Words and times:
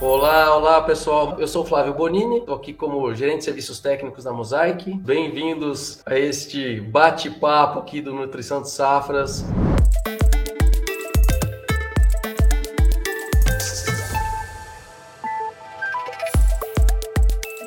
Olá, 0.00 0.56
olá 0.56 0.82
pessoal. 0.82 1.36
Eu 1.38 1.46
sou 1.46 1.64
Flávio 1.64 1.94
Bonini, 1.94 2.38
estou 2.38 2.56
aqui 2.56 2.72
como 2.72 3.14
gerente 3.14 3.38
de 3.38 3.44
serviços 3.44 3.78
técnicos 3.78 4.24
da 4.24 4.32
Mosaic. 4.32 4.92
Bem-vindos 4.94 6.02
a 6.04 6.18
este 6.18 6.80
bate-papo 6.80 7.78
aqui 7.78 8.00
do 8.00 8.12
Nutrição 8.12 8.60
de 8.60 8.68
Safras. 8.68 9.44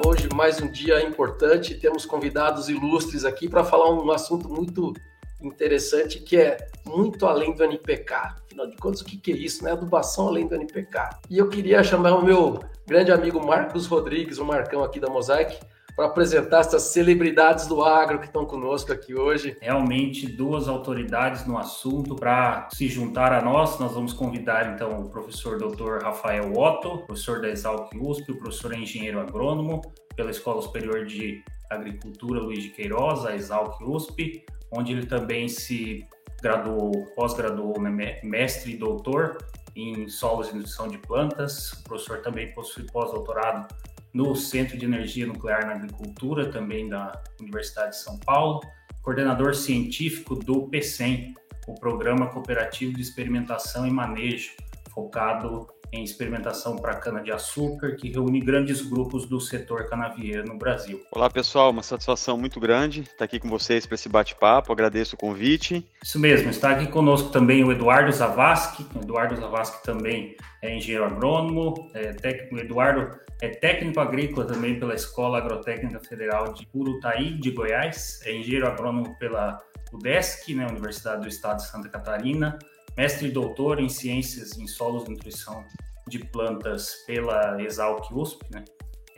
Hoje, 0.06 0.28
mais 0.36 0.62
um 0.62 0.70
dia 0.70 1.02
importante, 1.08 1.74
temos 1.76 2.06
convidados 2.06 2.68
ilustres 2.68 3.24
aqui 3.24 3.48
para 3.48 3.64
falar 3.64 3.90
um 3.92 4.12
assunto 4.12 4.50
muito 4.50 4.94
interessante 5.42 6.20
que 6.20 6.38
é 6.38 6.58
muito 6.86 7.26
além 7.26 7.54
do 7.54 7.64
NPK. 7.64 8.14
Afinal 8.46 8.68
de 8.68 8.78
contas, 8.78 9.02
o 9.02 9.06
que, 9.06 9.32
é 9.32 9.36
isso? 9.36 9.64
Né? 9.64 9.72
Adubação 9.72 10.28
além 10.28 10.48
do 10.48 10.56
NPK. 10.56 11.10
E 11.30 11.38
eu 11.38 11.50
queria 11.50 11.84
chamar 11.84 12.14
o 12.16 12.24
meu 12.24 12.60
grande 12.88 13.12
amigo 13.12 13.46
Marcos 13.46 13.88
Rodrigues, 13.88 14.38
o 14.38 14.46
Marcão 14.46 14.84
aqui 14.84 15.00
da 15.00 15.10
Mosaic, 15.10 15.60
para 15.96 16.08
apresentar 16.08 16.60
essas 16.60 16.84
celebridades 16.84 17.68
do 17.68 17.84
agro 17.84 18.20
que 18.20 18.26
estão 18.26 18.46
conosco 18.46 18.92
aqui 18.92 19.16
hoje. 19.16 19.58
Realmente 19.62 20.28
duas 20.28 20.68
autoridades 20.68 21.46
no 21.48 21.58
assunto 21.58 22.16
para 22.16 22.68
se 22.72 22.88
juntar 22.88 23.32
a 23.32 23.42
nós. 23.42 23.80
Nós 23.80 23.94
vamos 23.94 24.12
convidar 24.12 24.74
então 24.74 25.02
o 25.02 25.10
professor 25.10 25.58
Dr. 25.58 26.04
Rafael 26.04 26.52
Otto, 26.52 27.00
professor 27.06 27.42
da 27.42 27.50
Exalc 27.50 27.96
USP, 27.96 28.32
o 28.32 28.38
professor 28.38 28.74
engenheiro 28.74 29.20
agrônomo 29.20 29.82
pela 30.16 30.32
Escola 30.32 30.62
Superior 30.62 31.06
de 31.06 31.44
Agricultura 31.70 32.42
Luiz 32.42 32.64
de 32.64 32.70
Queiroz, 32.70 33.26
a 33.26 33.34
Exalc 33.34 33.82
USP, 33.82 34.46
onde 34.76 34.92
ele 34.92 35.06
também 35.06 35.48
se 35.48 36.06
graduou, 36.42 36.92
pós-graduou, 37.16 37.82
né, 37.82 38.20
mestre 38.24 38.74
e 38.74 38.78
doutor 38.78 39.38
em 39.76 40.08
solos 40.08 40.50
e 40.50 40.56
nutrição 40.56 40.88
de 40.88 40.98
plantas. 40.98 41.74
O 41.74 41.84
professor 41.84 42.22
também 42.22 42.54
possui 42.54 42.84
pós-doutorado 42.84 43.68
no 44.14 44.36
Centro 44.36 44.78
de 44.78 44.86
Energia 44.86 45.28
Nuclear 45.28 45.66
na 45.66 45.74
Agricultura, 45.74 46.50
também 46.50 46.88
da 46.88 47.22
Universidade 47.42 47.92
de 47.92 47.98
São 47.98 48.18
Paulo. 48.20 48.62
Coordenador 49.02 49.54
científico 49.54 50.36
do 50.36 50.68
PCEM, 50.70 51.36
o 51.68 51.76
Programa 51.76 52.28
Cooperativo 52.28 52.94
de 52.94 53.02
Experimentação 53.02 53.86
e 53.86 53.92
Manejo, 53.92 54.52
focado 54.92 55.68
em 55.92 56.04
experimentação 56.04 56.76
para 56.76 56.96
cana-de-açúcar, 56.96 57.96
que 57.96 58.10
reúne 58.10 58.40
grandes 58.40 58.82
grupos 58.82 59.26
do 59.28 59.40
setor 59.40 59.88
canavieiro 59.88 60.46
no 60.48 60.58
Brasil. 60.58 61.02
Olá, 61.12 61.30
pessoal, 61.30 61.72
uma 61.72 61.84
satisfação 61.84 62.38
muito 62.38 62.60
grande 62.60 63.02
estar 63.02 63.26
aqui 63.26 63.40
com 63.40 63.50
vocês 63.50 63.86
para 63.86 63.96
esse 63.96 64.10
bate-papo, 64.10 64.72
agradeço 64.72 65.16
o 65.16 65.20
convite. 65.20 65.86
Isso 66.04 66.20
mesmo, 66.20 66.50
está 66.50 66.72
aqui 66.72 66.88
conosco 66.88 67.30
também 67.30 67.64
o 67.64 67.72
Eduardo 67.72 68.12
Zavascki, 68.12 68.86
o 68.96 69.00
Eduardo 69.00 69.36
Zavascki 69.36 69.84
também 69.84 70.36
é 70.62 70.76
engenheiro 70.76 71.06
agrônomo, 71.06 71.90
é 71.94 72.14
técnico, 72.14 72.56
o 72.56 72.60
Eduardo 72.60 73.20
é 73.42 73.50
técnico 73.50 74.00
agrícola 74.00 74.46
também 74.46 74.80
pela 74.80 74.96
Escola 74.96 75.38
Agrotécnica 75.38 76.00
Federal 76.00 76.54
de 76.54 76.68
Urutaí, 76.74 77.34
de 77.34 77.52
Goiás, 77.52 78.22
é 78.26 78.36
engenheiro 78.36 78.68
agrônomo 78.68 79.18
pela 79.20 79.62
UDESC, 79.94 80.54
né, 80.54 80.68
Universidade 80.68 81.22
do 81.22 81.28
Estado 81.28 81.58
de 81.58 81.68
Santa 81.68 81.90
Catarina, 81.90 82.58
mestre 82.98 83.28
e 83.28 83.32
doutor 83.32 83.80
em 83.80 83.90
Ciências 83.90 84.58
em 84.58 84.68
Solos 84.68 85.06
e 85.08 85.12
Nutrição 85.12 85.64
de 86.08 86.20
Plantas 86.20 87.04
pela 87.06 87.62
Exalc 87.62 88.12
USP, 88.12 88.46
né? 88.52 88.64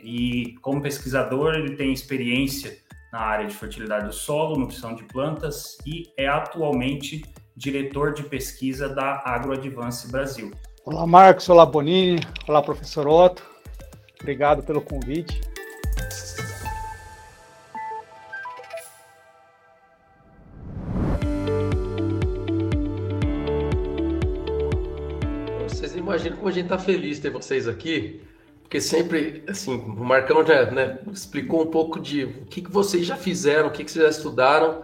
E 0.00 0.54
como 0.62 0.80
pesquisador, 0.80 1.54
ele 1.54 1.76
tem 1.76 1.92
experiência 1.92 2.78
na 3.12 3.20
área 3.20 3.46
de 3.46 3.54
fertilidade 3.54 4.06
do 4.06 4.12
solo, 4.12 4.56
nutrição 4.56 4.94
de 4.94 5.02
plantas 5.04 5.76
e 5.86 6.04
é 6.16 6.28
atualmente 6.28 7.24
diretor 7.56 8.12
de 8.12 8.22
pesquisa 8.22 8.88
da 8.88 9.22
AgroAdvance 9.24 10.10
Brasil. 10.10 10.52
Olá, 10.84 11.06
Marcos. 11.06 11.48
Olá, 11.48 11.66
Bonini. 11.66 12.20
Olá, 12.46 12.62
professor 12.62 13.06
Otto. 13.08 13.42
Obrigado 14.20 14.62
pelo 14.62 14.80
convite. 14.80 15.40
Imagino 26.08 26.36
como 26.36 26.48
a 26.48 26.52
gente 26.52 26.64
está 26.64 26.78
feliz 26.78 27.18
ter 27.18 27.30
vocês 27.30 27.68
aqui, 27.68 28.20
porque 28.62 28.80
sempre, 28.80 29.44
assim, 29.46 29.76
o 29.76 30.04
Marcão 30.04 30.44
já 30.44 30.70
né, 30.70 30.98
explicou 31.12 31.62
um 31.62 31.66
pouco 31.66 32.00
de 32.00 32.24
o 32.24 32.46
que, 32.46 32.62
que 32.62 32.70
vocês 32.70 33.06
já 33.06 33.16
fizeram, 33.16 33.68
o 33.68 33.70
que, 33.70 33.84
que 33.84 33.90
vocês 33.90 34.04
já 34.04 34.10
estudaram, 34.10 34.82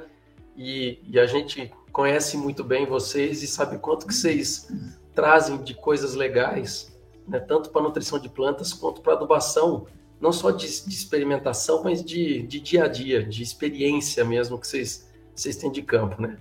e, 0.56 0.98
e 1.08 1.18
a 1.18 1.26
gente 1.26 1.72
conhece 1.92 2.36
muito 2.36 2.62
bem 2.62 2.86
vocês 2.86 3.42
e 3.42 3.46
sabe 3.46 3.78
quanto 3.78 4.06
que 4.06 4.14
vocês 4.14 4.70
trazem 5.14 5.58
de 5.62 5.74
coisas 5.74 6.14
legais, 6.14 6.96
né, 7.26 7.40
tanto 7.40 7.70
para 7.70 7.82
nutrição 7.82 8.18
de 8.18 8.28
plantas 8.28 8.72
quanto 8.72 9.00
para 9.00 9.14
adubação, 9.14 9.86
não 10.20 10.32
só 10.32 10.50
de, 10.50 10.66
de 10.66 10.94
experimentação, 10.94 11.82
mas 11.82 12.02
de, 12.04 12.42
de 12.42 12.60
dia 12.60 12.84
a 12.84 12.88
dia, 12.88 13.22
de 13.22 13.42
experiência 13.42 14.24
mesmo 14.24 14.58
que 14.58 14.66
vocês, 14.66 15.10
vocês 15.34 15.56
têm 15.56 15.70
de 15.70 15.82
campo, 15.82 16.20
né? 16.20 16.36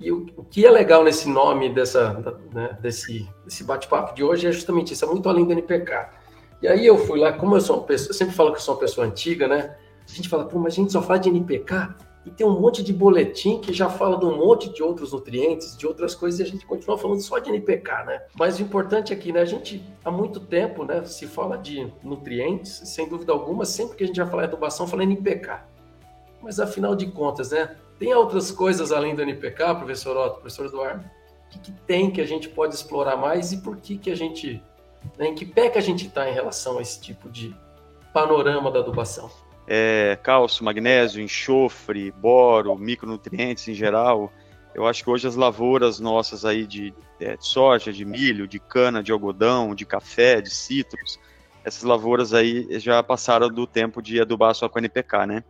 E 0.00 0.12
o, 0.12 0.26
o, 0.36 0.44
que 0.44 0.64
é 0.64 0.70
legal 0.70 1.02
nesse 1.02 1.28
nome 1.28 1.72
dessa, 1.72 2.38
né, 2.52 2.78
desse, 2.80 3.28
desse 3.44 3.64
bate-papo 3.64 4.14
de 4.14 4.22
hoje 4.22 4.46
é 4.46 4.52
justamente 4.52 4.92
isso, 4.92 5.04
é 5.04 5.08
muito 5.08 5.28
além 5.28 5.44
do 5.44 5.52
NPK. 5.52 6.10
E 6.62 6.68
aí 6.68 6.86
eu 6.86 6.98
fui 6.98 7.18
lá, 7.18 7.32
como 7.32 7.56
eu 7.56 7.60
sou 7.60 7.78
uma 7.78 7.84
pessoa, 7.84 8.10
eu 8.10 8.14
sempre 8.14 8.34
falo 8.34 8.50
que 8.52 8.58
eu 8.58 8.62
sou 8.62 8.74
uma 8.74 8.80
pessoa 8.80 9.06
antiga, 9.06 9.48
né? 9.48 9.76
A 10.08 10.12
gente 10.12 10.28
fala, 10.28 10.44
pô, 10.44 10.58
mas 10.58 10.72
a 10.72 10.76
gente 10.76 10.92
só 10.92 11.02
fala 11.02 11.18
de 11.18 11.28
NPK 11.28 11.94
e 12.28 12.30
tem 12.30 12.46
um 12.46 12.60
monte 12.60 12.82
de 12.82 12.92
boletim 12.92 13.58
que 13.60 13.72
já 13.72 13.88
fala 13.88 14.18
de 14.18 14.24
um 14.24 14.36
monte 14.36 14.68
de 14.68 14.82
outros 14.82 15.12
nutrientes, 15.12 15.76
de 15.76 15.86
outras 15.86 16.14
coisas, 16.14 16.40
e 16.40 16.42
a 16.42 16.46
gente 16.46 16.66
continua 16.66 16.98
falando 16.98 17.20
só 17.20 17.38
de 17.38 17.48
NPK, 17.48 18.04
né? 18.04 18.22
Mas 18.38 18.58
o 18.58 18.62
importante 18.62 19.12
é 19.12 19.16
que 19.16 19.32
né, 19.32 19.40
a 19.40 19.44
gente, 19.44 19.82
há 20.04 20.10
muito 20.10 20.40
tempo, 20.40 20.84
né, 20.84 21.04
se 21.04 21.26
fala 21.26 21.56
de 21.56 21.90
nutrientes, 22.02 22.82
sem 22.84 23.08
dúvida 23.08 23.32
alguma, 23.32 23.64
sempre 23.64 23.96
que 23.96 24.04
a 24.04 24.06
gente 24.06 24.20
vai 24.20 24.28
falar 24.28 24.42
de 24.42 24.48
adubação, 24.48 24.86
fala 24.86 25.04
NPK. 25.04 25.60
Mas 26.42 26.60
afinal 26.60 26.94
de 26.94 27.06
contas, 27.06 27.50
né? 27.50 27.76
Tem 27.98 28.14
outras 28.14 28.50
coisas 28.50 28.92
além 28.92 29.14
do 29.14 29.22
NPK, 29.22 29.74
professor 29.74 30.16
Otto, 30.16 30.40
professor 30.40 30.66
Eduardo? 30.66 31.04
O 31.04 31.50
que, 31.50 31.58
que 31.58 31.72
tem 31.86 32.10
que 32.10 32.20
a 32.20 32.26
gente 32.26 32.48
pode 32.48 32.74
explorar 32.74 33.16
mais 33.16 33.52
e 33.52 33.58
por 33.58 33.76
que, 33.78 33.96
que 33.98 34.10
a 34.10 34.14
gente. 34.14 34.62
Né, 35.16 35.28
em 35.28 35.34
que 35.34 35.44
pé 35.44 35.68
que 35.68 35.78
a 35.78 35.82
gente 35.82 36.06
está 36.06 36.28
em 36.28 36.34
relação 36.34 36.78
a 36.78 36.82
esse 36.82 37.00
tipo 37.00 37.28
de 37.28 37.54
panorama 38.12 38.70
da 38.70 38.80
adubação? 38.80 39.30
É, 39.66 40.18
cálcio, 40.22 40.64
magnésio, 40.64 41.22
enxofre, 41.22 42.10
boro, 42.12 42.74
micronutrientes 42.76 43.66
em 43.68 43.74
geral. 43.74 44.32
Eu 44.74 44.86
acho 44.86 45.02
que 45.02 45.10
hoje 45.10 45.26
as 45.26 45.34
lavouras 45.34 45.98
nossas 45.98 46.44
aí 46.44 46.66
de, 46.66 46.94
é, 47.20 47.36
de 47.36 47.46
soja, 47.46 47.92
de 47.92 48.04
milho, 48.04 48.46
de 48.46 48.58
cana, 48.58 49.02
de 49.02 49.10
algodão, 49.10 49.74
de 49.74 49.84
café, 49.84 50.40
de 50.40 50.50
citros, 50.50 51.18
essas 51.64 51.82
lavouras 51.82 52.32
aí 52.32 52.66
já 52.78 53.02
passaram 53.02 53.48
do 53.48 53.66
tempo 53.66 54.00
de 54.00 54.20
adubar 54.20 54.54
só 54.54 54.68
com 54.68 54.78
NPK, 54.78 55.26
né? 55.26 55.44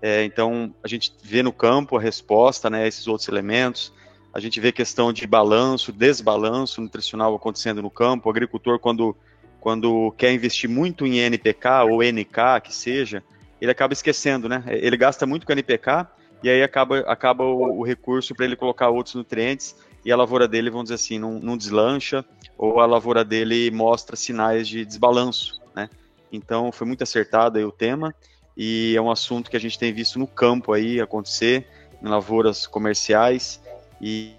É, 0.00 0.24
então, 0.24 0.72
a 0.82 0.88
gente 0.88 1.12
vê 1.22 1.42
no 1.42 1.52
campo 1.52 1.96
a 1.96 2.00
resposta 2.00 2.70
né, 2.70 2.86
esses 2.86 3.06
outros 3.08 3.28
elementos, 3.28 3.92
a 4.32 4.40
gente 4.40 4.60
vê 4.60 4.70
questão 4.70 5.12
de 5.12 5.26
balanço, 5.26 5.92
desbalanço 5.92 6.80
nutricional 6.80 7.34
acontecendo 7.34 7.82
no 7.82 7.90
campo. 7.90 8.28
O 8.28 8.30
agricultor, 8.30 8.78
quando, 8.78 9.16
quando 9.60 10.12
quer 10.16 10.32
investir 10.32 10.68
muito 10.68 11.06
em 11.06 11.18
NPK 11.18 11.84
ou 11.90 12.02
NK, 12.02 12.60
que 12.62 12.74
seja, 12.74 13.22
ele 13.60 13.70
acaba 13.70 13.92
esquecendo, 13.92 14.48
né? 14.48 14.62
Ele 14.68 14.96
gasta 14.96 15.26
muito 15.26 15.44
com 15.46 15.52
NPK 15.52 16.06
e 16.42 16.48
aí 16.48 16.62
acaba, 16.62 17.00
acaba 17.00 17.44
o, 17.44 17.80
o 17.80 17.82
recurso 17.84 18.34
para 18.34 18.44
ele 18.44 18.54
colocar 18.54 18.90
outros 18.90 19.14
nutrientes 19.14 19.74
e 20.04 20.12
a 20.12 20.16
lavoura 20.16 20.46
dele, 20.46 20.70
vamos 20.70 20.84
dizer 20.84 20.94
assim, 20.94 21.18
não, 21.18 21.40
não 21.40 21.56
deslancha 21.56 22.24
ou 22.56 22.80
a 22.80 22.86
lavoura 22.86 23.24
dele 23.24 23.70
mostra 23.70 24.14
sinais 24.14 24.68
de 24.68 24.84
desbalanço, 24.84 25.60
né? 25.74 25.88
Então, 26.30 26.70
foi 26.70 26.86
muito 26.86 27.02
acertado 27.02 27.58
aí 27.58 27.64
o 27.64 27.72
tema 27.72 28.14
e 28.58 28.96
é 28.96 29.00
um 29.00 29.08
assunto 29.08 29.48
que 29.48 29.56
a 29.56 29.60
gente 29.60 29.78
tem 29.78 29.92
visto 29.92 30.18
no 30.18 30.26
campo 30.26 30.72
aí 30.72 31.00
acontecer, 31.00 31.68
em 32.02 32.08
lavouras 32.08 32.66
comerciais, 32.66 33.62
e 34.00 34.34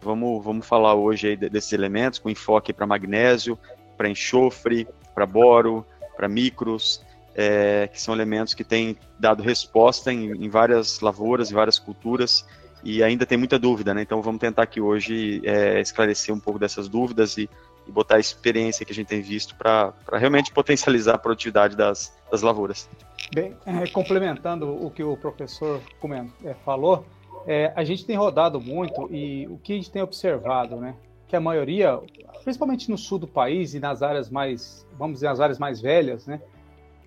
vamos, 0.00 0.42
vamos 0.42 0.66
falar 0.66 0.94
hoje 0.94 1.28
aí 1.28 1.36
desses 1.36 1.74
elementos, 1.74 2.18
com 2.18 2.30
enfoque 2.30 2.72
para 2.72 2.86
magnésio, 2.86 3.58
para 3.94 4.08
enxofre, 4.08 4.88
para 5.14 5.26
boro, 5.26 5.84
para 6.16 6.26
micros, 6.28 7.04
é, 7.34 7.88
que 7.92 8.00
são 8.00 8.14
elementos 8.14 8.54
que 8.54 8.64
têm 8.64 8.96
dado 9.18 9.42
resposta 9.42 10.10
em, 10.10 10.30
em, 10.30 10.48
várias 10.48 11.00
lavouras, 11.00 11.50
em 11.50 11.54
várias 11.54 11.78
culturas, 11.78 12.46
e 12.82 13.02
ainda 13.02 13.26
tem 13.26 13.36
muita 13.36 13.58
dúvida, 13.58 13.92
né? 13.92 14.00
Então 14.00 14.22
vamos 14.22 14.40
tentar 14.40 14.62
aqui 14.62 14.80
hoje 14.80 15.42
é, 15.44 15.78
esclarecer 15.78 16.34
um 16.34 16.40
pouco 16.40 16.58
dessas 16.58 16.88
dúvidas 16.88 17.36
e, 17.36 17.50
e 17.86 17.92
botar 17.92 18.16
a 18.16 18.20
experiência 18.20 18.86
que 18.86 18.92
a 18.92 18.94
gente 18.94 19.08
tem 19.08 19.20
visto 19.20 19.54
para 19.56 19.92
realmente 20.10 20.52
potencializar 20.52 21.16
a 21.16 21.18
produtividade 21.18 21.76
das, 21.76 22.16
das 22.30 22.40
lavouras. 22.40 22.88
Bem, 23.32 23.54
é, 23.66 23.86
complementando 23.88 24.70
o 24.84 24.90
que 24.90 25.02
o 25.02 25.16
professor 25.16 25.80
é, 26.44 26.54
falou, 26.64 27.04
é, 27.46 27.72
a 27.76 27.84
gente 27.84 28.04
tem 28.04 28.16
rodado 28.16 28.60
muito 28.60 29.08
e 29.14 29.46
o 29.48 29.58
que 29.58 29.72
a 29.72 29.76
gente 29.76 29.90
tem 29.90 30.02
observado, 30.02 30.76
né? 30.76 30.94
Que 31.26 31.36
a 31.36 31.40
maioria, 31.40 32.00
principalmente 32.42 32.90
no 32.90 32.96
sul 32.96 33.18
do 33.18 33.28
país 33.28 33.74
e 33.74 33.80
nas 33.80 34.02
áreas 34.02 34.30
mais, 34.30 34.86
vamos 34.98 35.16
dizer, 35.16 35.28
as 35.28 35.40
áreas 35.40 35.58
mais 35.58 35.80
velhas, 35.80 36.26
né? 36.26 36.40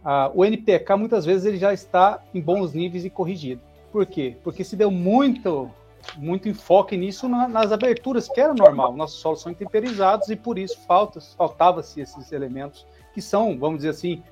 A, 0.03 0.31
o 0.33 0.45
NPK 0.45 0.95
muitas 0.95 1.25
vezes 1.25 1.45
ele 1.45 1.57
já 1.57 1.73
está 1.73 2.23
em 2.33 2.41
bons 2.41 2.73
níveis 2.73 3.03
e 3.03 3.09
corrigido. 3.09 3.61
Por 3.91 4.05
quê? 4.05 4.37
Porque 4.43 4.63
se 4.63 4.75
deu 4.75 4.91
muito 4.91 5.69
muito 6.17 6.49
enfoque 6.49 6.97
nisso 6.97 7.29
na, 7.29 7.47
nas 7.47 7.71
aberturas, 7.71 8.27
que 8.27 8.41
era 8.41 8.53
normal. 8.53 8.93
Nossos 8.95 9.19
solos 9.19 9.41
são 9.41 9.51
intemperizados 9.51 10.29
e 10.29 10.35
por 10.35 10.57
isso 10.57 10.79
falta, 10.87 11.19
faltava-se 11.37 12.01
esses 12.01 12.31
elementos 12.31 12.85
que 13.13 13.21
são, 13.21 13.57
vamos 13.57 13.77
dizer 13.77 13.89
assim, 13.89 14.23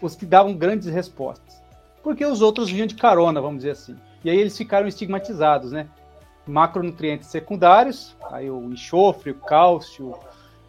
os 0.00 0.14
que 0.14 0.26
davam 0.26 0.54
grandes 0.54 0.88
respostas. 0.88 1.62
Porque 2.02 2.24
os 2.24 2.40
outros 2.40 2.70
vinham 2.70 2.86
de 2.86 2.94
carona, 2.94 3.40
vamos 3.40 3.58
dizer 3.58 3.70
assim. 3.70 3.96
E 4.24 4.30
aí 4.30 4.38
eles 4.38 4.56
ficaram 4.56 4.86
estigmatizados, 4.86 5.72
né? 5.72 5.88
Macronutrientes 6.46 7.28
secundários, 7.28 8.16
aí 8.30 8.50
o 8.50 8.72
enxofre, 8.72 9.30
o 9.30 9.34
cálcio, 9.34 10.14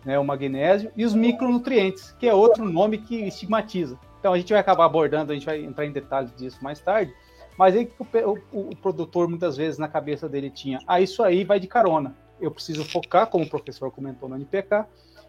né, 0.05 0.19
o 0.19 0.23
magnésio, 0.23 0.91
e 0.95 1.05
os 1.05 1.15
micronutrientes, 1.15 2.15
que 2.19 2.27
é 2.27 2.33
outro 2.33 2.63
nome 2.65 2.99
que 2.99 3.15
estigmatiza. 3.15 3.97
Então 4.19 4.33
a 4.33 4.37
gente 4.37 4.51
vai 4.51 4.59
acabar 4.59 4.85
abordando, 4.85 5.31
a 5.31 5.35
gente 5.35 5.45
vai 5.45 5.63
entrar 5.63 5.85
em 5.85 5.91
detalhes 5.91 6.35
disso 6.35 6.63
mais 6.63 6.79
tarde, 6.79 7.13
mas 7.57 7.75
aí 7.75 7.91
o, 7.99 8.39
o, 8.51 8.69
o 8.69 8.75
produtor 8.75 9.27
muitas 9.27 9.57
vezes 9.57 9.79
na 9.79 9.87
cabeça 9.87 10.29
dele 10.29 10.49
tinha, 10.49 10.79
ah, 10.87 11.01
isso 11.01 11.23
aí 11.23 11.43
vai 11.43 11.59
de 11.59 11.67
carona, 11.67 12.15
eu 12.39 12.51
preciso 12.51 12.83
focar, 12.83 13.27
como 13.27 13.45
o 13.45 13.49
professor 13.49 13.91
comentou 13.91 14.29
no 14.29 14.35
NPK, 14.35 14.85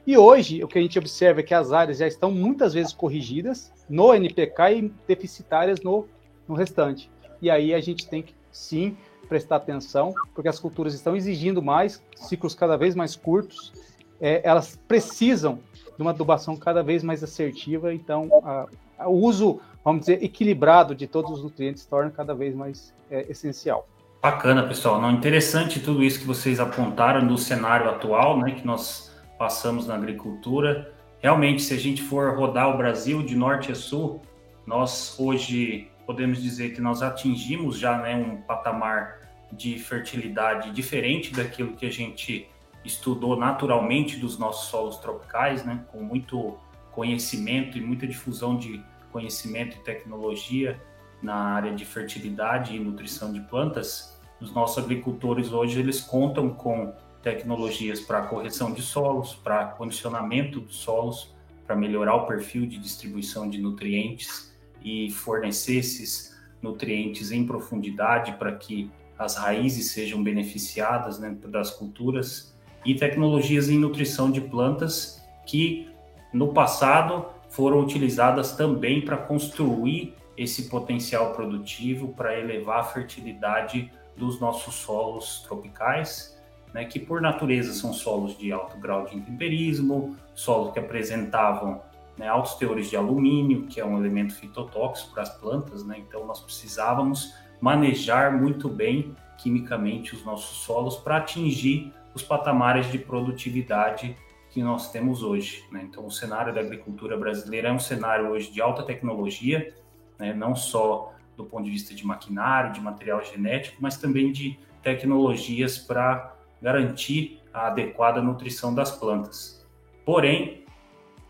e 0.07 0.17
hoje 0.17 0.63
o 0.63 0.69
que 0.69 0.79
a 0.79 0.83
gente 0.83 0.99
observa 0.99 1.41
é 1.41 1.43
que 1.43 1.55
as 1.55 1.73
áreas 1.73 1.99
já 1.99 2.07
estão 2.07 2.31
muitas 2.31 2.75
vezes 2.75 2.93
corrigidas 2.93 3.73
no 3.89 4.15
NPK 4.15 4.73
e 4.73 4.93
deficitárias 5.07 5.81
no, 5.81 6.07
no 6.47 6.55
restante. 6.55 7.11
E 7.41 7.51
aí 7.51 7.73
a 7.75 7.81
gente 7.81 8.07
tem 8.07 8.23
que 8.23 8.35
sim 8.51 8.97
prestar 9.29 9.57
atenção, 9.57 10.15
porque 10.35 10.49
as 10.49 10.59
culturas 10.59 10.95
estão 10.95 11.17
exigindo 11.17 11.63
mais, 11.63 12.03
ciclos 12.15 12.55
cada 12.55 12.77
vez 12.77 12.95
mais 12.95 13.17
curtos, 13.17 13.73
é, 14.21 14.41
elas 14.45 14.79
precisam 14.87 15.59
de 15.97 16.03
uma 16.03 16.11
adubação 16.11 16.57
cada 16.57 16.83
vez 16.83 17.03
mais 17.03 17.23
assertiva, 17.23 17.93
então 17.93 18.29
a, 18.45 18.67
a, 18.99 19.09
o 19.09 19.15
uso, 19.15 19.61
vamos 19.85 20.01
dizer, 20.01 20.23
equilibrado 20.23 20.95
de 20.95 21.07
todos 21.07 21.31
os 21.33 21.43
nutrientes 21.43 21.85
torna 21.85 22.11
cada 22.11 22.35
vez 22.35 22.55
mais 22.55 22.95
é, 23.11 23.27
essencial. 23.29 23.89
Bacana, 24.23 24.67
pessoal. 24.67 25.01
Não 25.01 25.11
interessante 25.11 25.81
tudo 25.81 26.03
isso 26.03 26.21
que 26.21 26.27
vocês 26.27 26.59
apontaram 26.59 27.27
do 27.27 27.37
cenário 27.37 27.91
atual, 27.91 28.39
né, 28.39 28.53
que 28.53 28.67
nós 28.67 29.04
passamos 29.39 29.87
na 29.87 29.95
agricultura. 29.95 30.93
Realmente, 31.21 31.63
se 31.63 31.75
a 31.75 31.79
gente 31.79 32.03
for 32.03 32.37
rodar 32.37 32.75
o 32.75 32.77
Brasil 32.77 33.23
de 33.23 33.35
norte 33.35 33.73
a 33.73 33.75
sul, 33.75 34.23
nós 34.67 35.17
hoje 35.19 35.91
podemos 36.07 36.43
dizer 36.43 36.75
que 36.75 36.81
nós 36.81 37.03
atingimos 37.03 37.79
já 37.79 37.99
né, 37.99 38.17
um 38.17 38.43
patamar 38.43 39.21
de 39.53 39.79
fertilidade 39.79 40.71
diferente 40.71 41.33
daquilo 41.33 41.75
que 41.75 41.87
a 41.87 41.91
gente 41.91 42.49
estudou 42.85 43.37
naturalmente 43.37 44.19
dos 44.19 44.39
nossos 44.39 44.69
solos 44.69 44.99
tropicais, 44.99 45.65
né, 45.65 45.83
com 45.91 46.03
muito 46.03 46.59
conhecimento 46.93 47.79
e 47.79 47.81
muita 47.81 48.07
difusão 48.07 48.57
de 48.57 48.83
conhecimento 49.11 49.77
e 49.77 49.81
tecnologia 49.81 50.81
na 51.23 51.35
área 51.35 51.75
de 51.75 51.85
fertilidade 51.85 52.77
e 52.77 52.79
nutrição 52.79 53.33
de 53.33 53.41
plantas. 53.41 54.21
Os 54.41 54.53
nossos 54.53 54.83
agricultores 54.83 55.53
hoje 55.53 55.81
eles 55.81 56.01
contam 56.01 56.51
com 56.51 56.95
tecnologias 57.25 58.01
para 58.01 58.21
correção 58.23 58.71
de 58.73 58.83
solos, 58.83 59.35
para 59.35 59.65
condicionamento 59.65 60.61
dos 60.61 60.77
solos, 60.77 61.35
para 61.67 61.75
melhorar 61.75 62.15
o 62.17 62.27
perfil 62.27 62.67
de 62.67 62.79
distribuição 62.79 63.49
de 63.49 63.59
nutrientes 63.59 64.55
e 64.85 65.11
fornecer 65.11 65.79
esses 65.79 66.39
nutrientes 66.61 67.33
em 67.33 67.47
profundidade 67.47 68.33
para 68.35 68.53
que 68.53 68.91
as 69.19 69.37
raízes 69.37 69.93
sejam 69.93 70.23
beneficiadas 70.23 71.19
dentro 71.19 71.51
das 71.51 71.71
culturas. 71.71 72.55
E 72.85 72.95
tecnologias 72.95 73.71
em 73.71 73.79
nutrição 73.79 74.31
de 74.31 74.43
plantas 74.43 75.25
que 75.47 75.89
no 76.31 76.53
passado 76.53 77.27
foram 77.49 77.81
utilizadas 77.81 78.53
também 78.53 79.01
para 79.01 79.17
construir 79.17 80.15
esse 80.37 80.65
potencial 80.69 81.33
produtivo, 81.33 82.09
para 82.09 82.39
elevar 82.39 82.81
a 82.81 82.85
fertilidade 82.85 83.91
dos 84.15 84.39
nossos 84.41 84.75
solos 84.75 85.43
tropicais, 85.47 86.34
né, 86.75 86.85
que 86.85 86.99
por 86.99 87.23
natureza 87.23 87.73
são 87.73 87.93
solos 87.93 88.37
de 88.37 88.53
alto 88.53 88.77
grau 88.77 89.07
de 89.07 89.17
intemperismo, 89.17 90.17
solos 90.35 90.73
que 90.73 90.81
apresentavam 90.81 91.81
né, 92.19 92.27
altos 92.27 92.57
teores 92.57 92.91
de 92.91 92.97
alumínio, 92.97 93.63
que 93.67 93.81
é 93.81 93.85
um 93.85 93.97
elemento 93.97 94.35
fitotóxico 94.35 95.15
para 95.15 95.23
as 95.23 95.31
plantas, 95.39 95.85
né, 95.85 95.97
então 95.99 96.27
nós 96.27 96.41
precisávamos 96.41 97.33
manejar 97.61 98.37
muito 98.37 98.69
bem 98.69 99.15
quimicamente 99.39 100.15
os 100.15 100.25
nossos 100.25 100.65
solos 100.65 100.97
para 100.97 101.19
atingir 101.19 101.93
os 102.13 102.23
patamares 102.23 102.91
de 102.91 102.99
produtividade 102.99 104.17
que 104.51 104.63
nós 104.63 104.91
temos 104.91 105.23
hoje. 105.23 105.65
Né? 105.71 105.83
Então, 105.83 106.07
o 106.07 106.11
cenário 106.11 106.55
da 106.55 106.61
agricultura 106.61 107.17
brasileira 107.17 107.69
é 107.69 107.73
um 107.73 107.79
cenário 107.79 108.31
hoje 108.31 108.51
de 108.53 108.61
alta 108.61 108.85
tecnologia, 108.85 109.75
né? 110.19 110.33
não 110.33 110.55
só 110.55 111.13
do 111.37 111.45
ponto 111.45 111.65
de 111.65 111.71
vista 111.71 111.93
de 111.93 112.07
maquinário, 112.07 112.73
de 112.73 112.81
material 112.81 113.23
genético, 113.25 113.79
mas 113.81 113.97
também 113.97 114.31
de 114.31 114.57
tecnologias 114.83 115.77
para 115.79 116.34
garantir 116.65 117.43
a 117.53 117.67
adequada 117.67 118.23
nutrição 118.23 118.75
das 118.75 118.91
plantas. 118.91 119.63
Porém, 120.03 120.65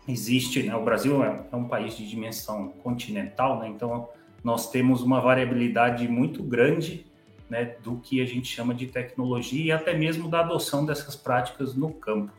existe, 0.07 0.63
né? 0.63 0.73
o 0.73 0.81
Brasil 0.81 1.21
é, 1.25 1.45
é 1.51 1.55
um 1.57 1.67
país 1.67 1.97
de 1.97 2.07
dimensão 2.07 2.69
continental, 2.81 3.59
né? 3.59 3.67
então 3.67 4.07
nós 4.41 4.71
temos 4.71 5.01
uma 5.01 5.19
variabilidade 5.19 6.07
muito 6.07 6.41
grande 6.41 7.05
né, 7.49 7.75
do 7.83 7.97
que 7.97 8.21
a 8.21 8.25
gente 8.25 8.47
chama 8.47 8.73
de 8.73 8.87
tecnologia 8.87 9.65
e 9.65 9.71
até 9.73 9.93
mesmo 9.93 10.29
da 10.29 10.39
adoção 10.39 10.85
dessas 10.85 11.17
práticas 11.17 11.75
no 11.75 11.91
campo. 11.91 12.31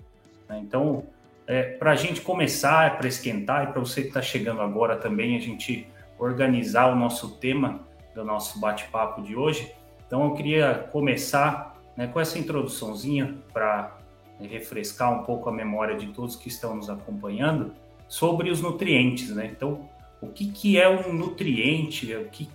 Né? 0.48 0.60
Então, 0.60 1.04
é, 1.46 1.62
para 1.62 1.90
a 1.90 1.96
gente 1.96 2.22
começar, 2.22 2.96
para 2.96 3.06
esquentar 3.06 3.64
e 3.64 3.72
para 3.72 3.80
você 3.80 4.02
que 4.02 4.08
está 4.08 4.22
chegando 4.22 4.62
agora 4.62 4.96
também, 4.96 5.36
a 5.36 5.40
gente 5.40 5.86
organizar 6.18 6.90
o 6.90 6.96
nosso 6.96 7.36
tema 7.36 7.80
do 8.14 8.24
nosso 8.24 8.58
bate-papo 8.58 9.20
de 9.20 9.36
hoje. 9.36 9.70
Então, 10.06 10.24
eu 10.24 10.32
queria 10.32 10.88
começar 10.90 11.75
né, 11.96 12.06
com 12.06 12.20
essa 12.20 12.38
introduçãozinha 12.38 13.36
para 13.52 13.96
refrescar 14.40 15.12
um 15.12 15.24
pouco 15.24 15.48
a 15.48 15.52
memória 15.52 15.96
de 15.96 16.08
todos 16.08 16.36
que 16.36 16.48
estão 16.48 16.76
nos 16.76 16.90
acompanhando 16.90 17.72
sobre 18.08 18.50
os 18.50 18.60
nutrientes. 18.60 19.30
Né? 19.30 19.46
Então, 19.46 19.88
o 20.20 20.28
que, 20.28 20.50
que 20.50 20.78
é 20.78 20.88
um 20.88 21.12
nutriente? 21.12 22.14
O 22.14 22.28
que, 22.28 22.48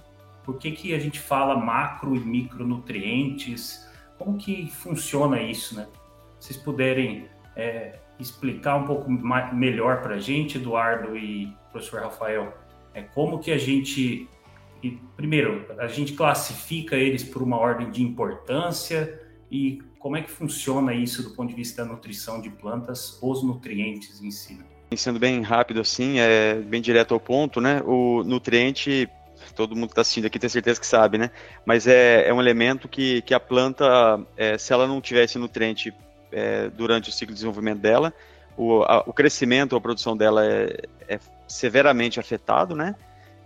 por 0.43 0.57
que, 0.57 0.71
que 0.71 0.93
a 0.93 0.99
gente 0.99 1.19
fala 1.19 1.55
macro 1.55 2.15
e 2.15 2.19
micronutrientes? 2.19 3.87
Como 4.17 4.37
que 4.37 4.69
funciona 4.69 5.41
isso, 5.41 5.75
né? 5.75 5.87
Vocês 6.39 6.57
puderem 6.57 7.27
é, 7.55 7.99
explicar 8.19 8.75
um 8.75 8.85
pouco 8.85 9.09
mais, 9.09 9.53
melhor 9.53 10.01
para 10.01 10.15
a 10.15 10.19
gente, 10.19 10.57
Eduardo 10.57 11.15
e 11.15 11.51
professor 11.71 12.01
Rafael, 12.01 12.53
é 12.93 13.01
como 13.01 13.39
que 13.39 13.51
a 13.51 13.57
gente, 13.57 14.27
primeiro, 15.15 15.65
a 15.77 15.87
gente 15.87 16.13
classifica 16.13 16.95
eles 16.95 17.23
por 17.23 17.41
uma 17.41 17.57
ordem 17.57 17.89
de 17.89 18.03
importância 18.03 19.19
e 19.51 19.81
como 19.99 20.15
é 20.15 20.21
que 20.21 20.31
funciona 20.31 20.93
isso 20.93 21.21
do 21.21 21.31
ponto 21.31 21.49
de 21.49 21.55
vista 21.55 21.83
da 21.83 21.91
nutrição 21.91 22.39
de 22.39 22.49
plantas, 22.49 23.19
os 23.21 23.43
nutrientes 23.43 24.21
em 24.21 24.31
si? 24.31 24.57
Sendo 24.95 25.19
bem 25.19 25.41
rápido 25.41 25.81
assim, 25.81 26.19
é 26.19 26.55
bem 26.55 26.81
direto 26.81 27.13
ao 27.13 27.19
ponto, 27.19 27.59
né? 27.59 27.81
O 27.85 28.23
nutriente 28.23 29.09
todo 29.55 29.75
mundo 29.75 29.87
que 29.87 29.93
está 29.93 30.01
assistindo 30.01 30.25
aqui 30.25 30.39
tem 30.39 30.49
certeza 30.49 30.79
que 30.79 30.87
sabe, 30.87 31.17
né? 31.17 31.31
Mas 31.65 31.85
é, 31.85 32.27
é 32.27 32.33
um 32.33 32.39
elemento 32.39 32.87
que, 32.87 33.21
que 33.23 33.33
a 33.33 33.39
planta, 33.39 34.19
é, 34.37 34.57
se 34.57 34.71
ela 34.71 34.87
não 34.87 35.01
tivesse 35.01 35.37
nutriente 35.37 35.93
é, 36.31 36.69
durante 36.69 37.09
o 37.09 37.11
ciclo 37.11 37.33
de 37.33 37.35
desenvolvimento 37.35 37.79
dela, 37.79 38.13
o, 38.55 38.83
a, 38.83 38.99
o 39.05 39.11
crescimento, 39.11 39.75
a 39.75 39.81
produção 39.81 40.15
dela 40.15 40.45
é, 40.45 40.83
é 41.07 41.19
severamente 41.47 42.19
afetado, 42.19 42.75
né? 42.75 42.95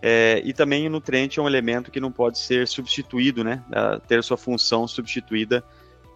É, 0.02 0.42
e 0.46 0.54
também 0.54 0.86
o 0.86 0.90
nutriente 0.90 1.40
é 1.40 1.42
um 1.42 1.48
elemento 1.48 1.90
que 1.90 2.00
não 2.00 2.12
pode 2.12 2.38
ser 2.38 2.68
substituído, 2.68 3.44
né? 3.44 3.64
ter 4.08 4.24
sua 4.24 4.38
função 4.38 4.88
substituída 4.88 5.64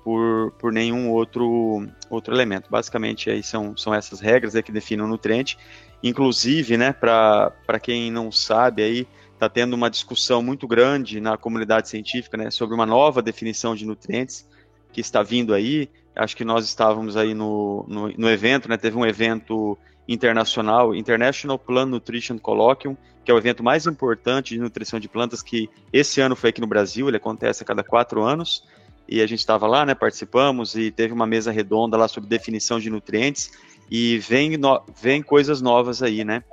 por, 0.09 0.51
por 0.57 0.73
nenhum 0.73 1.11
outro, 1.11 1.87
outro 2.09 2.33
elemento. 2.33 2.67
Basicamente, 2.67 3.29
aí 3.29 3.43
são, 3.43 3.77
são 3.77 3.93
essas 3.93 4.19
regras 4.19 4.55
que 4.59 4.71
definem 4.71 5.05
o 5.05 5.07
nutriente. 5.07 5.55
Inclusive, 6.01 6.77
né, 6.77 6.91
para 6.91 7.79
quem 7.79 8.09
não 8.09 8.31
sabe, 8.31 8.81
aí 8.81 9.07
está 9.31 9.47
tendo 9.47 9.75
uma 9.75 9.87
discussão 9.87 10.41
muito 10.41 10.67
grande 10.67 11.21
na 11.21 11.37
comunidade 11.37 11.89
científica 11.89 12.35
né, 12.37 12.49
sobre 12.49 12.73
uma 12.73 12.87
nova 12.87 13.21
definição 13.21 13.75
de 13.75 13.85
nutrientes 13.85 14.49
que 14.91 14.99
está 14.99 15.21
vindo 15.21 15.53
aí. 15.53 15.87
Acho 16.15 16.35
que 16.35 16.43
nós 16.43 16.65
estávamos 16.65 17.15
aí 17.15 17.35
no, 17.35 17.85
no, 17.87 18.07
no 18.09 18.31
evento, 18.31 18.67
né, 18.67 18.77
teve 18.77 18.97
um 18.97 19.05
evento 19.05 19.77
internacional, 20.07 20.95
International 20.95 21.59
Plant 21.59 21.87
Nutrition 21.87 22.39
Colloquium, 22.39 22.97
que 23.23 23.29
é 23.29 23.33
o 23.33 23.37
evento 23.37 23.63
mais 23.63 23.85
importante 23.85 24.55
de 24.55 24.59
nutrição 24.59 24.99
de 24.99 25.07
plantas 25.07 25.43
que 25.43 25.69
esse 25.93 26.19
ano 26.19 26.35
foi 26.35 26.49
aqui 26.49 26.61
no 26.61 26.65
Brasil, 26.65 27.07
ele 27.07 27.17
acontece 27.17 27.61
a 27.61 27.65
cada 27.65 27.83
quatro 27.83 28.23
anos, 28.23 28.63
e 29.09 29.21
a 29.21 29.27
gente 29.27 29.39
estava 29.39 29.67
lá, 29.67 29.85
né, 29.85 29.95
participamos, 29.95 30.75
e 30.75 30.91
teve 30.91 31.13
uma 31.13 31.25
mesa 31.25 31.51
redonda 31.51 31.97
lá 31.97 32.07
sobre 32.07 32.29
definição 32.29 32.79
de 32.79 32.89
nutrientes, 32.89 33.51
e 33.89 34.19
vem, 34.19 34.55
no, 34.55 34.81
vem 35.01 35.23
coisas 35.23 35.61
novas 35.61 36.03
aí, 36.03 36.23
né, 36.23 36.43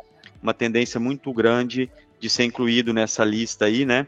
uma 0.43 0.55
tendência 0.55 0.99
muito 0.99 1.33
grande 1.33 1.91
de 2.19 2.31
ser 2.31 2.45
incluído 2.45 2.95
nessa 2.95 3.25
lista 3.25 3.67
aí, 3.67 3.85
né? 3.85 4.07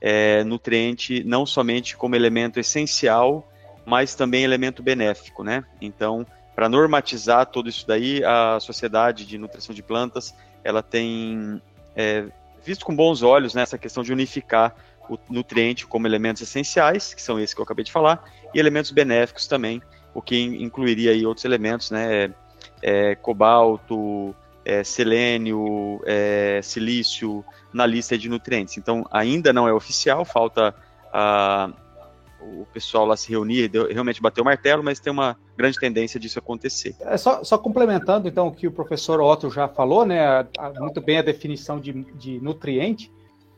É, 0.00 0.44
nutriente 0.44 1.24
não 1.24 1.44
somente 1.44 1.96
como 1.96 2.14
elemento 2.14 2.60
essencial, 2.60 3.50
mas 3.84 4.14
também 4.14 4.44
elemento 4.44 4.82
benéfico, 4.82 5.42
né? 5.42 5.64
Então, 5.80 6.24
para 6.54 6.68
normatizar 6.68 7.46
tudo 7.46 7.68
isso 7.68 7.86
daí, 7.86 8.22
a 8.24 8.58
Sociedade 8.60 9.26
de 9.26 9.38
Nutrição 9.38 9.74
de 9.74 9.82
Plantas, 9.82 10.34
ela 10.62 10.82
tem 10.82 11.60
é, 11.96 12.26
visto 12.64 12.84
com 12.84 12.94
bons 12.94 13.22
olhos 13.22 13.54
né, 13.54 13.64
questão 13.80 14.02
de 14.02 14.12
unificar 14.12 14.74
o 15.08 15.18
nutriente 15.30 15.86
como 15.86 16.06
elementos 16.06 16.42
essenciais, 16.42 17.14
que 17.14 17.22
são 17.22 17.38
esses 17.38 17.54
que 17.54 17.60
eu 17.60 17.64
acabei 17.64 17.84
de 17.84 17.92
falar, 17.92 18.22
e 18.54 18.58
elementos 18.58 18.90
benéficos 18.90 19.46
também, 19.46 19.82
o 20.14 20.22
que 20.22 20.38
incluiria 20.38 21.12
aí 21.12 21.24
outros 21.24 21.44
elementos, 21.44 21.90
né? 21.90 22.32
É, 22.82 23.14
cobalto, 23.16 24.34
é, 24.64 24.84
selênio, 24.84 26.00
é, 26.04 26.60
silício 26.62 27.44
na 27.72 27.86
lista 27.86 28.18
de 28.18 28.28
nutrientes. 28.28 28.76
Então, 28.76 29.06
ainda 29.10 29.52
não 29.52 29.66
é 29.66 29.72
oficial, 29.72 30.24
falta 30.24 30.74
a, 31.12 31.70
o 32.40 32.66
pessoal 32.66 33.06
lá 33.06 33.16
se 33.16 33.30
reunir, 33.30 33.70
realmente 33.90 34.20
bater 34.20 34.40
o 34.40 34.44
martelo, 34.44 34.82
mas 34.82 35.00
tem 35.00 35.12
uma 35.12 35.36
grande 35.56 35.78
tendência 35.78 36.20
disso 36.20 36.38
acontecer. 36.38 36.94
É 37.00 37.16
só, 37.16 37.42
só 37.42 37.58
complementando, 37.58 38.28
então, 38.28 38.48
o 38.48 38.52
que 38.52 38.66
o 38.66 38.72
professor 38.72 39.20
Otto 39.20 39.50
já 39.50 39.68
falou, 39.68 40.04
né, 40.04 40.20
a, 40.20 40.46
a, 40.58 40.72
muito 40.80 41.00
bem 41.00 41.18
a 41.18 41.22
definição 41.22 41.80
de, 41.80 41.92
de 42.14 42.40
nutriente, 42.40 43.10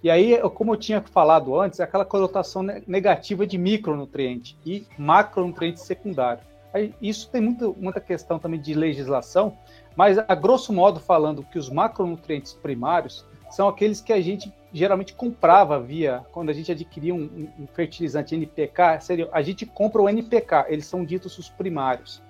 e 0.02 0.10
aí, 0.10 0.38
como 0.54 0.72
eu 0.72 0.76
tinha 0.76 1.02
falado 1.02 1.58
antes, 1.60 1.78
é 1.78 1.82
aquela 1.82 2.04
conotação 2.04 2.62
negativa 2.86 3.46
de 3.46 3.58
micronutriente 3.58 4.56
e 4.64 4.86
macronutriente 4.98 5.80
secundário. 5.80 6.42
Aí, 6.72 6.94
isso 7.02 7.28
tem 7.30 7.40
muito, 7.40 7.76
muita 7.78 8.00
questão 8.00 8.38
também 8.38 8.60
de 8.60 8.72
legislação, 8.72 9.58
mas 9.94 10.18
a 10.18 10.34
grosso 10.34 10.72
modo 10.72 11.00
falando 11.00 11.42
que 11.42 11.58
os 11.58 11.68
macronutrientes 11.68 12.54
primários 12.54 13.26
são 13.50 13.68
aqueles 13.68 14.00
que 14.00 14.12
a 14.12 14.20
gente 14.20 14.52
geralmente 14.72 15.12
comprava 15.12 15.80
via, 15.80 16.24
quando 16.32 16.48
a 16.48 16.52
gente 16.52 16.70
adquiria 16.70 17.14
um, 17.14 17.48
um 17.58 17.66
fertilizante 17.66 18.34
NPK, 18.34 19.00
seria, 19.00 19.28
a 19.32 19.42
gente 19.42 19.66
compra 19.66 20.00
o 20.00 20.08
NPK, 20.08 20.66
eles 20.68 20.86
são 20.86 21.04
ditos 21.04 21.36
os 21.36 21.48
primários. 21.48 22.22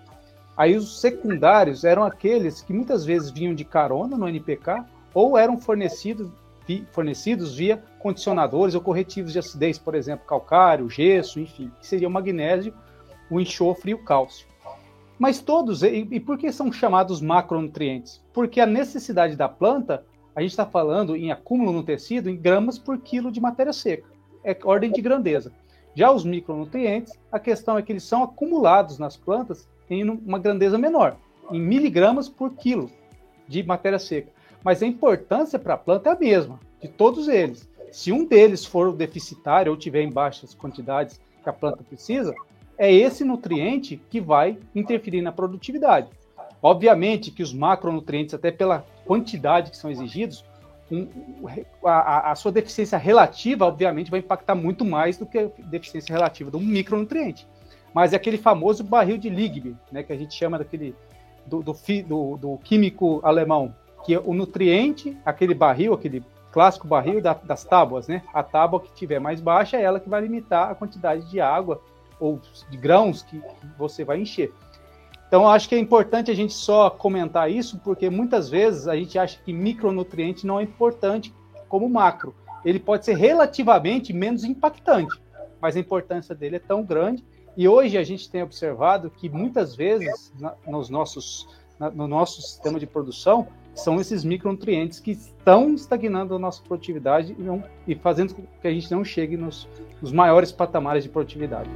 Aí 0.56 0.76
os 0.76 1.00
secundários 1.00 1.84
eram 1.84 2.02
aqueles 2.02 2.62
que 2.62 2.72
muitas 2.72 3.04
vezes 3.04 3.30
vinham 3.30 3.54
de 3.54 3.64
carona 3.64 4.16
no 4.16 4.28
NPK 4.28 4.84
ou 5.14 5.36
eram 5.36 5.58
fornecidos 5.58 6.30
fornecidos 6.92 7.56
via 7.56 7.82
condicionadores 7.98 8.74
ou 8.74 8.80
corretivos 8.80 9.32
de 9.32 9.38
acidez, 9.38 9.78
por 9.78 9.94
exemplo, 9.94 10.26
calcário, 10.26 10.88
gesso, 10.88 11.40
enfim, 11.40 11.70
que 11.80 11.86
seria 11.86 12.08
o 12.08 12.10
magnésio, 12.10 12.74
o 13.30 13.40
enxofre 13.40 13.92
e 13.92 13.94
o 13.94 14.04
cálcio. 14.04 14.46
Mas 15.18 15.40
todos, 15.40 15.82
e, 15.82 16.08
e 16.10 16.20
por 16.20 16.38
que 16.38 16.50
são 16.50 16.72
chamados 16.72 17.20
macronutrientes? 17.20 18.24
Porque 18.32 18.60
a 18.60 18.66
necessidade 18.66 19.36
da 19.36 19.48
planta, 19.48 20.04
a 20.34 20.40
gente 20.40 20.50
está 20.50 20.64
falando 20.64 21.14
em 21.14 21.30
acúmulo 21.30 21.72
no 21.72 21.82
tecido 21.82 22.30
em 22.30 22.36
gramas 22.36 22.78
por 22.78 22.98
quilo 22.98 23.30
de 23.30 23.40
matéria 23.40 23.72
seca. 23.72 24.08
É 24.42 24.56
ordem 24.64 24.90
de 24.90 25.02
grandeza. 25.02 25.52
Já 25.94 26.10
os 26.10 26.24
micronutrientes, 26.24 27.18
a 27.30 27.38
questão 27.38 27.76
é 27.76 27.82
que 27.82 27.92
eles 27.92 28.04
são 28.04 28.22
acumulados 28.22 28.98
nas 28.98 29.16
plantas 29.16 29.68
em 29.90 30.08
uma 30.08 30.38
grandeza 30.38 30.78
menor, 30.78 31.16
em 31.50 31.60
miligramas 31.60 32.28
por 32.28 32.52
quilo 32.52 32.90
de 33.46 33.62
matéria 33.62 33.98
seca 33.98 34.39
mas 34.62 34.82
a 34.82 34.86
importância 34.86 35.58
para 35.58 35.74
a 35.74 35.78
planta 35.78 36.10
é 36.10 36.12
a 36.12 36.18
mesma, 36.18 36.58
de 36.80 36.88
todos 36.88 37.28
eles. 37.28 37.68
Se 37.90 38.12
um 38.12 38.24
deles 38.24 38.64
for 38.64 38.92
deficitário 38.94 39.72
ou 39.72 39.78
tiver 39.78 40.02
em 40.02 40.10
baixas 40.10 40.54
quantidades 40.54 41.20
que 41.42 41.48
a 41.48 41.52
planta 41.52 41.82
precisa, 41.82 42.34
é 42.78 42.92
esse 42.92 43.24
nutriente 43.24 44.00
que 44.08 44.20
vai 44.20 44.58
interferir 44.74 45.22
na 45.22 45.32
produtividade. 45.32 46.08
Obviamente 46.62 47.30
que 47.30 47.42
os 47.42 47.52
macronutrientes, 47.52 48.34
até 48.34 48.50
pela 48.50 48.84
quantidade 49.04 49.70
que 49.70 49.76
são 49.76 49.90
exigidos, 49.90 50.44
um, 50.90 51.08
a, 51.84 52.32
a, 52.32 52.34
sua 52.34 52.50
deficiência 52.50 52.98
relativa, 52.98 53.64
obviamente, 53.64 54.10
vai 54.10 54.20
impactar 54.20 54.54
muito 54.54 54.84
mais 54.84 55.16
do 55.16 55.24
que 55.24 55.38
a 55.38 55.50
deficiência 55.58 56.12
relativa 56.12 56.50
de 56.50 56.56
um 56.56 56.60
micronutriente. 56.60 57.46
Mas 57.94 58.12
é 58.12 58.16
aquele 58.16 58.38
famoso 58.38 58.82
barril 58.82 59.16
de 59.16 59.28
Liebig, 59.28 59.76
né, 59.90 60.02
que 60.02 60.12
a 60.12 60.16
gente 60.16 60.34
chama 60.34 60.58
daquele 60.58 60.94
do, 61.46 61.62
do, 61.62 61.72
do, 62.06 62.36
do 62.36 62.58
químico 62.58 63.20
alemão, 63.22 63.74
que 64.04 64.16
o 64.16 64.34
nutriente, 64.34 65.16
aquele 65.24 65.54
barril, 65.54 65.92
aquele 65.94 66.22
clássico 66.52 66.86
barril 66.86 67.20
da, 67.20 67.34
das 67.34 67.64
tábuas, 67.64 68.08
né? 68.08 68.22
A 68.32 68.42
tábua 68.42 68.80
que 68.80 68.92
tiver 68.92 69.18
mais 69.18 69.40
baixa 69.40 69.76
é 69.76 69.82
ela 69.82 70.00
que 70.00 70.08
vai 70.08 70.20
limitar 70.20 70.70
a 70.70 70.74
quantidade 70.74 71.28
de 71.30 71.40
água 71.40 71.80
ou 72.18 72.40
de 72.68 72.76
grãos 72.76 73.22
que, 73.22 73.40
você 73.78 74.04
vai 74.04 74.20
encher. 74.20 74.52
Então, 75.26 75.48
acho 75.48 75.68
que 75.68 75.74
é 75.74 75.78
importante 75.78 76.30
a 76.30 76.34
gente 76.34 76.52
só 76.52 76.90
comentar 76.90 77.50
isso, 77.50 77.78
porque 77.78 78.10
muitas 78.10 78.50
vezes 78.50 78.88
a 78.88 78.96
gente 78.96 79.18
acha 79.18 79.38
que 79.42 79.52
micronutriente 79.52 80.46
não 80.46 80.58
é 80.58 80.64
importante 80.64 81.32
como 81.68 81.88
macro. 81.88 82.34
Ele 82.64 82.80
pode 82.80 83.04
ser 83.04 83.16
relativamente 83.16 84.12
menos 84.12 84.44
impactante, 84.44 85.18
mas 85.60 85.76
a 85.76 85.80
importância 85.80 86.34
dele 86.34 86.56
é 86.56 86.58
tão 86.60 86.82
grande. 86.82 87.24
E 87.56 87.68
hoje 87.68 87.96
a 87.96 88.02
gente 88.02 88.28
tem 88.28 88.42
observado 88.42 89.10
que 89.10 89.28
muitas 89.28 89.74
vezes 89.74 90.32
na, 90.38 90.54
nos 90.66 90.90
nossos, 90.90 91.48
na, 91.78 91.90
no 91.90 92.06
nosso 92.08 92.42
sistema 92.42 92.78
de 92.78 92.86
produção, 92.86 93.46
são 93.80 94.00
esses 94.00 94.24
micronutrientes 94.24 95.00
que 95.00 95.12
estão 95.12 95.74
estagnando 95.74 96.34
a 96.34 96.38
nossa 96.38 96.62
produtividade 96.62 97.34
e, 97.38 97.42
não, 97.42 97.62
e 97.86 97.94
fazendo 97.94 98.34
com 98.34 98.42
que 98.60 98.68
a 98.68 98.72
gente 98.72 98.90
não 98.90 99.04
chegue 99.04 99.36
nos, 99.36 99.68
nos 100.00 100.12
maiores 100.12 100.52
patamares 100.52 101.04
de 101.04 101.08
produtividade. 101.08 101.70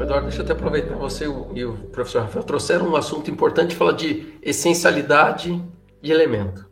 Eduardo, 0.00 0.26
deixa 0.26 0.40
eu 0.40 0.44
até 0.44 0.52
aproveitar 0.54 0.94
você 0.96 1.26
e 1.54 1.64
o 1.64 1.74
professor 1.92 2.22
Rafael 2.22 2.42
trouxeram 2.42 2.88
um 2.88 2.96
assunto 2.96 3.30
importante, 3.30 3.74
fala 3.74 3.92
de 3.92 4.38
essencialidade 4.40 5.62
de 6.00 6.10
elemento. 6.10 6.66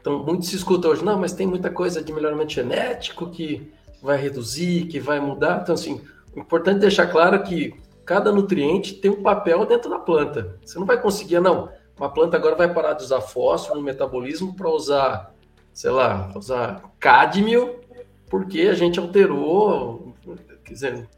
Então, 0.00 0.24
muito 0.24 0.46
se 0.46 0.56
escuta 0.56 0.88
hoje, 0.88 1.04
não, 1.04 1.16
mas 1.16 1.32
tem 1.32 1.46
muita 1.46 1.70
coisa 1.70 2.02
de 2.02 2.12
melhoramento 2.12 2.52
genético 2.52 3.30
que 3.30 3.72
vai 4.02 4.16
reduzir, 4.16 4.86
que 4.86 4.98
vai 4.98 5.20
mudar. 5.20 5.60
Então, 5.62 5.76
assim, 5.76 6.00
importante 6.36 6.80
deixar 6.80 7.06
claro 7.08 7.42
que 7.42 7.74
cada 8.04 8.32
nutriente 8.32 8.94
tem 8.94 9.10
um 9.10 9.22
papel 9.22 9.64
dentro 9.66 9.90
da 9.90 9.98
planta. 9.98 10.58
Você 10.64 10.78
não 10.78 10.86
vai 10.86 11.00
conseguir, 11.00 11.40
não. 11.40 11.70
Uma 11.96 12.10
planta 12.10 12.36
agora 12.36 12.56
vai 12.56 12.72
parar 12.72 12.94
de 12.94 13.04
usar 13.04 13.20
fósforo 13.20 13.78
no 13.78 13.84
metabolismo 13.84 14.54
para 14.56 14.68
usar, 14.68 15.34
sei 15.72 15.90
lá, 15.90 16.32
usar 16.34 16.82
cádmio, 16.98 17.80
porque 18.28 18.62
a 18.62 18.74
gente 18.74 18.98
alterou. 18.98 20.14
Quer 20.64 20.72
dizer, 20.72 21.08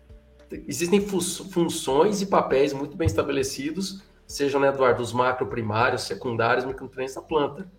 existem 0.66 1.00
funções 1.00 2.20
e 2.20 2.26
papéis 2.26 2.72
muito 2.72 2.96
bem 2.96 3.06
estabelecidos, 3.06 4.02
sejam, 4.26 4.60
né, 4.60 4.68
Eduardo, 4.68 5.02
os 5.02 5.12
macro 5.12 5.46
primários, 5.46 6.02
secundários, 6.02 6.64
micronutrientes 6.64 7.14
da 7.14 7.22
planta. 7.22 7.70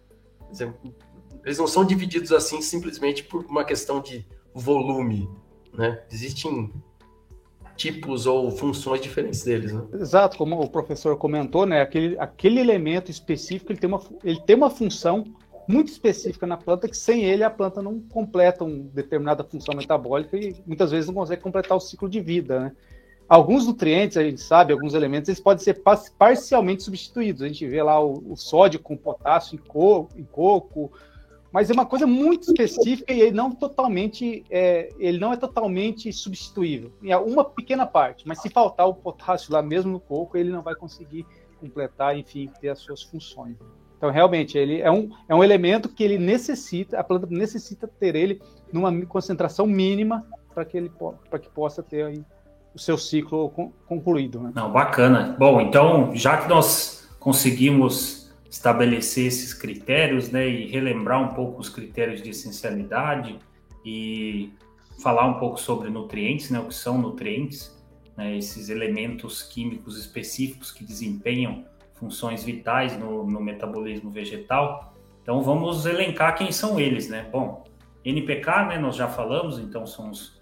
Dizer, 0.49 0.73
eles 1.43 1.57
não 1.57 1.67
são 1.67 1.83
divididos 1.85 2.31
assim 2.31 2.61
simplesmente 2.61 3.23
por 3.23 3.45
uma 3.45 3.63
questão 3.63 3.99
de 3.99 4.25
volume, 4.53 5.29
né? 5.73 6.03
Existem 6.11 6.73
tipos 7.75 8.25
ou 8.25 8.51
funções 8.51 9.01
diferentes 9.01 9.43
deles, 9.43 9.73
né? 9.73 9.83
Exato, 9.93 10.37
como 10.37 10.59
o 10.59 10.69
professor 10.69 11.17
comentou, 11.17 11.65
né? 11.65 11.81
Aquele, 11.81 12.17
aquele 12.19 12.59
elemento 12.59 13.11
específico 13.11 13.71
ele 13.71 13.79
tem, 13.79 13.89
uma, 13.89 14.01
ele 14.23 14.39
tem 14.41 14.55
uma 14.55 14.69
função 14.69 15.25
muito 15.67 15.89
específica 15.89 16.45
na 16.45 16.57
planta 16.57 16.87
que 16.87 16.95
sem 16.95 17.25
ele 17.25 17.43
a 17.43 17.49
planta 17.49 17.81
não 17.81 17.99
completa 17.99 18.63
uma 18.63 18.83
determinada 18.93 19.43
função 19.43 19.75
metabólica 19.75 20.37
e 20.37 20.55
muitas 20.65 20.91
vezes 20.91 21.07
não 21.07 21.15
consegue 21.15 21.41
completar 21.41 21.75
o 21.77 21.81
ciclo 21.81 22.07
de 22.07 22.21
vida, 22.21 22.59
né? 22.59 22.71
Alguns 23.27 23.65
nutrientes, 23.65 24.17
a 24.17 24.23
gente 24.23 24.39
sabe, 24.39 24.71
alguns 24.71 24.93
elementos, 24.93 25.27
eles 25.29 25.39
podem 25.39 25.63
ser 25.63 25.81
parcialmente 26.17 26.83
substituídos. 26.83 27.41
A 27.41 27.47
gente 27.47 27.67
vê 27.67 27.81
lá 27.81 27.99
o, 27.99 28.23
o 28.31 28.35
sódio 28.37 28.79
com 28.79 28.95
potássio 28.95 29.55
em, 29.55 29.57
co, 29.57 30.07
em 30.15 30.23
coco, 30.23 30.91
mas 31.55 31.69
é 31.69 31.73
uma 31.73 31.85
coisa 31.85 32.05
muito 32.05 32.51
específica 32.51 33.13
e 33.13 33.21
ele 33.21 33.31
não 33.31 33.49
totalmente 33.49 34.43
é, 34.49 34.89
ele 34.99 35.17
não 35.17 35.31
é 35.31 35.37
totalmente 35.37 36.11
substituível 36.11 36.91
em 37.01 37.15
uma 37.15 37.45
pequena 37.45 37.85
parte 37.85 38.27
mas 38.27 38.41
se 38.41 38.49
faltar 38.49 38.85
o 38.89 38.93
potássio 38.93 39.53
lá 39.53 39.61
mesmo 39.61 39.89
no 39.89 39.99
coco 40.01 40.37
ele 40.37 40.49
não 40.49 40.61
vai 40.61 40.75
conseguir 40.75 41.25
completar 41.57 42.17
enfim 42.17 42.51
ter 42.59 42.67
as 42.67 42.79
suas 42.79 43.03
funções 43.03 43.55
então 43.97 44.11
realmente 44.11 44.57
ele 44.57 44.81
é 44.81 44.91
um, 44.91 45.09
é 45.29 45.33
um 45.33 45.41
elemento 45.41 45.87
que 45.87 46.03
ele 46.03 46.17
necessita 46.17 46.99
a 46.99 47.03
planta 47.05 47.25
necessita 47.29 47.87
ter 47.87 48.17
ele 48.17 48.41
numa 48.73 48.91
concentração 49.05 49.65
mínima 49.65 50.27
para 50.53 50.65
que 50.65 50.75
ele 50.75 50.91
para 51.29 51.39
que 51.39 51.49
possa 51.49 51.81
ter 51.81 52.03
aí 52.03 52.21
o 52.73 52.79
seu 52.79 52.97
ciclo 52.97 53.49
concluído 53.85 54.41
né? 54.41 54.51
não 54.53 54.73
bacana 54.73 55.37
bom 55.39 55.61
então 55.61 56.13
já 56.13 56.35
que 56.35 56.49
nós 56.49 57.09
conseguimos 57.17 58.24
estabelecer 58.55 59.25
esses 59.25 59.53
critérios, 59.53 60.31
né, 60.31 60.47
e 60.47 60.65
relembrar 60.67 61.21
um 61.21 61.33
pouco 61.33 61.59
os 61.59 61.67
critérios 61.67 62.21
de 62.21 62.29
essencialidade 62.29 63.37
e 63.83 64.53
falar 65.03 65.25
um 65.25 65.33
pouco 65.33 65.59
sobre 65.59 65.89
nutrientes, 65.89 66.49
né, 66.49 66.57
o 66.59 66.67
que 66.67 66.73
são 66.73 66.97
nutrientes, 66.97 67.77
né, 68.15 68.37
esses 68.37 68.69
elementos 68.69 69.43
químicos 69.43 69.99
específicos 69.99 70.71
que 70.71 70.85
desempenham 70.85 71.65
funções 71.95 72.45
vitais 72.45 72.97
no, 72.97 73.25
no 73.29 73.41
metabolismo 73.41 74.09
vegetal. 74.09 74.93
Então 75.21 75.41
vamos 75.41 75.85
elencar 75.85 76.37
quem 76.37 76.49
são 76.53 76.79
eles, 76.79 77.09
né? 77.09 77.27
Bom, 77.29 77.65
NPK, 78.05 78.67
né, 78.67 78.77
nós 78.77 78.95
já 78.95 79.07
falamos, 79.09 79.59
então 79.59 79.85
são 79.85 80.11
os, 80.11 80.41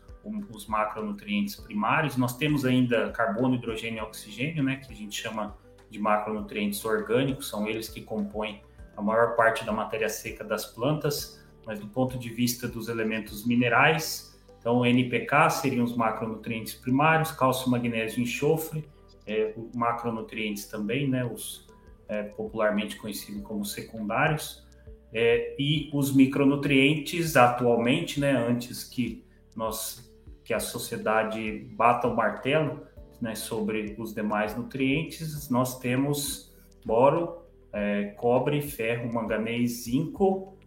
os 0.51 0.67
macronutrientes 0.67 1.55
primários. 1.55 2.15
Nós 2.15 2.37
temos 2.37 2.63
ainda 2.63 3.09
carbono, 3.09 3.55
hidrogênio 3.55 3.99
e 3.99 4.01
oxigênio, 4.01 4.63
né, 4.63 4.75
que 4.75 4.91
a 4.91 4.95
gente 4.95 5.19
chama 5.19 5.55
de 5.93 5.99
macronutrientes 5.99 6.83
orgânicos, 6.83 7.47
são 7.47 7.67
eles 7.67 7.87
que 7.87 8.01
compõem 8.01 8.63
a 8.97 9.01
maior 9.01 9.35
parte 9.35 9.63
da 9.63 9.71
matéria 9.71 10.09
seca 10.09 10.43
das 10.43 10.65
plantas, 10.65 11.39
mas 11.65 11.79
do 11.79 11.87
ponto 11.87 12.17
de 12.17 12.29
vista 12.29 12.67
dos 12.67 12.89
elementos 12.89 13.45
minerais, 13.45 14.35
então 14.59 14.83
NPK 14.83 15.51
seriam 15.51 15.85
os 15.85 15.95
macronutrientes 15.95 16.73
primários, 16.73 17.31
cálcio, 17.31 17.69
magnésio 17.69 18.19
e 18.19 18.23
enxofre, 18.23 18.89
é, 19.27 19.53
macronutrientes 19.75 20.65
também, 20.65 21.07
né, 21.07 21.23
os 21.23 21.67
é, 22.07 22.23
popularmente 22.23 22.97
conhecido 22.97 23.41
como 23.43 23.63
secundários, 23.63 24.65
é, 25.13 25.55
e 25.59 25.91
os 25.93 26.13
micronutrientes 26.13 27.37
atualmente, 27.37 28.19
né, 28.19 28.31
antes 28.31 28.83
que 28.83 29.23
nós 29.55 30.11
que 30.43 30.53
a 30.53 30.59
sociedade 30.59 31.69
bata 31.77 32.05
o 32.07 32.15
martelo 32.15 32.85
né, 33.23 33.35
sobre 33.35 33.95
os 33.97 34.13
demais 34.13 34.53
nutrientes, 34.53 35.49
nós 35.49 35.79
temos 35.79 36.53
boro, 36.85 37.41
é, 37.71 38.07
cobre, 38.17 38.61
ferro, 38.61 39.11
manganês, 39.13 39.85
zinco, 39.85 40.57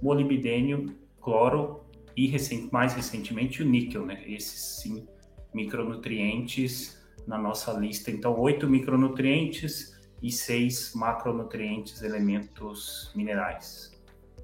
molibdênio, 0.00 0.94
cloro 1.20 1.80
e 2.16 2.28
recent, 2.28 2.70
mais 2.70 2.94
recentemente 2.94 3.64
o 3.64 3.68
níquel, 3.68 4.06
né? 4.06 4.22
Esses 4.28 4.80
sim 4.80 5.08
micronutrientes 5.52 7.02
na 7.26 7.36
nossa 7.36 7.72
lista. 7.72 8.12
Então, 8.12 8.38
oito 8.38 8.70
micronutrientes 8.70 10.00
e 10.22 10.30
seis 10.30 10.92
macronutrientes, 10.94 12.00
elementos 12.00 13.10
minerais. 13.16 13.90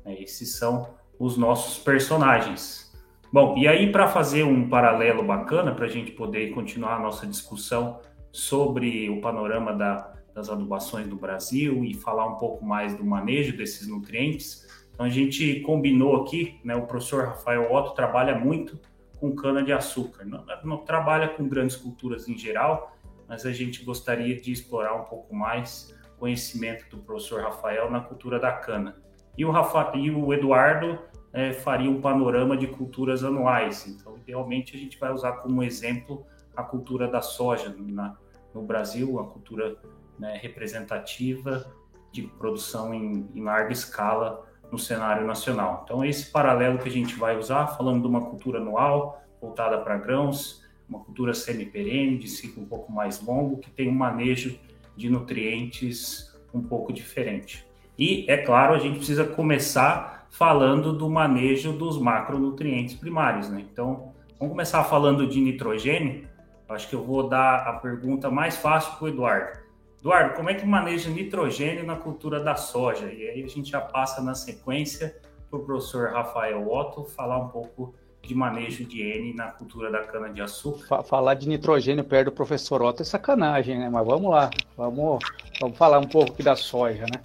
É, 0.05 0.21
esses 0.21 0.57
são 0.57 0.93
os 1.21 1.37
nossos 1.37 1.79
personagens. 1.79 2.90
Bom, 3.33 3.57
e 3.57 3.69
aí 3.69 3.93
para 3.93 4.09
fazer 4.09 4.43
um 4.43 4.69
paralelo 4.69 5.23
bacana 5.23 5.73
para 5.73 5.87
a 5.87 5.89
gente 5.89 6.11
poder 6.11 6.53
continuar 6.53 6.97
a 6.97 6.99
nossa 6.99 7.27
discussão 7.27 8.01
sobre 8.33 9.09
o 9.09 9.21
panorama 9.21 9.73
da, 9.73 10.15
das 10.35 10.49
adubações 10.51 11.07
do 11.07 11.17
Brasil 11.17 11.85
e 11.85 11.95
falar 11.95 12.27
um 12.27 12.35
pouco 12.35 12.65
mais 12.65 12.97
do 12.97 13.05
manejo 13.05 13.57
desses 13.57 13.87
nutrientes, 13.87 14.67
então 15.01 15.07
a 15.07 15.09
gente 15.09 15.61
combinou 15.61 16.23
aqui, 16.23 16.61
né, 16.63 16.77
o 16.77 16.83
professor 16.83 17.25
Rafael 17.25 17.73
Otto 17.73 17.95
trabalha 17.95 18.39
muito 18.39 18.79
com 19.19 19.35
cana-de-açúcar. 19.35 20.25
Não, 20.25 20.45
não, 20.65 20.77
trabalha 20.79 21.29
com 21.29 21.49
grandes 21.49 21.75
culturas 21.75 22.29
em 22.29 22.37
geral, 22.37 22.95
mas 23.29 23.47
a 23.47 23.53
gente 23.53 23.85
gostaria 23.85 24.39
de 24.39 24.53
explorar 24.53 24.95
um 24.95 25.05
pouco 25.05 25.35
mais 25.35 25.95
conhecimento 26.19 26.85
do 26.91 26.99
professor 26.99 27.43
Rafael 27.43 27.91
na 27.91 28.01
cultura 28.01 28.39
da 28.39 28.53
cana. 28.53 28.97
E 29.39 29.45
o, 29.45 29.51
Rafa, 29.51 29.93
e 29.97 30.11
o 30.11 30.35
Eduardo 30.35 30.99
é, 31.33 31.53
faria 31.53 31.91
um 31.91 32.01
panorama 32.01 32.57
de 32.57 32.67
culturas 32.67 33.23
anuais. 33.25 33.87
Então, 33.87 34.17
idealmente, 34.17 34.77
a 34.77 34.79
gente 34.79 34.99
vai 34.99 35.13
usar 35.13 35.33
como 35.33 35.63
exemplo 35.63 36.27
a 36.57 36.63
cultura 36.63 37.09
da 37.09 37.23
soja 37.23 37.75
na, 37.79 38.17
no 38.55 38.63
Brasil, 38.63 39.19
a 39.21 39.25
cultura 39.25 39.77
né, 40.19 40.39
representativa 40.41 41.73
de 42.13 42.23
produção 42.23 42.93
em, 42.93 43.29
em 43.35 43.43
larga 43.43 43.73
escala 43.73 44.47
no 44.71 44.79
cenário 44.79 45.27
nacional. 45.27 45.83
Então, 45.85 46.05
esse 46.05 46.31
paralelo 46.31 46.79
que 46.79 46.89
a 46.89 46.93
gente 46.93 47.17
vai 47.17 47.37
usar, 47.37 47.69
falando 47.69 48.03
de 48.03 48.09
uma 48.09 48.21
cultura 48.21 48.59
anual, 48.59 49.23
voltada 49.41 49.79
para 49.79 49.97
grãos, 49.97 50.65
uma 50.89 51.01
cultura 51.01 51.33
semi-perene, 51.33 52.19
de 52.19 52.29
ciclo 52.29 52.63
um 52.63 52.67
pouco 52.67 52.93
mais 52.93 53.21
longo, 53.21 53.59
que 53.59 53.71
tem 53.71 53.89
um 53.89 53.95
manejo 53.95 54.59
de 54.97 55.09
nutrientes 55.09 56.37
um 56.53 56.61
pouco 56.61 56.93
diferente. 56.93 57.67
E, 57.97 58.25
é 58.29 58.39
claro, 58.39 58.75
a 58.75 58.79
gente 58.79 58.97
precisa 58.97 59.25
começar 59.25 60.20
falando 60.31 60.93
do 60.93 61.11
manejo 61.11 61.73
dos 61.73 61.99
macronutrientes 61.99 62.95
primários, 62.95 63.49
né? 63.51 63.67
Então, 63.71 64.15
vamos 64.39 64.53
começar 64.53 64.85
falando 64.85 65.27
de 65.27 65.41
nitrogênio. 65.41 66.29
Acho 66.69 66.89
que 66.89 66.95
eu 66.95 67.05
vou 67.05 67.29
dar 67.29 67.67
a 67.67 67.73
pergunta 67.75 68.31
mais 68.31 68.57
fácil 68.57 68.95
para 68.95 69.05
o 69.05 69.09
Eduardo. 69.09 69.59
Eduardo, 69.99 70.35
como 70.35 70.49
é 70.49 70.55
que 70.55 70.65
maneja 70.65 71.11
nitrogênio 71.11 71.85
na 71.85 71.97
cultura 71.97 72.41
da 72.41 72.55
soja? 72.55 73.07
E 73.13 73.29
aí 73.29 73.43
a 73.43 73.49
gente 73.49 73.71
já 73.71 73.81
passa 73.81 74.23
na 74.23 74.35
sequência 74.35 75.15
para 75.51 75.59
o 75.59 75.65
professor 75.65 76.13
Rafael 76.13 76.67
Otto 76.73 77.05
falar 77.05 77.39
um 77.39 77.49
pouco 77.49 77.93
de 78.23 78.35
manejo 78.35 78.85
de 78.85 79.03
N 79.03 79.35
na 79.35 79.49
cultura 79.49 79.91
da 79.91 80.05
cana-de-açúcar. 80.05 81.03
Falar 81.03 81.35
de 81.35 81.49
nitrogênio 81.49 82.05
perto 82.05 82.27
do 82.27 82.33
professor 82.33 82.81
Otto 82.83 83.03
é 83.03 83.05
sacanagem, 83.05 83.79
né? 83.79 83.89
Mas 83.91 84.07
vamos 84.07 84.31
lá, 84.31 84.49
vamos, 84.77 85.19
vamos 85.61 85.77
falar 85.77 85.99
um 85.99 86.07
pouco 86.07 86.33
aqui 86.33 86.43
da 86.43 86.55
soja, 86.55 87.05
né? 87.13 87.21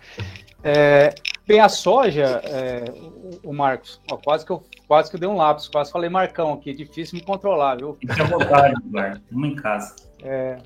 É, 0.64 1.14
bem, 1.48 1.60
a 1.60 1.70
soja, 1.70 2.42
é, 2.44 2.86
o, 3.44 3.54
Marcos, 3.54 4.02
ó, 4.12 4.18
quase, 4.18 4.46
que 4.46 4.52
eu, 4.52 4.64
quase 4.88 5.10
que 5.10 5.16
eu 5.16 5.20
dei 5.20 5.30
um 5.30 5.36
lápis, 5.36 5.68
quase 5.68 5.92
falei 5.92 6.10
Marcão 6.10 6.54
aqui, 6.54 6.72
é 6.72 6.74
difícil 6.74 7.18
me 7.18 7.24
controlar, 7.24 7.76
viu? 7.78 7.94
Fique 7.96 8.20
à 8.20 8.26
vontade, 8.26 8.76
Eduardo, 8.86 9.22
vamos 9.32 9.50
em 9.50 9.56
casa. 9.56 9.96
É, 10.24 10.58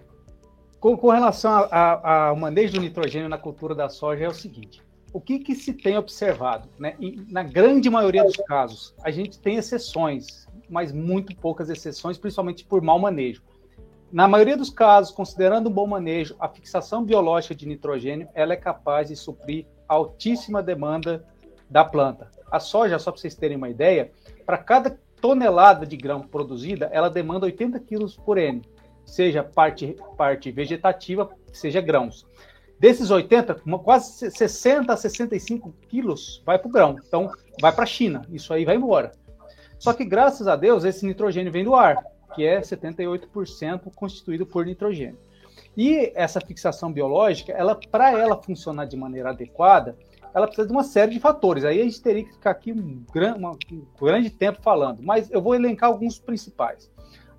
com, 0.80 0.96
com 0.98 1.10
relação 1.10 1.68
ao 1.72 2.36
manejo 2.36 2.74
do 2.74 2.82
nitrogênio 2.82 3.28
na 3.28 3.38
cultura 3.38 3.76
da 3.76 3.90
soja, 3.90 4.26
é 4.26 4.28
o 4.28 4.34
seguinte: 4.34 4.82
o 5.12 5.20
que, 5.20 5.40
que 5.40 5.56
se 5.56 5.74
tem 5.74 5.98
observado? 5.98 6.70
Né? 6.80 6.96
E, 7.00 7.26
na 7.30 7.44
grande 7.44 7.90
maioria 7.90 8.24
dos 8.24 8.38
casos, 8.38 8.96
a 9.04 9.12
gente 9.12 9.40
tem 9.40 9.58
exceções, 9.58 10.48
mas 10.70 10.92
muito 10.92 11.36
poucas 11.36 11.70
exceções, 11.70 12.18
principalmente 12.18 12.66
por 12.66 12.82
mau 12.82 13.00
manejo. 13.00 13.44
Na 14.12 14.28
maioria 14.28 14.58
dos 14.58 14.72
casos, 14.72 15.12
considerando 15.12 15.70
um 15.70 15.72
bom 15.72 15.86
manejo, 15.86 16.36
a 16.40 16.48
fixação 16.48 17.04
biológica 17.04 17.54
de 17.54 17.68
nitrogênio 17.68 18.28
ela 18.34 18.54
é 18.54 18.58
capaz 18.58 19.10
de 19.10 19.16
suprir 19.16 19.68
altíssima 19.90 20.64
demanda 20.64 21.26
da 21.70 21.84
planta. 21.84 22.32
A 22.50 22.60
soja, 22.60 22.98
só 22.98 23.12
para 23.12 23.20
vocês 23.20 23.36
terem 23.36 23.58
uma 23.58 23.70
ideia, 23.70 24.12
para 24.46 24.58
cada 24.58 24.98
tonelada 25.20 25.86
de 25.86 25.98
grão 25.98 26.22
produzida, 26.22 26.90
ela 26.94 27.10
demanda 27.10 27.46
80 27.46 27.78
quilos 27.82 28.16
por 28.16 28.38
N 28.38 28.62
seja 29.10 29.44
parte, 29.44 29.96
parte 30.18 30.52
vegetativa, 30.52 31.30
seja 31.52 31.82
grãos. 31.82 32.26
Desses 32.80 33.12
80, 33.12 33.62
quase 33.84 34.32
60 34.32 34.94
a 34.94 34.96
65 34.96 35.74
quilos 35.90 36.42
vai 36.46 36.58
para 36.58 36.68
o 36.68 36.72
grão. 36.72 36.96
Então, 37.06 37.30
vai 37.60 37.74
para 37.74 37.84
a 37.84 37.88
China. 37.88 38.22
Isso 38.32 38.54
aí 38.54 38.64
vai 38.64 38.76
embora. 38.76 39.12
Só 39.78 39.92
que, 39.94 40.06
graças 40.06 40.48
a 40.48 40.56
Deus, 40.56 40.86
esse 40.86 41.06
nitrogênio 41.06 41.52
vem 41.52 41.64
do 41.64 41.76
ar, 41.76 42.02
que 42.34 42.46
é 42.46 42.62
78% 42.62 43.92
constituído 43.94 44.46
por 44.46 44.66
nitrogênio. 44.66 45.20
E 45.78 46.12
essa 46.16 46.42
fixação 46.42 46.92
biológica, 46.92 47.52
ela 47.52 47.76
para 47.76 48.12
ela 48.12 48.42
funcionar 48.42 48.86
de 48.86 48.98
maneira 48.98 49.30
adequada, 49.30 49.96
ela 50.34 50.46
precisa 50.46 50.68
de 50.68 50.74
uma 50.74 50.84
série 50.84 51.14
de 51.14 51.20
fatores. 51.20 51.64
Aí 51.66 51.82
a 51.82 51.84
gente 51.84 52.02
teria 52.02 52.24
que 52.24 52.34
ficar 52.34 52.52
aqui 52.52 52.72
um, 52.72 53.04
gran, 53.12 53.36
uma, 53.36 53.52
um 53.52 53.86
grande 54.00 54.30
tempo 54.30 54.62
falando, 54.62 55.02
mas 55.02 55.30
eu 55.32 55.42
vou 55.42 55.56
elencar 55.56 55.90
alguns 55.90 56.20
principais. 56.20 56.92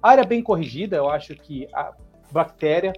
Área 0.02 0.24
bem 0.24 0.42
corrigida, 0.42 0.96
eu 0.96 1.08
acho 1.08 1.34
que 1.34 1.68
a 1.72 1.94
bactéria 2.32 2.92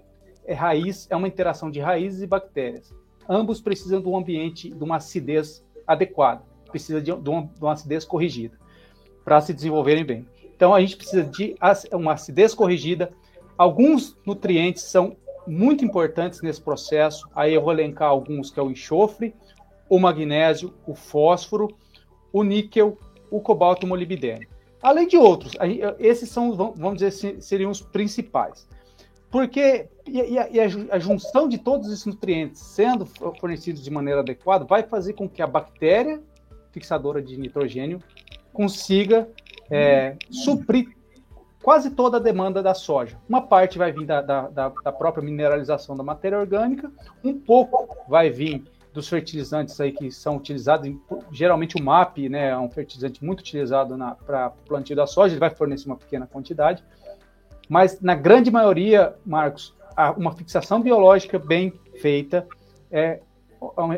é 0.44 0.54
raiz, 0.54 1.06
é 1.10 1.16
uma 1.16 1.28
interação 1.28 1.70
de 1.70 1.80
raízes 1.80 2.22
e 2.22 2.26
bactérias. 2.26 2.94
Ambos 3.28 3.60
precisam 3.60 4.00
de 4.00 4.08
um 4.08 4.16
ambiente, 4.16 4.70
de 4.70 4.84
uma 4.84 4.96
acidez 4.96 5.64
adequada, 5.86 6.42
precisa 6.70 7.00
de, 7.00 7.10
uma, 7.10 7.20
de 7.46 7.60
uma 7.60 7.72
acidez 7.72 8.04
corrigida 8.04 8.56
para 9.24 9.40
se 9.40 9.52
desenvolverem 9.52 10.04
bem. 10.04 10.26
Então 10.54 10.74
a 10.74 10.80
gente 10.80 10.96
precisa 10.96 11.24
de 11.24 11.56
uma 11.92 12.12
acidez 12.12 12.54
corrigida. 12.54 13.12
Alguns 13.56 14.16
nutrientes 14.24 14.82
são 14.84 15.16
muito 15.46 15.84
importantes 15.84 16.42
nesse 16.42 16.60
processo. 16.60 17.28
Aí 17.34 17.54
eu 17.54 17.62
vou 17.62 17.72
elencar 17.72 18.08
alguns 18.08 18.50
que 18.50 18.58
é 18.58 18.62
o 18.62 18.70
enxofre, 18.70 19.34
o 19.88 19.98
magnésio, 19.98 20.72
o 20.86 20.94
fósforo, 20.94 21.68
o 22.32 22.42
níquel, 22.42 22.98
o 23.30 23.40
cobalto 23.40 23.84
e 23.84 23.86
o 23.86 23.88
molibdênio. 23.88 24.48
Além 24.82 25.06
de 25.06 25.16
outros, 25.16 25.52
esses 25.98 26.28
são, 26.28 26.52
vamos 26.54 26.98
dizer, 26.98 27.40
seriam 27.40 27.70
os 27.70 27.80
principais. 27.80 28.66
Porque 29.30 29.88
e, 30.06 30.38
a, 30.38 30.48
e 30.50 30.60
a, 30.60 30.98
junção 30.98 31.48
de 31.48 31.56
todos 31.56 31.90
esses 31.90 32.04
nutrientes 32.04 32.60
sendo 32.60 33.06
fornecidos 33.06 33.82
de 33.82 33.90
maneira 33.90 34.20
adequada 34.20 34.64
vai 34.64 34.82
fazer 34.82 35.14
com 35.14 35.28
que 35.28 35.40
a 35.40 35.46
bactéria 35.46 36.20
fixadora 36.70 37.22
de 37.22 37.38
nitrogênio 37.38 38.00
consiga 38.52 39.28
é, 39.70 40.16
suprir 40.30 40.94
quase 41.62 41.90
toda 41.90 42.16
a 42.16 42.20
demanda 42.20 42.62
da 42.62 42.74
soja. 42.74 43.16
Uma 43.28 43.42
parte 43.42 43.78
vai 43.78 43.92
vir 43.92 44.04
da, 44.04 44.20
da, 44.20 44.48
da, 44.48 44.92
própria 44.92 45.24
mineralização 45.24 45.96
da 45.96 46.02
matéria 46.02 46.38
orgânica, 46.38 46.90
um 47.22 47.38
pouco 47.38 47.96
vai 48.08 48.30
vir 48.30 48.64
dos 48.92 49.08
fertilizantes 49.08 49.80
aí 49.80 49.92
que 49.92 50.10
são 50.10 50.36
utilizados, 50.36 50.86
em, 50.86 51.00
geralmente 51.30 51.76
o 51.76 51.82
MAP, 51.82 52.28
né, 52.28 52.50
é 52.50 52.58
um 52.58 52.68
fertilizante 52.68 53.24
muito 53.24 53.40
utilizado 53.40 53.96
para 54.26 54.48
o 54.48 54.68
plantio 54.68 54.96
da 54.96 55.06
soja, 55.06 55.32
ele 55.32 55.40
vai 55.40 55.50
fornecer 55.50 55.86
uma 55.86 55.96
pequena 55.96 56.26
quantidade, 56.26 56.84
mas 57.68 58.00
na 58.00 58.14
grande 58.14 58.50
maioria, 58.50 59.14
Marcos, 59.24 59.74
uma 60.16 60.32
fixação 60.32 60.82
biológica 60.82 61.38
bem 61.38 61.72
feita 62.00 62.46
é 62.90 63.20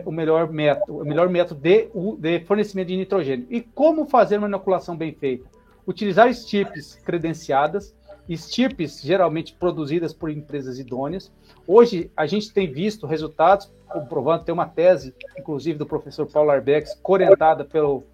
o 0.05 0.13
melhor 0.13 0.51
método, 0.53 0.99
o 0.99 1.05
melhor 1.05 1.29
método 1.29 1.61
de, 1.61 1.89
de 2.19 2.45
fornecimento 2.45 2.89
de 2.89 2.97
nitrogênio. 2.97 3.47
E 3.49 3.63
como 3.63 4.07
fazer 4.07 4.37
uma 4.37 4.47
inoculação 4.47 4.95
bem 4.95 5.13
feita? 5.13 5.49
Utilizar 5.87 6.29
estirpes 6.29 6.95
credenciadas, 7.05 7.95
estirpes 8.29 9.01
geralmente 9.03 9.55
produzidas 9.55 10.13
por 10.13 10.31
empresas 10.31 10.79
idôneas. 10.79 11.33
Hoje 11.67 12.11
a 12.17 12.27
gente 12.27 12.53
tem 12.53 12.71
visto 12.71 13.07
resultados 13.07 13.71
comprovando, 13.89 14.45
tem 14.45 14.53
uma 14.53 14.67
tese, 14.67 15.15
inclusive 15.39 15.79
do 15.79 15.87
professor 15.87 16.27
Paulo 16.27 16.51
Arbex, 16.51 16.99
orientada 17.05 17.65
pelo 17.65 18.05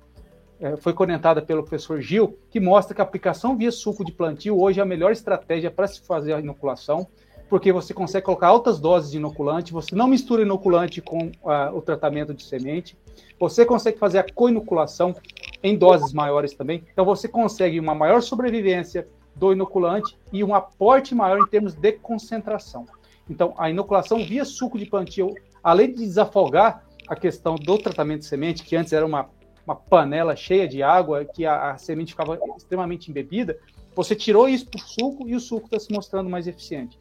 é, 0.60 0.76
foi 0.76 0.94
orientada 0.98 1.40
pelo 1.40 1.62
professor 1.62 2.02
Gil, 2.02 2.38
que 2.50 2.60
mostra 2.60 2.94
que 2.94 3.00
a 3.00 3.04
aplicação 3.04 3.56
via 3.56 3.72
suco 3.72 4.04
de 4.04 4.12
plantio 4.12 4.60
hoje 4.60 4.78
é 4.78 4.82
a 4.82 4.86
melhor 4.86 5.10
estratégia 5.10 5.70
para 5.70 5.88
se 5.88 6.02
fazer 6.02 6.34
a 6.34 6.40
inoculação, 6.40 7.08
porque 7.50 7.72
você 7.72 7.92
consegue 7.92 8.24
colocar 8.24 8.46
altas 8.46 8.78
doses 8.78 9.10
de 9.10 9.16
inoculante, 9.16 9.72
você 9.72 9.94
não 9.94 10.06
mistura 10.06 10.42
inoculante 10.42 11.02
com 11.02 11.26
uh, 11.26 11.76
o 11.76 11.82
tratamento 11.82 12.32
de 12.32 12.44
semente, 12.44 12.96
você 13.40 13.66
consegue 13.66 13.98
fazer 13.98 14.18
a 14.18 14.26
co-inoculação 14.32 15.12
em 15.60 15.76
doses 15.76 16.12
maiores 16.12 16.54
também, 16.54 16.84
então 16.92 17.04
você 17.04 17.26
consegue 17.26 17.80
uma 17.80 17.94
maior 17.94 18.22
sobrevivência 18.22 19.08
do 19.34 19.52
inoculante 19.52 20.16
e 20.32 20.44
um 20.44 20.54
aporte 20.54 21.12
maior 21.12 21.40
em 21.40 21.46
termos 21.46 21.74
de 21.74 21.92
concentração. 21.92 22.86
Então, 23.28 23.52
a 23.58 23.68
inoculação 23.68 24.24
via 24.24 24.44
suco 24.44 24.78
de 24.78 24.86
plantio 24.86 25.34
além 25.62 25.88
de 25.88 26.04
desafogar 26.04 26.84
a 27.08 27.16
questão 27.16 27.56
do 27.56 27.76
tratamento 27.78 28.20
de 28.20 28.26
semente, 28.26 28.62
que 28.62 28.76
antes 28.76 28.92
era 28.92 29.04
uma, 29.04 29.28
uma 29.66 29.74
panela 29.74 30.36
cheia 30.36 30.68
de 30.68 30.82
água, 30.82 31.24
que 31.24 31.44
a, 31.44 31.72
a 31.72 31.78
semente 31.78 32.12
ficava 32.12 32.38
extremamente 32.56 33.10
embebida, 33.10 33.58
você 33.94 34.14
tirou 34.14 34.48
isso 34.48 34.66
para 34.66 34.78
o 34.78 34.84
suco 34.84 35.28
e 35.28 35.34
o 35.34 35.40
suco 35.40 35.66
está 35.66 35.80
se 35.80 35.92
mostrando 35.92 36.30
mais 36.30 36.46
eficiente. 36.46 36.98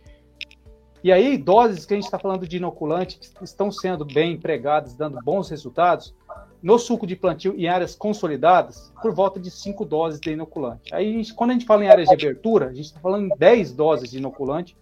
E 1.02 1.14
aí, 1.14 1.38
doses 1.38 1.86
que 1.86 1.94
a 1.94 1.98
gente 1.98 2.06
está 2.06 2.20
falando 2.20 2.46
de 2.46 2.58
inoculante 2.58 3.20
que 3.20 3.44
estão 3.44 3.72
sendo 3.72 4.04
bem 4.04 4.34
empregadas, 4.34 4.94
dando 4.94 5.18
bons 5.24 5.50
resultados, 5.50 6.14
no 6.62 6.78
suco 6.78 7.08
de 7.08 7.16
plantio 7.16 7.56
em 7.58 7.70
áreas 7.70 7.96
consolidadas, 7.96 8.92
por 9.02 9.14
volta 9.14 9.40
de 9.40 9.50
5 9.50 9.86
doses 9.86 10.20
de 10.20 10.32
inoculante. 10.32 10.94
Aí, 10.94 11.24
quando 11.34 11.52
a 11.52 11.54
gente 11.54 11.66
fala 11.66 11.86
em 11.86 11.90
áreas 11.90 12.10
de 12.10 12.14
abertura, 12.14 12.68
a 12.68 12.74
gente 12.74 12.86
está 12.86 13.00
falando 13.00 13.28
em 13.28 13.38
10 13.38 13.72
doses 13.74 14.12
de 14.12 14.18
inoculante, 14.18 14.76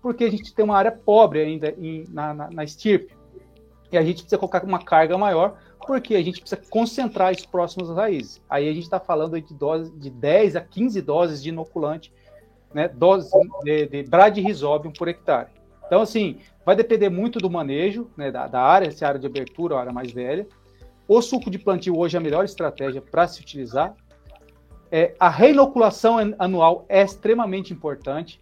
porque 0.00 0.22
a 0.24 0.30
gente 0.30 0.54
tem 0.54 0.64
uma 0.64 0.76
área 0.76 0.92
pobre 0.92 1.40
ainda 1.40 1.74
em, 1.76 2.04
na, 2.08 2.32
na, 2.32 2.50
na 2.50 2.62
estirpe. 2.62 3.16
E 3.90 3.98
a 3.98 4.02
gente 4.02 4.22
precisa 4.22 4.38
colocar 4.38 4.62
uma 4.64 4.82
carga 4.82 5.18
maior, 5.18 5.58
porque 5.84 6.14
a 6.14 6.22
gente 6.22 6.40
precisa 6.40 6.60
concentrar 6.70 7.32
isso 7.32 7.48
próximo 7.48 7.84
às 7.84 7.96
raízes. 7.96 8.40
Aí 8.48 8.68
a 8.68 8.72
gente 8.72 8.84
está 8.84 9.00
falando 9.00 9.40
de 9.40 9.54
doses 9.54 9.92
de 9.98 10.10
10 10.10 10.56
a 10.56 10.60
15 10.60 11.02
doses 11.02 11.42
de 11.42 11.48
inoculante, 11.48 12.12
né, 12.72 12.86
doses 12.86 13.30
de, 13.62 13.86
de 13.86 14.90
por 14.98 15.08
hectare. 15.08 15.48
Então, 15.86 16.00
assim, 16.00 16.38
vai 16.64 16.74
depender 16.74 17.08
muito 17.08 17.38
do 17.38 17.50
manejo 17.50 18.10
né, 18.16 18.30
da, 18.30 18.46
da, 18.46 18.60
área, 18.60 18.90
se 18.90 19.04
é 19.04 19.06
área 19.06 19.20
de 19.20 19.26
abertura 19.26 19.74
ou 19.74 19.80
área 19.80 19.92
mais 19.92 20.10
velha. 20.12 20.46
O 21.06 21.20
suco 21.20 21.50
de 21.50 21.58
plantio 21.58 21.98
hoje 21.98 22.16
é 22.16 22.20
a 22.20 22.22
melhor 22.22 22.44
estratégia 22.44 23.02
para 23.02 23.28
se 23.28 23.40
utilizar. 23.40 23.94
É, 24.90 25.14
a 25.18 25.28
reinoculação 25.28 26.16
anual 26.38 26.86
é 26.88 27.02
extremamente 27.02 27.72
importante. 27.72 28.40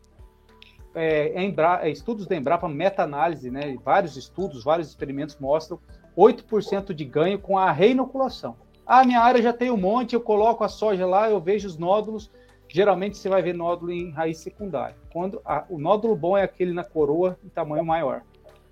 É, 0.94 1.42
Embra, 1.42 1.80
é, 1.82 1.90
estudos 1.90 2.26
da 2.26 2.36
Embrapa, 2.36 2.68
meta-análise, 2.68 3.50
né, 3.50 3.76
vários 3.82 4.16
estudos, 4.16 4.62
vários 4.62 4.88
experimentos 4.88 5.36
mostram 5.40 5.80
8% 6.16 6.92
de 6.92 7.04
ganho 7.04 7.38
com 7.38 7.58
a 7.58 7.72
reinoculação. 7.72 8.56
Ah, 8.86 9.04
minha 9.04 9.20
área 9.20 9.40
já 9.40 9.52
tem 9.52 9.70
um 9.70 9.76
monte, 9.76 10.14
eu 10.14 10.20
coloco 10.20 10.62
a 10.62 10.68
soja 10.68 11.06
lá, 11.06 11.30
eu 11.30 11.40
vejo 11.40 11.66
os 11.66 11.78
nódulos, 11.78 12.30
geralmente 12.72 13.18
você 13.18 13.28
vai 13.28 13.42
ver 13.42 13.52
nódulo 13.52 13.92
em 13.92 14.10
raiz 14.10 14.38
secundária. 14.38 14.96
Quando 15.12 15.42
a, 15.44 15.64
o 15.68 15.78
nódulo 15.78 16.16
bom 16.16 16.38
é 16.38 16.42
aquele 16.42 16.72
na 16.72 16.82
coroa 16.82 17.38
em 17.44 17.48
tamanho 17.50 17.84
maior. 17.84 18.22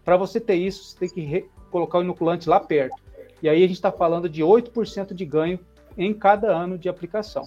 Para 0.02 0.16
você 0.16 0.40
ter 0.40 0.54
isso, 0.54 0.84
você 0.84 0.98
tem 0.98 1.08
que 1.10 1.48
colocar 1.70 1.98
o 1.98 2.02
inoculante 2.02 2.48
lá 2.48 2.58
perto. 2.58 2.96
E 3.42 3.48
aí 3.48 3.58
a 3.58 3.66
gente 3.66 3.76
está 3.76 3.92
falando 3.92 4.26
de 4.26 4.42
8% 4.42 5.12
de 5.12 5.24
ganho 5.26 5.60
em 5.98 6.14
cada 6.14 6.48
ano 6.50 6.78
de 6.78 6.88
aplicação. 6.88 7.46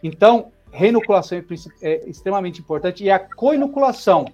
Então, 0.00 0.52
reinoculação 0.70 1.38
é, 1.38 1.44
é 1.82 2.08
extremamente 2.08 2.60
importante 2.60 3.02
e 3.02 3.10
a 3.10 3.18
coinoculação, 3.18 4.26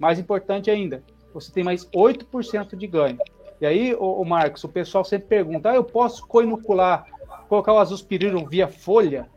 mais 0.00 0.18
importante 0.18 0.72
ainda, 0.72 1.04
você 1.32 1.52
tem 1.52 1.62
mais 1.62 1.86
8% 1.90 2.74
de 2.74 2.86
ganho. 2.88 3.18
E 3.60 3.66
aí, 3.66 3.94
o, 3.94 4.24
Marcos, 4.24 4.64
o 4.64 4.68
pessoal 4.68 5.04
sempre 5.04 5.28
pergunta: 5.28 5.70
ah, 5.70 5.76
eu 5.76 5.84
posso 5.84 6.26
coinocular, 6.26 7.06
colocar 7.48 7.72
o 7.72 7.78
azospirillum 7.78 8.44
via 8.46 8.66
folha? 8.66 9.30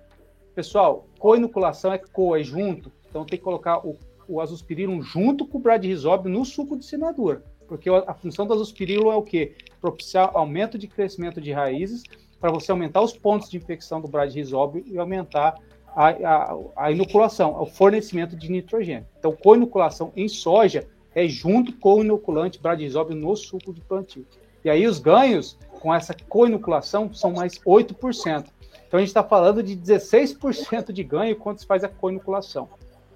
Pessoal, 0.56 1.06
coinoculação 1.20 1.94
é 1.94 1.98
co, 1.98 2.36
é 2.36 2.44
junto. 2.44 2.92
Então 3.10 3.26
tem 3.26 3.38
que 3.38 3.44
colocar 3.44 3.86
o, 3.86 3.98
o 4.28 4.42
azospirillum 4.42 5.02
junto 5.02 5.46
com 5.46 5.58
o 5.58 5.62
bradyrhizobium 5.62 6.32
no 6.32 6.46
suco 6.46 6.78
de 6.78 6.86
semeadura. 6.86 7.44
Porque 7.68 7.90
a, 7.90 8.14
função 8.16 8.48
do 8.48 8.54
azospirillum 8.54 9.12
é 9.12 9.16
o 9.16 9.22
quê? 9.22 9.56
Propiciar 9.80 10.32
aumento 10.34 10.78
de 10.78 10.88
crescimento 10.88 11.40
de 11.40 11.52
raízes 11.52 12.04
para 12.40 12.52
você 12.52 12.72
aumentar 12.72 13.02
os 13.02 13.14
pontos 13.14 13.50
de 13.50 13.58
infecção 13.58 14.02
do 14.02 14.08
bradyrhizobium 14.08 14.84
e 14.88 14.98
aumentar 14.98 15.56
a, 15.96 16.10
a, 16.10 16.58
a, 16.76 16.92
inoculação, 16.92 17.62
o 17.62 17.66
fornecimento 17.66 18.36
de 18.36 18.50
nitrogênio. 18.50 19.06
Então, 19.20 19.32
coinoculação 19.32 20.12
em 20.16 20.28
soja 20.28 20.88
é 21.14 21.28
junto 21.28 21.74
com 21.74 21.96
o 21.96 22.04
inoculante 22.04 22.60
bradyrhizobium 22.60 23.18
no 23.18 23.36
suco 23.36 23.74
de 23.74 23.82
plantio. 23.82 24.26
E 24.64 24.70
aí 24.70 24.88
os 24.88 25.00
ganhos 25.00 25.58
com 25.80 25.94
essa 25.94 26.14
coinoculação 26.28 27.14
são 27.14 27.32
mais 27.32 27.60
8%. 27.60 28.46
Então 28.88 28.98
a 28.98 29.02
gente 29.02 29.10
está 29.10 29.24
falando 29.24 29.62
de 29.62 29.76
16% 29.76 30.92
de 30.92 31.04
ganho 31.04 31.36
quando 31.36 31.60
se 31.60 31.66
faz 31.66 31.84
a 31.84 31.88
coinoculação. 31.88 32.70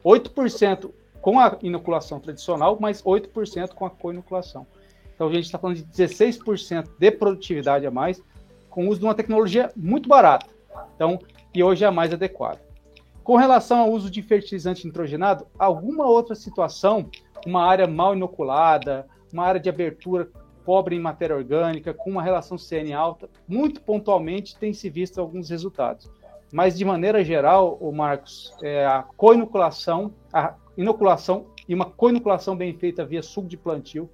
8% 0.05 0.91
com 1.21 1.39
a 1.39 1.57
inoculação 1.61 2.19
tradicional, 2.19 2.77
mais 2.79 3.01
8% 3.01 3.69
com 3.69 3.85
a 3.85 3.89
coinoculação. 3.89 4.67
Então 5.15 5.27
a 5.27 5.33
gente 5.33 5.45
está 5.45 5.57
falando 5.57 5.77
de 5.77 5.83
16% 5.85 6.89
de 6.99 7.11
produtividade 7.11 7.85
a 7.87 7.91
mais, 7.91 8.21
com 8.69 8.85
o 8.85 8.89
uso 8.89 8.99
de 8.99 9.05
uma 9.05 9.15
tecnologia 9.15 9.71
muito 9.75 10.09
barata. 10.09 10.47
Então, 10.95 11.19
e 11.53 11.63
hoje 11.63 11.83
é 11.83 11.87
a 11.87 11.91
mais 11.91 12.11
adequada. 12.11 12.59
Com 13.23 13.37
relação 13.37 13.79
ao 13.79 13.91
uso 13.91 14.09
de 14.09 14.21
fertilizante 14.21 14.85
nitrogenado, 14.85 15.47
alguma 15.57 16.05
outra 16.05 16.35
situação, 16.35 17.09
uma 17.45 17.63
área 17.63 17.87
mal 17.87 18.13
inoculada, 18.13 19.07
uma 19.31 19.45
área 19.45 19.61
de 19.61 19.69
abertura 19.69 20.27
pobre 20.65 20.95
em 20.95 20.99
matéria 20.99 21.35
orgânica, 21.35 21.93
com 21.93 22.11
uma 22.11 22.23
relação 22.23 22.57
CN 22.57 22.93
alta, 22.93 23.29
muito 23.47 23.81
pontualmente 23.81 24.57
tem 24.57 24.73
se 24.73 24.89
visto 24.89 25.19
alguns 25.19 25.49
resultados. 25.49 26.09
Mas, 26.51 26.77
de 26.77 26.85
maneira 26.85 27.23
geral, 27.23 27.77
o 27.81 27.91
Marcos, 27.91 28.53
é, 28.61 28.85
a 28.85 29.03
coinoculação, 29.17 30.13
a 30.31 30.53
inoculação 30.77 31.47
e 31.67 31.73
uma 31.73 31.85
coinoculação 31.85 32.55
bem 32.55 32.73
feita 32.73 33.03
via 33.03 33.23
suco 33.23 33.47
de 33.47 33.57
plantio 33.57 34.09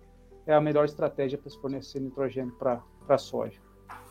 é 0.48 0.54
a 0.54 0.62
melhor 0.62 0.86
estratégia 0.86 1.38
para 1.38 1.50
se 1.50 1.60
fornecer 1.60 2.00
nitrogênio 2.00 2.54
para 2.54 2.82
a 3.08 3.18
soja. 3.18 3.60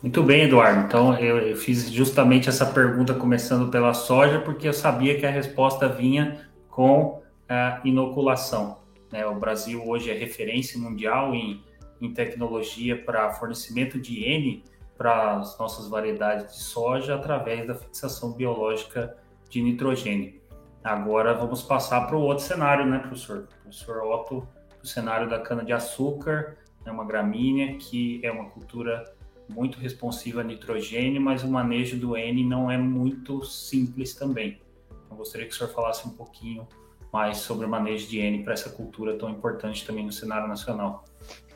Muito 0.01 0.23
bem, 0.23 0.43
Eduardo. 0.43 0.85
Então, 0.85 1.17
eu, 1.17 1.39
eu, 1.39 1.55
fiz 1.57 1.89
justamente 1.89 2.47
essa 2.47 2.65
pergunta 2.65 3.13
começando 3.13 3.69
pela 3.69 3.93
soja, 3.93 4.39
porque 4.39 4.67
eu 4.67 4.73
sabia 4.73 5.17
que 5.19 5.25
a 5.25 5.29
resposta 5.29 5.89
vinha 5.89 6.47
com 6.69 7.21
a 7.47 7.81
inoculação. 7.83 8.77
Né? 9.11 9.25
O 9.25 9.35
Brasil 9.35 9.85
hoje 9.85 10.09
é 10.09 10.13
referência 10.13 10.79
mundial 10.79 11.33
em 11.33 11.61
em 12.01 12.13
tecnologia 12.13 13.01
para 13.03 13.31
fornecimento 13.33 13.99
de 13.99 14.23
N 14.23 14.63
para 14.97 15.37
as 15.37 15.57
nossas 15.57 15.87
variedades 15.87 16.53
de 16.53 16.61
soja 16.61 17.15
através 17.15 17.65
da 17.65 17.73
fixação 17.73 18.33
biológica 18.33 19.17
de 19.49 19.61
nitrogênio. 19.61 20.39
Agora 20.83 21.33
vamos 21.33 21.63
passar 21.63 22.07
para 22.07 22.17
o 22.17 22.21
outro 22.21 22.43
cenário, 22.43 22.85
né, 22.85 22.99
professor? 22.99 23.47
Professor 23.61 24.03
Otto, 24.03 24.47
o 24.83 24.87
cenário 24.87 25.29
da 25.29 25.39
cana-de-açúcar, 25.39 26.57
é 26.85 26.91
uma 26.91 27.05
gramínea 27.05 27.77
que 27.77 28.19
é 28.23 28.31
uma 28.31 28.49
cultura 28.49 29.05
muito 29.47 29.79
responsiva 29.79 30.41
a 30.41 30.43
nitrogênio, 30.43 31.21
mas 31.21 31.43
o 31.43 31.47
manejo 31.49 31.97
do 31.97 32.15
N 32.15 32.43
não 32.43 32.69
é 32.69 32.77
muito 32.77 33.43
simples 33.43 34.13
também. 34.13 34.61
Eu 35.09 35.17
gostaria 35.17 35.47
que 35.47 35.53
o 35.53 35.57
senhor 35.57 35.71
falasse 35.71 36.07
um 36.07 36.11
pouquinho 36.11 36.67
mais 37.11 37.37
sobre 37.37 37.65
o 37.65 37.69
manejo 37.69 38.07
de 38.07 38.19
N 38.19 38.43
para 38.43 38.53
essa 38.53 38.69
cultura 38.69 39.17
tão 39.17 39.29
importante 39.29 39.85
também 39.85 40.05
no 40.05 40.11
cenário 40.11 40.47
nacional 40.47 41.05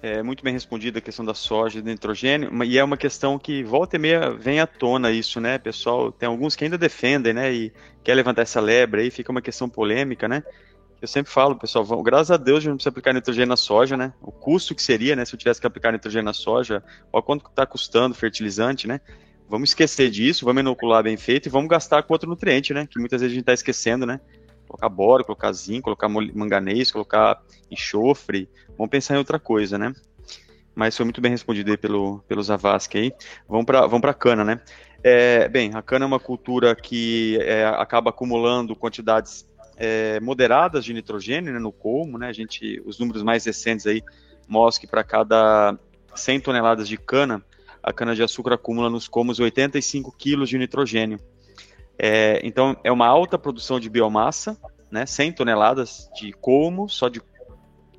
é 0.01 0.21
muito 0.21 0.43
bem 0.43 0.51
respondida 0.51 0.99
a 0.99 1.01
questão 1.01 1.23
da 1.23 1.33
soja 1.33 1.79
e 1.79 1.81
do 1.81 1.89
nitrogênio, 1.89 2.51
e 2.65 2.77
é 2.77 2.83
uma 2.83 2.97
questão 2.97 3.39
que 3.39 3.63
volta 3.63 3.95
e 3.95 3.99
meia 3.99 4.31
vem 4.31 4.59
à 4.59 4.67
tona 4.67 5.11
isso, 5.11 5.39
né, 5.39 5.57
pessoal? 5.57 6.11
Tem 6.11 6.27
alguns 6.27 6.57
que 6.57 6.65
ainda 6.65 6.77
defendem, 6.77 7.33
né, 7.33 7.53
e 7.53 7.73
quer 8.03 8.13
levantar 8.13 8.41
essa 8.41 8.59
lebre 8.59 9.01
aí, 9.01 9.09
fica 9.09 9.31
uma 9.31 9.41
questão 9.41 9.69
polêmica, 9.69 10.27
né? 10.27 10.43
Eu 11.01 11.07
sempre 11.07 11.31
falo, 11.31 11.55
pessoal, 11.57 11.85
vamos, 11.85 12.03
graças 12.03 12.31
a 12.31 12.37
Deus 12.37 12.57
a 12.57 12.61
gente 12.61 12.69
não 12.69 12.75
precisa 12.75 12.89
aplicar 12.89 13.13
nitrogênio 13.13 13.47
na 13.47 13.55
soja, 13.55 13.95
né? 13.95 14.13
O 14.21 14.31
custo 14.31 14.75
que 14.75 14.83
seria, 14.83 15.15
né, 15.15 15.23
se 15.23 15.35
eu 15.35 15.39
tivesse 15.39 15.61
que 15.61 15.67
aplicar 15.67 15.93
nitrogênio 15.93 16.25
na 16.25 16.33
soja, 16.33 16.83
olha 17.11 17.23
quanto 17.23 17.45
está 17.49 17.65
custando 17.65 18.13
fertilizante, 18.13 18.87
né? 18.87 18.99
Vamos 19.49 19.69
esquecer 19.69 20.09
disso, 20.09 20.45
vamos 20.45 20.61
inocular 20.61 21.03
bem 21.03 21.15
feito 21.15 21.45
e 21.45 21.49
vamos 21.49 21.69
gastar 21.69 22.03
com 22.03 22.13
outro 22.13 22.29
nutriente, 22.29 22.73
né? 22.73 22.87
Que 22.89 22.99
muitas 22.99 23.21
vezes 23.21 23.31
a 23.31 23.35
gente 23.35 23.43
está 23.43 23.53
esquecendo, 23.53 24.05
né? 24.05 24.19
Colocar 24.67 24.89
boro, 24.89 25.23
colocar 25.23 25.51
zinco, 25.51 25.83
colocar 25.83 26.09
manganês, 26.09 26.91
colocar 26.91 27.41
enxofre, 27.69 28.49
Vamos 28.77 28.89
pensar 28.89 29.15
em 29.15 29.17
outra 29.17 29.39
coisa, 29.39 29.77
né? 29.77 29.93
Mas 30.75 30.97
foi 30.97 31.03
muito 31.03 31.21
bem 31.21 31.31
respondido 31.31 31.69
aí 31.69 31.77
pelo, 31.77 32.19
pelo 32.27 32.41
Zavascki 32.41 32.97
aí. 32.97 33.13
Vamos 33.47 33.65
para 33.65 33.85
vamos 33.85 34.09
a 34.09 34.13
cana, 34.13 34.43
né? 34.43 34.61
É, 35.03 35.47
bem, 35.47 35.71
a 35.75 35.81
cana 35.81 36.05
é 36.05 36.07
uma 36.07 36.19
cultura 36.19 36.75
que 36.75 37.37
é, 37.41 37.65
acaba 37.65 38.09
acumulando 38.09 38.75
quantidades 38.75 39.47
é, 39.77 40.19
moderadas 40.19 40.83
de 40.83 40.93
nitrogênio 40.93 41.53
né, 41.53 41.59
no 41.59 41.71
colmo, 41.71 42.17
né? 42.17 42.27
A 42.27 42.33
gente, 42.33 42.81
os 42.85 42.97
números 42.97 43.21
mais 43.21 43.45
recentes 43.45 43.85
aí 43.85 44.01
mostram 44.47 44.81
que 44.81 44.87
para 44.87 45.03
cada 45.03 45.77
100 46.15 46.39
toneladas 46.39 46.87
de 46.87 46.97
cana, 46.97 47.43
a 47.81 47.93
cana-de-açúcar 47.93 48.53
acumula 48.53 48.89
nos 48.89 49.07
colmos 49.07 49.39
85 49.39 50.11
quilos 50.17 50.49
de 50.49 50.57
nitrogênio. 50.57 51.19
É, 51.97 52.39
então, 52.43 52.75
é 52.83 52.91
uma 52.91 53.07
alta 53.07 53.37
produção 53.37 53.79
de 53.79 53.89
biomassa, 53.89 54.57
né? 54.91 55.05
100 55.05 55.33
toneladas 55.33 56.09
de 56.15 56.31
colmo, 56.33 56.89
só 56.89 57.07
de 57.07 57.21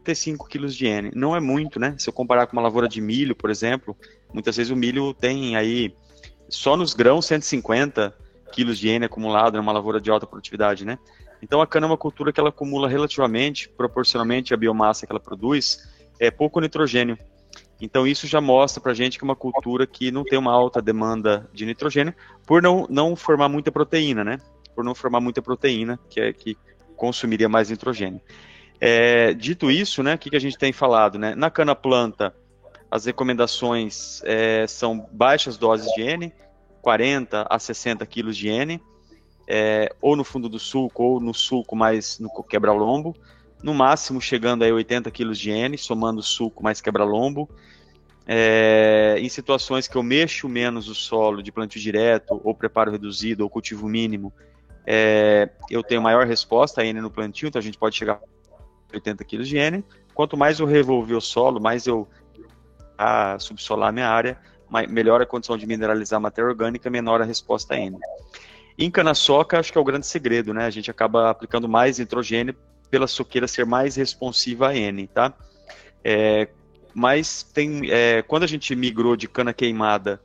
35 0.05 0.47
quilos 0.49 0.77
de 0.77 0.87
N. 0.87 1.11
Não 1.15 1.35
é 1.35 1.41
muito, 1.41 1.81
né? 1.81 1.95
Se 1.99 2.09
eu 2.09 2.13
comparar 2.13 2.47
com 2.47 2.53
uma 2.53 2.63
lavoura 2.63 2.89
de 2.89 3.01
milho, 3.01 3.35
por 3.35 3.51
exemplo, 3.51 3.97
muitas 4.33 4.57
vezes 4.57 4.71
o 4.71 4.77
milho 4.77 5.15
tem 5.15 5.57
aí 5.57 5.95
só 6.49 6.77
nos 6.77 6.95
grãos 6.95 7.27
150 7.27 8.15
quilos 8.53 8.79
de 8.79 8.89
N 8.89 9.07
acumulado 9.07 9.57
numa 9.57 9.73
lavoura 9.73 10.01
de 10.01 10.11
alta 10.11 10.27
produtividade, 10.27 10.85
né? 10.85 10.99
Então 11.43 11.61
a 11.61 11.67
cana 11.67 11.87
é 11.87 11.89
uma 11.91 11.97
cultura 11.99 12.33
que 12.33 12.39
ela 12.39 12.51
acumula 12.51 12.89
relativamente, 12.89 13.69
proporcionalmente 13.69 14.55
à 14.55 14.57
biomassa 14.57 15.07
que 15.07 15.13
ela 15.13 15.21
produz, 15.21 15.79
é 16.21 16.31
pouco 16.31 16.61
nitrogênio. 16.61 17.19
Então 17.81 18.07
isso 18.07 18.27
já 18.27 18.41
mostra 18.41 18.81
para 18.81 18.95
gente 18.95 19.19
que 19.19 19.25
é 19.25 19.27
uma 19.27 19.37
cultura 19.37 19.87
que 19.87 20.11
não 20.11 20.25
tem 20.25 20.39
uma 20.39 20.53
alta 20.53 20.81
demanda 20.81 21.49
de 21.53 21.67
nitrogênio, 21.67 22.15
por 22.47 22.63
não, 22.63 22.87
não 22.89 23.17
formar 23.17 23.49
muita 23.49 23.73
proteína, 23.73 24.25
né? 24.25 24.39
Por 24.75 24.85
não 24.85 24.95
formar 24.95 25.21
muita 25.21 25.43
proteína, 25.43 25.99
que 26.09 26.21
é 26.21 26.33
que 26.33 26.57
consumiria 26.97 27.49
mais 27.49 27.71
nitrogênio. 27.71 28.21
É, 28.81 29.33
dito 29.35 29.71
isso, 29.71 30.03
né, 30.03 30.15
o 30.15 30.19
que, 30.19 30.31
que 30.31 30.37
a 30.37 30.41
gente 30.41 30.59
tem 30.59 30.73
falado? 30.73 31.19
Né? 31.19 31.35
Na 31.35 31.51
cana-planta, 31.51 32.35
as 32.91 33.07
recomendações 33.07 34.21
é, 34.25 34.67
são 34.67 35.09
baixas 35.13 35.57
doses 35.57 35.93
de 35.95 36.03
N, 36.03 36.33
40 36.83 37.47
a 37.49 37.59
60 37.59 38.05
quilos 38.07 38.37
de 38.37 38.49
N, 38.49 38.81
é, 39.49 39.95
ou 40.01 40.17
no 40.17 40.25
fundo 40.25 40.49
do 40.49 40.59
sulco, 40.59 41.03
ou 41.03 41.21
no 41.21 41.35
sulco 41.35 41.75
mais 41.75 42.19
no 42.19 42.31
quebra-lombo, 42.43 43.15
no 43.65 43.73
máximo 43.73 44.21
chegando 44.21 44.63
a 44.63 44.67
80 44.69 45.11
quilos 45.11 45.39
de 45.39 45.51
N, 45.51 45.79
somando 45.79 46.23
sulco 46.23 46.63
mais 46.63 46.83
quebra-lombo. 46.83 47.49
É, 48.27 49.17
em 49.19 49.29
situações 49.31 49.89
que 49.89 49.97
eu 49.97 50.03
mexo 50.03 50.47
menos 50.51 50.87
o 50.87 50.95
solo 50.95 51.43
de 51.43 51.51
plantio 51.51 51.81
direto, 51.81 52.39
ou 52.45 52.55
preparo 52.55 52.91
reduzido, 52.93 53.43
ou 53.43 53.49
cultivo 53.49 53.89
mínimo, 53.89 54.31
é, 54.87 55.49
eu 55.71 55.83
tenho 55.83 56.03
maior 56.03 56.27
resposta 56.27 56.83
a 56.83 56.85
N 56.85 57.01
no 57.01 57.11
plantio, 57.11 57.49
então 57.49 57.59
a 57.59 57.63
gente 57.63 57.79
pode 57.79 57.97
chegar 57.97 58.21
a 58.53 58.95
80 58.95 59.25
kg 59.25 59.43
de 59.43 59.57
N. 59.57 59.83
Quanto 60.13 60.37
mais 60.37 60.61
eu 60.61 60.67
revolver 60.67 61.17
o 61.17 61.21
solo, 61.21 61.59
mais 61.59 61.87
eu 61.87 62.07
a 62.99 63.39
subsolar 63.39 63.89
a 63.89 63.93
minha 63.93 64.09
área, 64.09 64.39
melhor 64.91 65.23
a 65.23 65.27
condição 65.27 65.57
de 65.57 65.67
mineralizar 65.67 66.19
a 66.19 66.21
matéria 66.21 66.51
orgânica, 66.51 66.91
menor 66.91 67.23
a 67.23 67.25
resposta 67.25 67.73
a 67.73 67.79
N. 67.79 67.97
Em 68.77 68.91
cana-soca, 68.91 69.59
acho 69.59 69.73
que 69.73 69.79
é 69.79 69.81
o 69.81 69.85
grande 69.85 70.07
segredo, 70.07 70.53
né? 70.53 70.67
A 70.67 70.71
gente 70.71 70.91
acaba 70.91 71.31
aplicando 71.31 71.67
mais 71.67 71.99
nitrogênio 71.99 72.55
pela 72.91 73.07
soqueira 73.07 73.49
ser 73.49 73.67
mais 73.67 73.97
responsiva 73.97 74.69
a 74.69 74.77
N, 74.77 75.07
tá? 75.07 75.35
É, 76.03 76.49
mas 76.95 77.43
tem, 77.43 77.91
é, 77.91 78.23
quando 78.23 78.45
a 78.45 78.47
gente 78.47 78.75
migrou 78.75 79.17
de 79.17 79.27
cana 79.27 79.53
queimada 79.53 80.21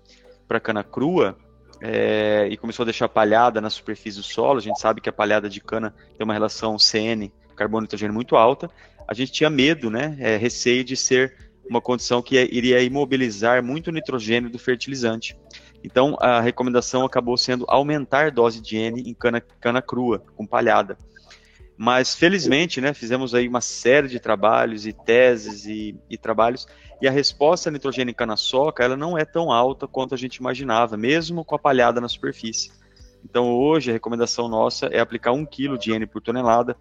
para 0.47 0.59
cana 0.59 0.83
crua, 0.83 1.37
é, 1.81 2.47
e 2.51 2.57
começou 2.57 2.83
a 2.83 2.85
deixar 2.85 3.07
palhada 3.07 3.61
na 3.61 3.69
superfície 3.69 4.17
do 4.17 4.23
solo, 4.23 4.59
a 4.59 4.61
gente 4.61 4.79
sabe 4.79 4.99
que 4.99 5.09
a 5.09 5.13
palhada 5.13 5.49
de 5.49 5.61
cana 5.61 5.95
tem 6.17 6.25
uma 6.25 6.33
relação 6.33 6.77
CN, 6.77 7.31
carbono 7.55 7.83
nitrogênio, 7.83 8.13
muito 8.13 8.35
alta, 8.35 8.69
a 9.07 9.13
gente 9.13 9.31
tinha 9.31 9.49
medo, 9.49 9.89
né, 9.89 10.15
é, 10.19 10.37
receio 10.37 10.83
de 10.83 10.95
ser 10.95 11.35
uma 11.69 11.79
condição 11.79 12.21
que 12.21 12.35
iria 12.35 12.81
imobilizar 12.81 13.63
muito 13.63 13.91
nitrogênio 13.91 14.49
do 14.49 14.59
fertilizante. 14.59 15.37
Então, 15.83 16.17
a 16.19 16.41
recomendação 16.41 17.05
acabou 17.05 17.37
sendo 17.37 17.65
aumentar 17.67 18.27
a 18.27 18.29
dose 18.29 18.59
de 18.59 18.75
N 18.75 19.01
em 19.01 19.13
cana, 19.13 19.39
cana 19.39 19.81
crua, 19.81 20.23
com 20.35 20.45
palhada. 20.45 20.97
Mas, 21.81 22.13
felizmente, 22.13 22.81
né, 22.81 22.93
fizemos 22.93 23.33
aí 23.33 23.47
uma 23.47 23.61
série 23.61 24.09
de 24.09 24.19
trabalhos 24.19 24.85
e 24.85 24.91
teses 24.91 25.65
e, 25.65 25.95
e 26.09 26.17
trabalhos 26.17 26.67
e 27.01 27.07
a 27.07 27.11
resposta 27.11 27.71
nitrogênica 27.71 28.25
na 28.25 28.35
soca, 28.35 28.83
ela 28.83 28.97
não 28.97 29.17
é 29.17 29.23
tão 29.23 29.49
alta 29.49 29.87
quanto 29.87 30.13
a 30.13 30.17
gente 30.17 30.35
imaginava, 30.35 30.97
mesmo 30.97 31.45
com 31.45 31.55
a 31.55 31.59
palhada 31.59 32.01
na 32.01 32.09
superfície. 32.09 32.73
Então 33.23 33.53
hoje 33.53 33.91
a 33.91 33.93
recomendação 33.93 34.49
nossa 34.49 34.87
é 34.87 34.99
aplicar 34.99 35.31
1 35.31 35.45
kg 35.45 35.77
de 35.77 35.93
N 35.93 36.05
por 36.05 36.21
tonelada, 36.21 36.75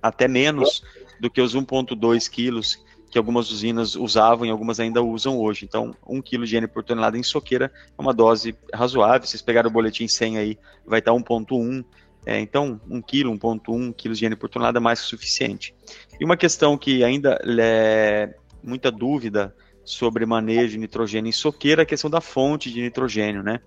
até 0.00 0.28
menos 0.28 0.84
do 1.20 1.28
que 1.28 1.40
os 1.40 1.56
1,2 1.56 2.30
quilos 2.30 2.80
que 3.10 3.18
algumas 3.18 3.50
usinas 3.50 3.96
usavam 3.96 4.46
e 4.46 4.50
algumas 4.50 4.78
ainda 4.78 5.02
usam 5.02 5.36
hoje. 5.36 5.64
Então, 5.64 5.96
1 6.06 6.22
kg 6.22 6.44
de 6.44 6.56
N 6.58 6.68
por 6.68 6.84
tonelada 6.84 7.18
em 7.18 7.24
soqueira 7.24 7.72
é 7.86 8.00
uma 8.00 8.14
dose 8.14 8.56
razoável. 8.72 9.26
Vocês 9.26 9.42
pegarem 9.42 9.68
o 9.68 9.72
boletim 9.72 10.06
100 10.06 10.38
aí, 10.38 10.58
vai 10.86 11.00
estar 11.00 11.12
1,1. 11.12 11.84
É, 12.24 12.38
então, 12.38 12.80
1 12.88 13.02
kg, 13.02 13.24
1,1 13.30 13.92
kg 13.92 14.12
de 14.14 14.26
N 14.26 14.36
por 14.36 14.48
tonelada 14.48 14.78
é 14.78 14.80
mais 14.80 15.00
que 15.00 15.06
suficiente. 15.06 15.74
E 16.20 16.24
uma 16.24 16.36
questão 16.36 16.78
que 16.78 17.02
ainda 17.02 17.38
é, 17.60 18.34
muita 18.62 18.90
dúvida 18.90 19.54
sobre 19.84 20.24
manejo 20.24 20.72
de 20.72 20.78
nitrogênio 20.78 21.28
em 21.28 21.32
soqueira, 21.32 21.82
a 21.82 21.86
questão 21.86 22.08
da 22.08 22.20
fonte 22.20 22.70
de 22.70 22.80
nitrogênio, 22.80 23.42
né? 23.42 23.60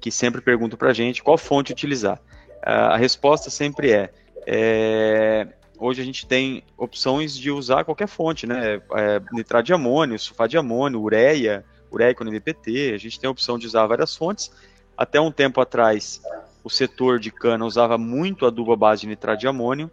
Que 0.00 0.10
sempre 0.10 0.40
perguntam 0.40 0.78
para 0.78 0.90
a 0.90 0.94
gente 0.94 1.22
qual 1.22 1.36
fonte 1.36 1.72
utilizar. 1.72 2.20
A 2.62 2.96
resposta 2.96 3.50
sempre 3.50 3.90
é, 3.90 4.10
é, 4.46 5.48
hoje 5.78 6.00
a 6.00 6.04
gente 6.04 6.26
tem 6.26 6.62
opções 6.78 7.36
de 7.36 7.50
usar 7.50 7.84
qualquer 7.84 8.08
fonte, 8.08 8.46
né? 8.46 8.80
É, 8.94 9.20
nitrato 9.32 9.66
de 9.66 9.72
amônio, 9.72 10.18
sulfato 10.18 10.50
de 10.50 10.58
amônio, 10.58 11.00
ureia, 11.00 11.64
ureia 11.90 12.14
com 12.14 12.24
NPT, 12.24 12.92
a 12.94 12.98
gente 12.98 13.20
tem 13.20 13.28
a 13.28 13.30
opção 13.30 13.58
de 13.58 13.66
usar 13.66 13.86
várias 13.86 14.16
fontes. 14.16 14.50
Até 14.96 15.20
um 15.20 15.32
tempo 15.32 15.60
atrás, 15.60 16.22
o 16.64 16.70
setor 16.70 17.18
de 17.18 17.30
cana 17.30 17.64
usava 17.64 17.98
muito 17.98 18.46
adubo 18.46 18.72
à 18.72 18.76
base 18.76 19.02
de 19.02 19.08
nitrato 19.08 19.40
de 19.40 19.48
amônio, 19.48 19.90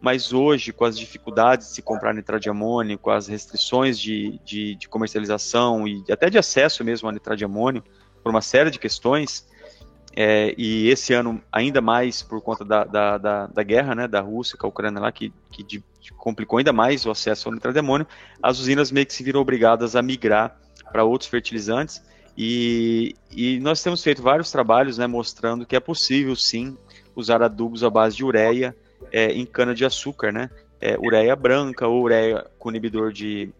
mas 0.00 0.32
hoje, 0.32 0.72
com 0.72 0.84
as 0.84 0.98
dificuldades 0.98 1.68
de 1.68 1.74
se 1.74 1.82
comprar 1.82 2.14
nitrato 2.14 2.42
de 2.42 2.48
amônio, 2.48 2.98
com 2.98 3.10
as 3.10 3.26
restrições 3.26 3.98
de, 3.98 4.40
de, 4.44 4.74
de, 4.74 4.88
comercialização 4.88 5.86
e 5.86 6.02
até 6.10 6.30
de 6.30 6.38
acesso 6.38 6.82
mesmo 6.82 7.08
a 7.08 7.12
nitrato 7.12 7.36
de 7.36 7.44
amônio, 7.44 7.84
por 8.22 8.30
uma 8.30 8.40
série 8.40 8.70
de 8.70 8.78
questões, 8.78 9.46
é, 10.16 10.54
e 10.56 10.88
esse 10.88 11.12
ano 11.12 11.40
ainda 11.52 11.80
mais 11.80 12.22
por 12.22 12.40
conta 12.40 12.64
da, 12.64 12.84
da, 12.84 13.18
da, 13.18 13.46
da, 13.46 13.62
guerra 13.62 13.94
né, 13.94 14.08
da 14.08 14.20
Rússia 14.20 14.58
com 14.58 14.66
a 14.66 14.70
Ucrânia 14.70 15.00
lá, 15.00 15.12
que, 15.12 15.32
que 15.50 15.62
de, 15.62 15.84
complicou 16.16 16.58
ainda 16.58 16.72
mais 16.72 17.04
o 17.06 17.10
acesso 17.10 17.48
ao 17.48 17.54
nitrato 17.54 17.74
de 17.74 17.80
amônio, 17.80 18.06
as 18.42 18.58
usinas 18.58 18.90
meio 18.90 19.06
que 19.06 19.12
se 19.12 19.22
viram 19.22 19.40
obrigadas 19.40 19.94
a 19.94 20.02
migrar 20.02 20.58
para 20.90 21.04
outros 21.04 21.30
fertilizantes, 21.30 22.02
e, 22.36 23.14
e, 23.30 23.58
nós 23.60 23.82
temos 23.82 24.02
feito 24.02 24.22
vários 24.22 24.50
trabalhos 24.50 24.98
né, 24.98 25.06
mostrando 25.06 25.66
que 25.66 25.76
é 25.76 25.80
possível 25.80 26.34
sim 26.36 26.76
usar 27.14 27.42
adubos 27.42 27.84
à 27.84 27.90
base 27.90 28.16
de 28.16 28.24
ureia, 28.24 28.74
é, 29.12 29.32
em 29.32 29.44
cana-de-açúcar, 29.44 30.32
né? 30.32 30.50
É, 30.80 30.96
ureia 30.98 31.36
branca 31.36 31.86
ou 31.86 32.02
ureia 32.02 32.46
com 32.58 32.70
inibidor 32.70 33.12
de, 33.12 33.50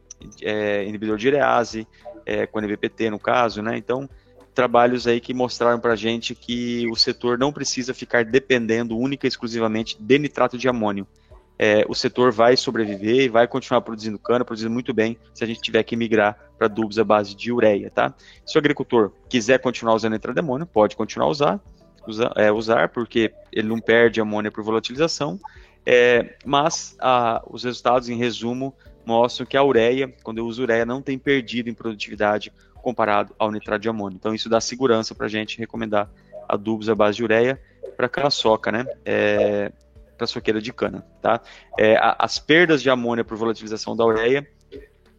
é, 0.41 0.85
inibidor 0.85 1.19
de 1.19 1.29
urease, 1.29 1.87
é, 2.25 2.47
com 2.47 2.61
NVPT 2.61 3.11
no 3.11 3.19
caso, 3.19 3.61
né? 3.61 3.77
Então, 3.77 4.09
trabalhos 4.55 5.07
aí 5.07 5.21
que 5.21 5.35
mostraram 5.35 5.79
para 5.79 5.93
a 5.93 5.97
gente 5.97 6.35
que 6.35 6.89
o 6.91 6.97
setor 6.97 7.39
não 7.39 7.53
precisa 7.53 7.93
ficar 7.93 8.25
dependendo 8.25 8.97
única 8.97 9.27
e 9.27 9.29
exclusivamente 9.29 9.97
de 10.01 10.19
nitrato 10.19 10.57
de 10.57 10.69
amônio. 10.69 11.07
É, 11.59 11.85
o 11.89 11.95
setor 11.95 12.33
vai 12.33 12.57
sobreviver 12.57 13.25
e 13.25 13.29
vai 13.29 13.47
continuar 13.47 13.83
produzindo 13.83 14.19
cana, 14.19 14.45
produzindo 14.45 14.73
muito 14.73 14.95
bem, 14.95 15.19
se 15.35 15.45
a 15.45 15.47
gente 15.47 15.61
tiver 15.61 15.83
que 15.83 15.95
migrar 15.95 16.39
para 16.61 16.67
adubos 16.67 16.99
à 16.99 17.05
base 17.05 17.35
de 17.35 17.51
ureia, 17.51 17.91
tá? 17.91 18.13
Se 18.45 18.59
o 18.59 18.59
agricultor 18.59 19.13
quiser 19.31 19.59
continuar 19.61 19.95
usando 19.95 20.13
nitrato 20.13 20.35
de 20.35 20.41
amônio, 20.41 20.67
pode 20.67 20.95
continuar 20.95 21.27
a 21.27 21.31
usar, 21.31 21.61
usa, 22.07 22.31
é, 22.37 22.53
usar, 22.53 22.91
porque 22.91 23.33
ele 23.51 23.67
não 23.67 23.81
perde 23.81 24.21
amônia 24.21 24.51
por 24.51 24.63
volatilização, 24.63 25.41
é, 25.87 26.37
mas 26.45 26.95
a, 27.01 27.43
os 27.49 27.65
resultados, 27.65 28.11
em 28.11 28.17
resumo, 28.17 28.75
mostram 29.07 29.47
que 29.47 29.57
a 29.57 29.65
ureia, 29.65 30.15
quando 30.23 30.37
eu 30.37 30.47
uso 30.47 30.63
ureia, 30.63 30.85
não 30.85 31.01
tem 31.01 31.19
perdido 31.19 31.71
em 31.71 31.75
produtividade 31.75 32.53
comparado 32.75 33.35
ao 33.39 33.51
nitrato 33.51 33.81
de 33.81 33.89
amônio. 33.89 34.17
Então, 34.17 34.35
isso 34.35 34.51
dá 34.51 34.61
segurança 34.61 35.15
para 35.15 35.25
a 35.25 35.31
gente 35.31 35.59
recomendar 35.59 36.11
adubos 36.47 36.91
à 36.91 36.95
base 36.95 37.17
de 37.17 37.25
ureia 37.25 37.59
para 37.97 38.07
cana-soca, 38.07 38.71
né? 38.71 38.85
É, 39.03 39.73
para 40.19 40.27
soqueira 40.27 40.61
de 40.61 40.75
cana, 40.75 41.07
tá? 41.23 41.41
É, 41.79 41.97
a, 41.97 42.17
as 42.19 42.39
perdas 42.39 42.83
de 42.83 42.91
amônia 42.91 43.25
por 43.25 43.39
volatilização 43.39 43.97
da 43.97 44.05
ureia 44.05 44.47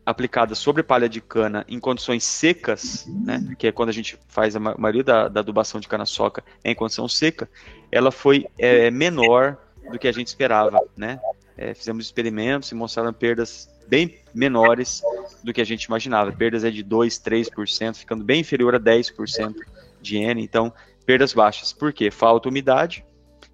aplicada 0.06 0.56
sobre 0.56 0.82
palha 0.84 1.08
de 1.08 1.22
cana 1.22 1.66
em 1.68 1.80
condições 1.80 2.24
secas, 2.24 3.06
né, 3.08 3.56
que 3.58 3.68
é 3.68 3.72
quando 3.72 3.90
a 3.90 3.94
gente 3.94 4.18
faz 4.28 4.56
a 4.56 4.60
maioria 4.60 5.04
da, 5.04 5.28
da 5.28 5.40
adubação 5.42 5.80
de 5.80 5.88
cana-soca 5.88 6.44
em 6.64 6.74
condição 6.74 7.08
seca, 7.08 7.50
ela 7.92 8.12
foi 8.12 8.48
é, 8.58 8.90
menor 8.90 9.58
do 9.92 10.00
que 10.00 10.08
a 10.08 10.12
gente 10.12 10.28
esperava, 10.28 10.80
né? 10.96 11.20
É, 11.58 11.74
fizemos 11.74 12.06
experimentos 12.06 12.72
e 12.72 12.76
mostraram 12.76 13.14
perdas 13.14 13.70
bem 13.88 14.18
menores 14.34 15.02
do 15.44 15.54
que 15.54 15.62
a 15.62 15.66
gente 15.66 15.84
imaginava. 15.84 16.32
Perdas 16.32 16.64
é 16.64 16.72
de 16.72 16.82
2, 16.82 17.20
3%, 17.20 17.96
ficando 17.96 18.24
bem 18.24 18.42
inferior 18.42 18.74
a 18.74 18.80
10% 18.80 19.56
de 20.02 20.18
N, 20.18 20.42
então 20.42 20.74
perdas 21.06 21.34
baixas. 21.34 21.74
Por 21.74 21.92
quê? 21.92 22.10
Falta 22.10 22.50
umidade, 22.50 23.06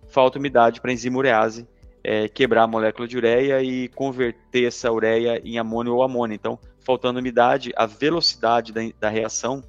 falta 0.10 0.38
umidade 0.38 0.80
para 0.80 0.94
enzima 0.94 1.18
urease 1.18 1.68
é, 2.08 2.30
quebrar 2.30 2.64
a 2.64 2.68
molécula 2.68 3.06
de 3.06 3.18
ureia 3.18 3.62
e 3.62 3.90
converter 3.90 4.64
essa 4.64 4.90
ureia 4.90 5.42
em 5.44 5.60
amônio 5.60 5.94
ou 5.94 6.02
amônio. 6.02 6.34
Então, 6.34 6.58
faltando 6.80 7.20
umidade, 7.20 7.74
a 7.76 7.86
velocidade 7.86 8.72
da, 8.72 8.80
da 8.98 9.10
reação 9.10 9.62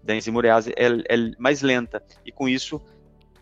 da 0.00 0.14
enzima 0.14 0.38
urease 0.38 0.72
é, 0.76 0.86
é, 0.86 1.32
mais 1.36 1.62
lenta 1.62 2.00
e 2.24 2.30
com 2.30 2.48
isso 2.48 2.80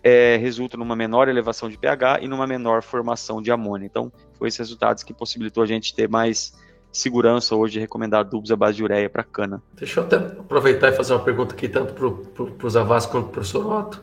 é, 0.03 0.39
resulta 0.39 0.79
numa 0.79 0.97
menor 0.97 1.29
elevação 1.29 1.69
de 1.69 1.77
pH 1.77 2.21
e 2.23 2.29
numa 2.29 2.47
menor 2.47 2.83
formação 2.83 3.43
de 3.43 3.53
amônio. 3.53 3.85
Então, 3.85 4.11
foi 4.39 4.49
esses 4.49 4.61
resultados 4.61 5.03
que 5.03 5.13
possibilitou 5.13 5.63
a 5.63 5.67
gente 5.67 5.95
ter 5.95 6.09
mais 6.09 6.55
segurança 6.91 7.55
hoje 7.55 7.75
de 7.75 7.81
recomendar 7.81 8.21
adubos 8.21 8.51
à 8.51 8.57
base 8.57 8.79
de 8.79 8.83
ureia 8.83 9.11
para 9.11 9.23
cana. 9.23 9.63
Deixa 9.75 10.01
eu 10.01 10.05
até 10.05 10.17
aproveitar 10.17 10.89
e 10.89 10.93
fazer 10.93 11.13
uma 11.13 11.23
pergunta 11.23 11.55
aqui 11.55 11.69
tanto 11.69 11.93
para 11.93 12.67
o 12.67 12.71
Zavas 12.71 13.05
quanto 13.05 13.25
para 13.25 13.29
o 13.29 13.33
professor 13.33 13.67
Otto. 13.71 14.03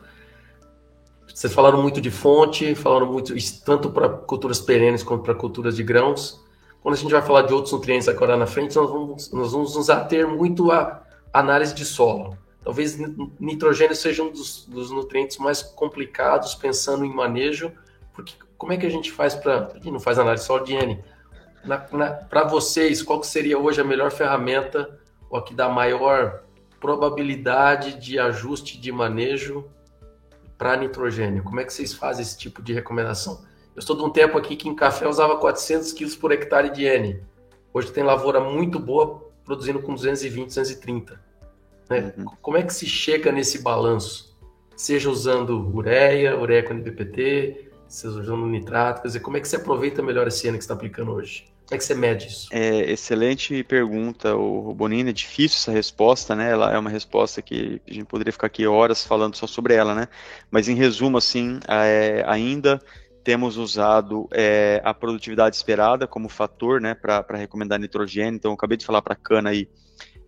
Vocês 1.36 1.52
falaram 1.52 1.82
muito 1.82 2.00
de 2.00 2.10
fonte, 2.10 2.74
falaram 2.74 3.12
muito 3.12 3.34
tanto 3.62 3.90
para 3.90 4.08
culturas 4.08 4.58
perenes 4.58 5.02
quanto 5.02 5.22
para 5.22 5.34
culturas 5.34 5.76
de 5.76 5.82
grãos. 5.82 6.42
Quando 6.82 6.94
a 6.94 6.96
gente 6.96 7.12
vai 7.12 7.20
falar 7.20 7.42
de 7.42 7.52
outros 7.52 7.74
nutrientes 7.74 8.08
agora 8.08 8.38
na 8.38 8.46
frente, 8.46 8.74
nós 8.74 8.88
vamos, 8.88 9.30
nós 9.30 9.52
vamos 9.52 9.76
nos 9.76 9.90
ater 9.90 10.26
muito 10.26 10.72
à 10.72 11.02
análise 11.30 11.74
de 11.74 11.84
solo. 11.84 12.38
Talvez 12.64 12.96
nitrogênio 13.38 13.94
seja 13.94 14.22
um 14.22 14.30
dos, 14.30 14.64
dos 14.64 14.90
nutrientes 14.90 15.36
mais 15.36 15.62
complicados 15.62 16.54
pensando 16.54 17.04
em 17.04 17.14
manejo, 17.14 17.70
porque 18.14 18.32
como 18.56 18.72
é 18.72 18.78
que 18.78 18.86
a 18.86 18.90
gente 18.90 19.12
faz 19.12 19.34
para. 19.34 19.68
Gente 19.74 19.90
não 19.90 20.00
faz 20.00 20.18
análise 20.18 20.46
só 20.46 20.58
de 20.60 20.72
N. 20.72 21.04
Para 22.30 22.44
vocês, 22.44 23.02
qual 23.02 23.20
que 23.20 23.26
seria 23.26 23.58
hoje 23.58 23.78
a 23.78 23.84
melhor 23.84 24.10
ferramenta, 24.10 24.98
ou 25.28 25.38
a 25.38 25.42
que 25.42 25.52
dá 25.52 25.68
maior 25.68 26.44
probabilidade 26.80 28.00
de 28.00 28.18
ajuste 28.18 28.80
de 28.80 28.90
manejo 28.90 29.66
para 30.56 30.76
nitrogênio? 30.76 31.42
Como 31.42 31.60
é 31.60 31.64
que 31.64 31.72
vocês 31.72 31.92
fazem 31.92 32.22
esse 32.22 32.36
tipo 32.36 32.62
de 32.62 32.72
recomendação? 32.72 33.44
Eu 33.74 33.80
estou 33.80 33.96
de 33.96 34.02
um 34.02 34.10
tempo 34.10 34.38
aqui 34.38 34.56
que 34.56 34.68
em 34.68 34.74
café 34.74 35.06
usava 35.06 35.36
400 35.36 35.92
quilos 35.92 36.16
por 36.16 36.32
hectare 36.32 36.70
de 36.70 36.84
N. 36.84 37.22
Hoje 37.72 37.92
tem 37.92 38.02
lavoura 38.02 38.40
muito 38.40 38.78
boa 38.80 39.30
produzindo 39.44 39.80
com 39.80 39.94
220, 39.94 40.46
230. 40.46 41.20
Né? 41.88 42.14
Uhum. 42.16 42.24
Como 42.40 42.56
é 42.56 42.62
que 42.62 42.72
se 42.72 42.86
chega 42.86 43.30
nesse 43.30 43.62
balanço? 43.62 44.36
Seja 44.74 45.10
usando 45.10 45.74
ureia, 45.74 46.38
ureia 46.38 46.62
com 46.62 46.72
NPPT, 46.72 47.70
seja 47.88 48.18
usando 48.20 48.46
nitrato, 48.46 49.02
quer 49.02 49.08
dizer, 49.08 49.20
como 49.20 49.36
é 49.36 49.40
que 49.40 49.48
você 49.48 49.56
aproveita 49.56 50.02
melhor 50.02 50.26
esse 50.26 50.48
ano 50.48 50.58
que 50.58 50.64
você 50.64 50.66
está 50.66 50.74
aplicando 50.74 51.12
hoje? 51.12 51.46
É 51.70 51.76
que 51.76 51.82
você 51.82 51.94
mede 51.94 52.28
isso? 52.28 52.48
É, 52.52 52.90
excelente 52.90 53.64
pergunta, 53.64 54.36
o 54.36 54.72
Bonini. 54.72 55.10
É 55.10 55.12
difícil 55.12 55.58
essa 55.58 55.72
resposta, 55.72 56.34
né? 56.34 56.50
Ela 56.50 56.72
é 56.72 56.78
uma 56.78 56.90
resposta 56.90 57.42
que 57.42 57.80
a 57.88 57.92
gente 57.92 58.04
poderia 58.04 58.32
ficar 58.32 58.46
aqui 58.46 58.66
horas 58.66 59.04
falando 59.04 59.34
só 59.34 59.46
sobre 59.46 59.74
ela, 59.74 59.94
né? 59.94 60.06
Mas 60.50 60.68
em 60.68 60.74
resumo, 60.74 61.18
assim, 61.18 61.58
é, 61.68 62.24
ainda 62.26 62.80
temos 63.24 63.56
usado 63.56 64.28
é, 64.32 64.80
a 64.84 64.94
produtividade 64.94 65.56
esperada 65.56 66.06
como 66.06 66.28
fator, 66.28 66.80
né, 66.80 66.94
para 66.94 67.36
recomendar 67.36 67.80
nitrogênio. 67.80 68.36
Então, 68.36 68.52
eu 68.52 68.54
acabei 68.54 68.76
de 68.76 68.86
falar 68.86 69.02
para 69.02 69.16
cana 69.16 69.50
aí, 69.50 69.68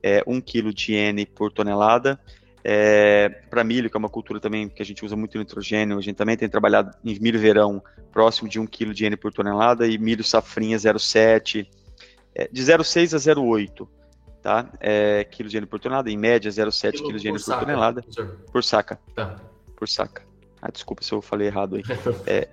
é, 0.02 0.24
1 0.26 0.40
kg 0.40 0.74
de 0.74 0.94
N 0.94 1.24
por 1.24 1.52
tonelada. 1.52 2.18
É, 2.70 3.30
para 3.48 3.64
milho, 3.64 3.88
que 3.88 3.96
é 3.96 3.98
uma 3.98 4.10
cultura 4.10 4.38
também 4.38 4.68
que 4.68 4.82
a 4.82 4.84
gente 4.84 5.02
usa 5.02 5.16
muito 5.16 5.38
nitrogênio, 5.38 5.96
a 5.96 6.02
gente 6.02 6.16
também 6.16 6.36
tem 6.36 6.50
trabalhado 6.50 6.94
em 7.02 7.18
milho 7.18 7.40
verão 7.40 7.82
próximo 8.12 8.46
de 8.46 8.60
1 8.60 8.66
kg 8.66 8.92
de 8.92 9.06
N 9.06 9.16
por 9.16 9.32
tonelada 9.32 9.86
e 9.86 9.96
milho 9.96 10.22
safrinha 10.22 10.76
0,7, 10.76 11.66
é, 12.34 12.46
de 12.52 12.62
0,6 12.62 13.14
a 13.14 13.34
0,8 13.34 13.88
tá? 14.42 14.70
É, 14.80 15.24
quilo 15.24 15.48
de 15.48 15.56
N 15.56 15.66
por 15.66 15.80
tonelada, 15.80 16.10
em 16.10 16.16
média 16.18 16.50
0,7 16.50 16.98
kg 16.98 17.18
de 17.18 17.28
N 17.28 17.38
por, 17.38 17.44
por 17.46 17.58
tonelada 17.58 18.04
por 18.52 18.62
saca. 18.62 19.00
Tá. 19.14 19.36
Por 19.74 19.88
saca. 19.88 20.22
Ah, 20.60 20.70
desculpa 20.70 21.02
se 21.02 21.12
eu 21.12 21.22
falei 21.22 21.46
errado 21.46 21.76
aí. 21.76 21.82
é, 22.26 22.48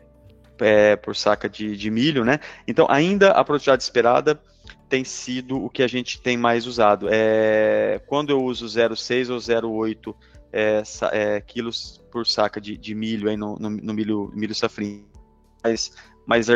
é, 0.61 0.95
por 0.95 1.13
saca 1.13 1.49
de, 1.49 1.75
de 1.75 1.91
milho, 1.91 2.23
né? 2.23 2.39
Então, 2.65 2.87
ainda 2.89 3.31
a 3.31 3.43
produtividade 3.43 3.83
esperada 3.83 4.39
tem 4.87 5.03
sido 5.03 5.63
o 5.63 5.69
que 5.69 5.83
a 5.83 5.87
gente 5.87 6.21
tem 6.21 6.37
mais 6.37 6.65
usado. 6.67 7.07
É, 7.09 8.01
quando 8.07 8.29
eu 8.29 8.43
uso 8.43 8.65
0,6 8.65 9.29
ou 9.29 9.37
0,8 9.37 10.15
é, 10.53 10.83
é, 11.11 11.41
quilos 11.41 12.01
por 12.11 12.25
saca 12.25 12.61
de, 12.61 12.77
de 12.77 12.95
milho 12.95 13.29
aí 13.29 13.35
no, 13.35 13.57
no, 13.57 13.69
no 13.69 13.93
milho, 13.93 14.31
milho 14.33 14.55
safrinho, 14.55 15.05
mais, 15.63 15.91
mais 16.25 16.47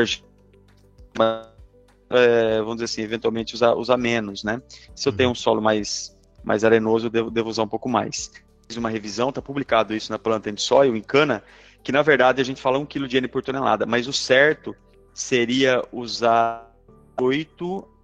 é, 2.10 2.60
vamos 2.60 2.76
dizer 2.76 2.86
assim, 2.86 3.02
eventualmente 3.02 3.54
usar, 3.54 3.74
usar 3.74 3.98
menos, 3.98 4.44
né? 4.44 4.62
Se 4.96 5.08
eu 5.08 5.14
tenho 5.14 5.32
um 5.32 5.36
solo 5.36 5.62
mais, 5.62 6.18
mais 6.44 6.64
arenoso, 6.64 7.08
eu 7.08 7.10
devo, 7.10 7.32
devo 7.32 7.50
usar 7.50 7.64
um 7.64 7.68
pouco 7.68 7.90
mais. 7.90 8.32
Fiz 8.68 8.78
uma 8.78 8.90
revisão, 8.90 9.30
está 9.30 9.42
publicado 9.42 9.96
isso 9.96 10.12
na 10.12 10.20
planta 10.20 10.52
de 10.52 10.62
soil, 10.62 10.96
em 10.96 11.02
cana, 11.02 11.44
que 11.84 11.92
na 11.92 12.02
verdade 12.02 12.42
a 12.42 12.46
gente 12.46 12.62
fala 12.62 12.80
1 12.80 12.86
kg 12.86 13.08
de 13.08 13.18
N 13.18 13.28
por 13.28 13.44
tonelada, 13.44 13.86
mas 13.86 14.08
o 14.08 14.14
certo 14.14 14.76
seria 15.14 15.84
usar 15.92 16.74
8 17.20 17.99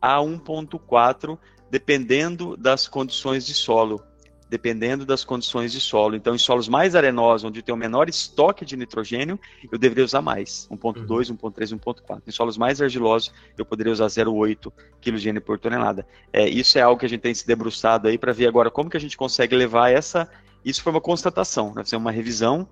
a 0.00 0.18
1.4, 0.18 1.38
dependendo 1.70 2.56
das 2.56 2.88
condições 2.88 3.46
de 3.46 3.54
solo. 3.54 4.02
Dependendo 4.48 5.04
das 5.04 5.24
condições 5.24 5.72
de 5.72 5.80
solo. 5.80 6.16
Então, 6.16 6.34
em 6.34 6.38
solos 6.38 6.68
mais 6.68 6.94
arenosos, 6.94 7.44
onde 7.44 7.60
tem 7.60 7.74
o 7.74 7.78
menor 7.78 8.08
estoque 8.08 8.64
de 8.64 8.78
nitrogênio, 8.78 9.38
eu 9.70 9.78
deveria 9.78 10.04
usar 10.04 10.22
mais, 10.22 10.66
1.2, 10.70 11.30
uhum. 11.30 11.36
1.3, 11.36 11.78
1.4. 11.78 12.22
Em 12.26 12.30
solos 12.30 12.56
mais 12.56 12.80
argilosos, 12.80 13.30
eu 13.58 13.66
poderia 13.66 13.92
usar 13.92 14.06
0,8 14.06 14.72
kg 15.02 15.40
por 15.40 15.58
tonelada. 15.58 16.06
É, 16.32 16.48
isso 16.48 16.78
é 16.78 16.80
algo 16.80 16.98
que 16.98 17.04
a 17.04 17.08
gente 17.08 17.20
tem 17.20 17.34
se 17.34 17.46
debruçado 17.46 18.08
aí 18.08 18.16
para 18.16 18.32
ver 18.32 18.46
agora 18.46 18.70
como 18.70 18.88
que 18.88 18.96
a 18.96 19.00
gente 19.00 19.18
consegue 19.18 19.54
levar 19.54 19.90
essa. 19.90 20.26
Isso 20.64 20.82
foi 20.82 20.92
uma 20.92 21.00
constatação, 21.00 21.74
né? 21.74 21.82
uma 21.98 22.10
revisão, 22.10 22.66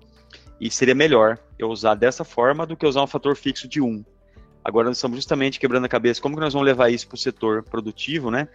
e 0.59 0.71
seria 0.71 0.95
melhor 0.95 1.37
eu 1.57 1.69
usar 1.69 1.95
dessa 1.95 2.23
forma 2.23 2.65
do 2.65 2.75
que 2.75 2.85
usar 2.85 3.03
um 3.03 3.07
fator 3.07 3.35
fixo 3.35 3.67
de 3.67 3.79
1. 3.79 4.03
Agora 4.67 4.89
nós 4.89 4.97
estamos 4.97 5.15
justamente 5.15 5.61
quebrando 5.61 5.85
a 5.85 5.87
cabeça 5.87 6.21
como 6.21 6.35
que 6.35 6.41
nós 6.41 6.51
vamos 6.51 6.67
levar 6.67 6.89
isso 6.89 7.07
para 7.07 7.15
o 7.15 7.17
setor 7.17 7.63
produtivo, 7.63 8.29
né? 8.29 8.49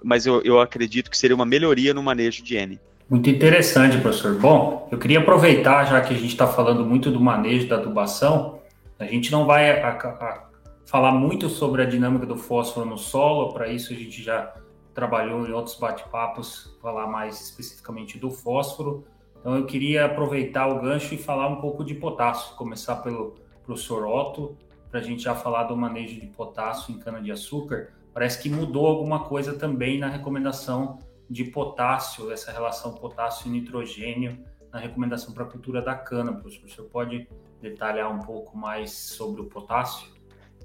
Mas 0.00 0.24
eu, 0.24 0.40
eu 0.42 0.60
acredito 0.60 1.10
que 1.10 1.18
seria 1.18 1.34
uma 1.34 1.44
melhoria 1.44 1.92
no 1.92 2.04
manejo 2.04 2.40
de 2.40 2.54
N. 2.54 2.78
Muito 3.10 3.28
interessante, 3.28 3.98
professor. 3.98 4.38
Bom, 4.38 4.88
eu 4.92 4.98
queria 4.98 5.18
aproveitar, 5.18 5.84
já 5.84 6.00
que 6.02 6.14
a 6.14 6.16
gente 6.16 6.28
está 6.28 6.46
falando 6.46 6.86
muito 6.86 7.10
do 7.10 7.20
manejo 7.20 7.66
da 7.66 7.78
adubação, 7.78 8.60
a 8.96 9.06
gente 9.06 9.32
não 9.32 9.44
vai 9.44 9.82
a, 9.82 9.88
a, 9.88 10.48
falar 10.84 11.10
muito 11.10 11.48
sobre 11.48 11.82
a 11.82 11.84
dinâmica 11.84 12.26
do 12.26 12.36
fósforo 12.36 12.86
no 12.86 12.96
solo, 12.96 13.52
para 13.52 13.66
isso 13.66 13.92
a 13.92 13.96
gente 13.96 14.22
já 14.22 14.54
trabalhou 14.94 15.48
em 15.48 15.50
outros 15.50 15.74
bate-papos, 15.74 16.78
falar 16.80 17.08
mais 17.08 17.40
especificamente 17.40 18.20
do 18.20 18.30
fósforo. 18.30 19.04
Então 19.40 19.56
eu 19.56 19.66
queria 19.66 20.04
aproveitar 20.04 20.68
o 20.68 20.80
gancho 20.80 21.12
e 21.12 21.18
falar 21.18 21.48
um 21.48 21.56
pouco 21.56 21.84
de 21.84 21.94
potássio, 21.94 22.54
começar 22.54 22.94
pelo 22.96 23.34
professor 23.64 24.06
Otto 24.06 24.56
para 24.90 25.00
a 25.00 25.02
gente 25.02 25.22
já 25.22 25.34
falar 25.34 25.64
do 25.64 25.76
manejo 25.76 26.20
de 26.20 26.26
potássio 26.26 26.94
em 26.94 26.98
cana-de-açúcar, 26.98 27.92
parece 28.12 28.40
que 28.40 28.48
mudou 28.48 28.86
alguma 28.86 29.24
coisa 29.24 29.54
também 29.54 29.98
na 29.98 30.08
recomendação 30.08 30.98
de 31.28 31.44
potássio, 31.44 32.30
essa 32.30 32.52
relação 32.52 32.94
potássio 32.94 33.48
e 33.48 33.50
nitrogênio 33.50 34.38
na 34.72 34.78
recomendação 34.78 35.32
para 35.32 35.44
a 35.44 35.46
cultura 35.46 35.82
da 35.82 35.94
cana. 35.94 36.32
Professor, 36.32 36.68
você 36.68 36.82
pode 36.82 37.28
detalhar 37.60 38.12
um 38.12 38.20
pouco 38.20 38.56
mais 38.56 38.92
sobre 38.92 39.40
o 39.40 39.44
potássio? 39.44 40.08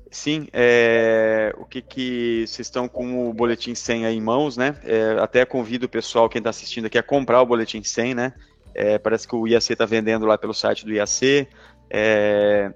Sim, 0.10 0.50
é, 0.52 1.56
o 1.58 1.66
que 1.66 1.82
que 1.82 2.46
vocês 2.46 2.68
estão 2.68 2.88
com 2.88 3.30
o 3.30 3.34
boletim 3.34 3.74
100 3.74 4.06
aí 4.06 4.18
em 4.18 4.22
mãos, 4.22 4.58
né? 4.58 4.76
É, 4.84 5.18
até 5.22 5.46
convido 5.46 5.86
o 5.86 5.90
pessoal, 5.90 6.28
quem 6.28 6.40
está 6.40 6.50
assistindo 6.50 6.88
aqui, 6.88 6.98
a 6.98 7.04
comprar 7.04 7.42
o 7.42 7.46
boletim 7.46 7.82
100, 7.82 8.16
né? 8.16 8.34
É, 8.76 8.98
parece 8.98 9.26
que 9.26 9.36
o 9.36 9.48
IAC 9.48 9.72
está 9.72 9.86
vendendo 9.86 10.26
lá 10.26 10.38
pelo 10.38 10.54
site 10.54 10.86
do 10.86 10.92
IAC. 10.92 11.48
É, 11.90 12.74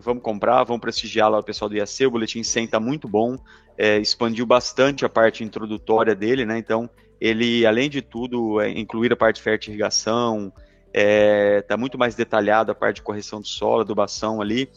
vamos 0.00 0.22
comprar, 0.22 0.64
vamos 0.64 0.80
prestigiar 0.80 1.30
lá 1.30 1.38
o 1.38 1.42
pessoal 1.42 1.68
do 1.68 1.76
IAC, 1.76 2.06
o 2.06 2.10
Boletim 2.10 2.42
100 2.42 2.64
está 2.64 2.80
muito 2.80 3.08
bom, 3.08 3.36
é, 3.76 3.98
expandiu 3.98 4.46
bastante 4.46 5.04
a 5.04 5.08
parte 5.08 5.44
introdutória 5.44 6.14
dele, 6.14 6.44
né, 6.44 6.58
então 6.58 6.88
ele, 7.20 7.64
além 7.66 7.88
de 7.88 8.02
tudo, 8.02 8.60
é, 8.60 8.70
incluir 8.70 9.12
a 9.12 9.16
parte 9.16 9.36
de 9.36 9.42
fertirrigação, 9.42 10.52
está 10.86 10.92
é, 10.94 11.62
tá 11.62 11.76
muito 11.76 11.98
mais 11.98 12.14
detalhado 12.14 12.72
a 12.72 12.74
parte 12.74 12.96
de 12.96 13.02
correção 13.02 13.40
do 13.40 13.46
solo, 13.46 13.82
adubação 13.82 14.40
ali, 14.40 14.68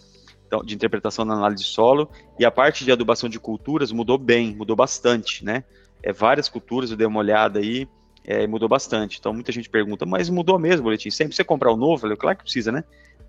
então, 0.48 0.64
de 0.64 0.76
interpretação 0.76 1.26
na 1.26 1.34
análise 1.34 1.64
de 1.64 1.70
solo, 1.70 2.10
e 2.40 2.46
a 2.46 2.52
parte 2.52 2.86
de 2.86 2.92
adubação 2.92 3.28
de 3.28 3.40
culturas 3.40 3.92
mudou 3.92 4.18
bem, 4.18 4.56
mudou 4.56 4.76
bastante, 4.76 5.44
né, 5.44 5.64
é, 6.04 6.14
várias 6.14 6.48
culturas 6.48 6.92
eu 6.92 6.98
dei 6.98 7.08
uma 7.08 7.20
olhada 7.20 7.60
aí, 7.60 7.88
é, 8.26 8.48
mudou 8.48 8.68
bastante. 8.68 9.18
Então 9.20 9.34
muita 9.34 9.52
gente 9.52 9.70
pergunta, 9.70 10.06
mas 10.06 10.30
mudou 10.30 10.58
mesmo 10.58 10.82
o 10.82 10.84
boletim? 10.84 11.10
Sempre 11.10 11.36
você 11.36 11.44
comprar 11.44 11.72
o 11.72 11.78
novo? 11.78 11.94
Eu 11.94 12.00
falei, 12.00 12.18
claro 12.18 12.38
que 12.38 12.44
precisa, 12.44 12.72
né? 12.72 12.84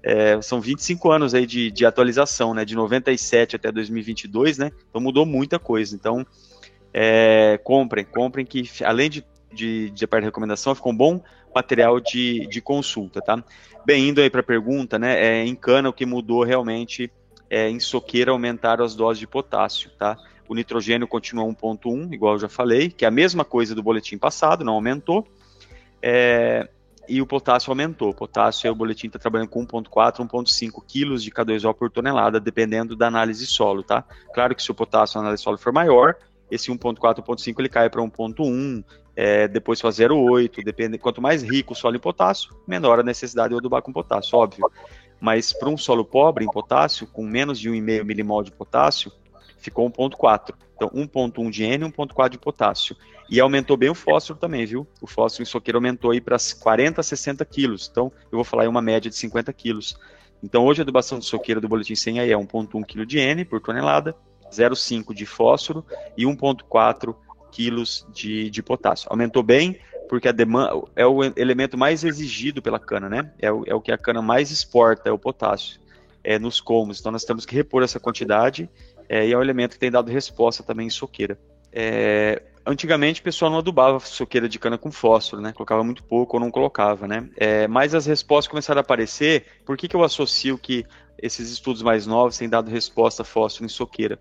É, 0.09 0.40
são 0.40 0.61
25 0.61 1.11
anos 1.11 1.35
aí 1.35 1.45
de, 1.45 1.69
de 1.69 1.85
atualização, 1.85 2.55
né? 2.55 2.64
De 2.64 2.77
97 2.77 3.57
até 3.57 3.73
2022, 3.73 4.57
né? 4.57 4.71
Então 4.88 5.01
mudou 5.01 5.27
muita 5.27 5.59
coisa. 5.59 5.97
Então, 5.97 6.25
é, 6.95 7.59
comprem, 7.64 8.05
comprem 8.05 8.47
que 8.47 8.71
além 8.85 9.11
de, 9.11 9.25
de, 9.53 9.90
de 9.90 10.07
parte 10.07 10.23
de 10.23 10.27
recomendação, 10.27 10.77
ficou 10.77 10.92
um 10.92 10.97
bom 10.97 11.21
material 11.53 11.99
de, 11.99 12.47
de 12.47 12.61
consulta, 12.61 13.21
tá? 13.21 13.42
Bem, 13.85 14.11
indo 14.11 14.21
aí 14.21 14.31
para 14.31 14.42
a 14.42 14.45
pergunta, 14.45 14.97
né? 14.97 15.21
É, 15.21 15.45
em 15.45 15.57
cana, 15.57 15.88
o 15.88 15.92
que 15.92 16.07
mudou 16.07 16.45
realmente 16.45 17.11
é 17.51 17.69
em 17.69 17.81
soqueira 17.81 18.31
aumentaram 18.31 18.85
as 18.85 18.95
doses 18.95 19.19
de 19.19 19.27
potássio, 19.27 19.90
tá? 19.99 20.16
O 20.49 20.55
nitrogênio 20.55 21.09
continua 21.09 21.45
1.1, 21.47 22.14
igual 22.14 22.35
eu 22.35 22.38
já 22.38 22.49
falei, 22.49 22.90
que 22.90 23.05
é 23.05 23.09
a 23.09 23.11
mesma 23.11 23.45
coisa 23.45 23.75
do 23.75 23.83
boletim 23.83 24.19
passado, 24.19 24.64
não 24.64 24.75
aumentou. 24.75 25.27
É, 26.01 26.69
e 27.09 27.23
o 27.23 27.27
potássio 27.27 27.71
aumentou. 27.71 28.11
O 28.11 28.14
potássio, 28.14 28.71
o 28.71 28.75
boletim 28.75 29.07
está 29.07 29.19
trabalhando 29.19 29.49
com 29.49 29.66
1,4, 29.66 30.27
1,5 30.27 30.83
quilos 30.87 31.23
de 31.23 31.31
K2O 31.31 31.75
por 31.75 31.90
tonelada, 31.90 32.40
dependendo 32.40 32.97
da 32.97 33.07
análise 33.07 33.47
solo, 33.47 33.83
tá? 33.83 34.05
Claro 34.35 34.55
que 34.55 34.62
se 34.62 34.71
o 34.71 34.75
potássio 34.75 35.19
na 35.19 35.25
análise 35.25 35.42
solo 35.42 35.59
for 35.59 35.73
maior, 35.73 36.16
esse 36.51 36.71
1,4, 36.71 37.23
1,5 37.23 37.55
ele 37.59 37.69
cai 37.69 37.90
para 37.90 38.03
1,1, 38.03 38.85
é, 39.14 39.49
depois 39.49 39.81
para 39.81 39.90
0,8, 39.90 40.64
depende. 40.64 40.99
Quanto 40.99 41.21
mais 41.21 41.42
rico 41.42 41.73
o 41.73 41.77
solo 41.77 41.97
em 41.97 42.01
potássio, 42.01 42.55
menor 42.66 43.01
a 43.01 43.03
necessidade 43.03 43.51
de 43.51 43.59
adubar 43.59 43.83
com 43.83 43.92
potássio, 43.92 44.38
óbvio. 44.38 44.71
Mas 45.21 45.53
para 45.53 45.69
um 45.69 45.77
solo 45.77 46.05
pobre 46.05 46.45
em 46.45 46.51
potássio, 46.51 47.07
com 47.07 47.25
menos 47.25 47.59
de 47.59 47.71
1,5 47.71 48.05
milimol 48.05 48.42
de 48.42 48.53
potássio, 48.53 49.11
ficou 49.66 49.90
1,4. 49.90 50.55
Então, 50.74 50.88
1,1 50.90 51.50
de 51.50 51.64
N 51.64 51.87
e 51.87 51.90
1,4 51.90 52.29
de 52.31 52.38
potássio. 52.38 52.96
E 53.29 53.41
aumentou 53.41 53.76
bem 53.76 53.91
o 53.91 53.95
fósforo 53.95 54.38
também, 54.38 54.64
viu? 54.64 54.86
O 55.01 55.07
fósforo 55.07 55.43
em 55.43 55.47
soqueiro 55.47 55.78
aumentou 55.78 56.11
aí 56.11 56.20
para 56.20 56.36
40 56.61 57.01
a 57.01 57.05
60 57.05 57.45
quilos. 57.45 57.88
Então, 57.91 58.12
eu 58.30 58.36
vou 58.36 58.45
falar 58.45 58.64
em 58.64 58.68
uma 58.68 58.82
média 58.82 59.11
de 59.11 59.16
50 59.16 59.53
quilos. 59.53 59.99
Então, 60.43 60.64
hoje 60.64 60.80
a 60.80 60.84
adubação 60.84 61.18
de 61.18 61.24
soqueira 61.24 61.61
do 61.61 61.68
boletim 61.68 61.95
100 61.95 62.20
aí 62.20 62.30
é 62.30 62.36
1,1 62.36 62.84
kg 62.84 63.07
de 63.07 63.18
N 63.18 63.45
por 63.45 63.61
tonelada, 63.61 64.14
0,5 64.53 65.12
de 65.12 65.26
fósforo 65.26 65.84
e 66.16 66.24
1,4 66.24 67.16
quilos 67.51 68.07
de, 68.12 68.51
de 68.51 68.62
potássio. 68.62 69.09
Aumentou 69.11 69.43
bem, 69.43 69.80
porque 70.09 70.28
a 70.28 70.32
demanda 70.32 70.72
é 70.95 71.07
o 71.07 71.24
elemento 71.24 71.76
mais 71.76 72.05
exigido 72.05 72.62
pela 72.62 72.78
cana, 72.78 73.09
né? 73.09 73.32
É 73.41 73.51
o, 73.51 73.64
é 73.66 73.74
o 73.74 73.80
que 73.80 73.91
a 73.91 73.99
cana 73.99 74.22
mais 74.22 74.51
exporta, 74.51 75.09
é 75.09 75.12
o 75.12 75.18
potássio, 75.18 75.80
é 76.22 76.38
nos 76.38 76.61
colmos. 76.61 77.01
Então, 77.01 77.11
nós 77.11 77.24
temos 77.24 77.45
que 77.45 77.55
repor 77.57 77.82
essa 77.82 77.99
quantidade 77.99 78.70
é, 79.09 79.26
e 79.26 79.32
é 79.32 79.38
um 79.38 79.42
elemento 79.42 79.72
que 79.72 79.78
tem 79.78 79.90
dado 79.90 80.11
resposta 80.11 80.62
também 80.62 80.86
em 80.86 80.90
soqueira. 80.90 81.38
É, 81.72 82.42
antigamente 82.64 83.20
o 83.20 83.24
pessoal 83.24 83.50
não 83.50 83.59
adubava 83.59 84.00
soqueira 84.00 84.48
de 84.48 84.59
cana 84.59 84.78
com 84.78 84.90
fósforo, 84.90 85.42
né? 85.42 85.52
Colocava 85.52 85.84
muito 85.84 86.02
pouco 86.02 86.36
ou 86.36 86.40
não 86.40 86.50
colocava, 86.50 87.07
né? 87.07 87.28
É, 87.36 87.68
mas 87.68 87.94
as 87.94 88.07
respostas 88.07 88.50
começaram 88.50 88.78
a 88.78 88.82
aparecer. 88.82 89.46
Por 89.64 89.76
que, 89.76 89.88
que 89.88 89.94
eu 89.94 90.02
associo 90.02 90.59
que 90.59 90.84
esses 91.20 91.50
estudos 91.50 91.82
mais 91.82 92.07
novos 92.07 92.36
têm 92.36 92.48
dado 92.48 92.70
resposta 92.70 93.22
a 93.22 93.24
fósforo 93.24 93.66
em 93.66 93.68
soqueira? 93.68 94.18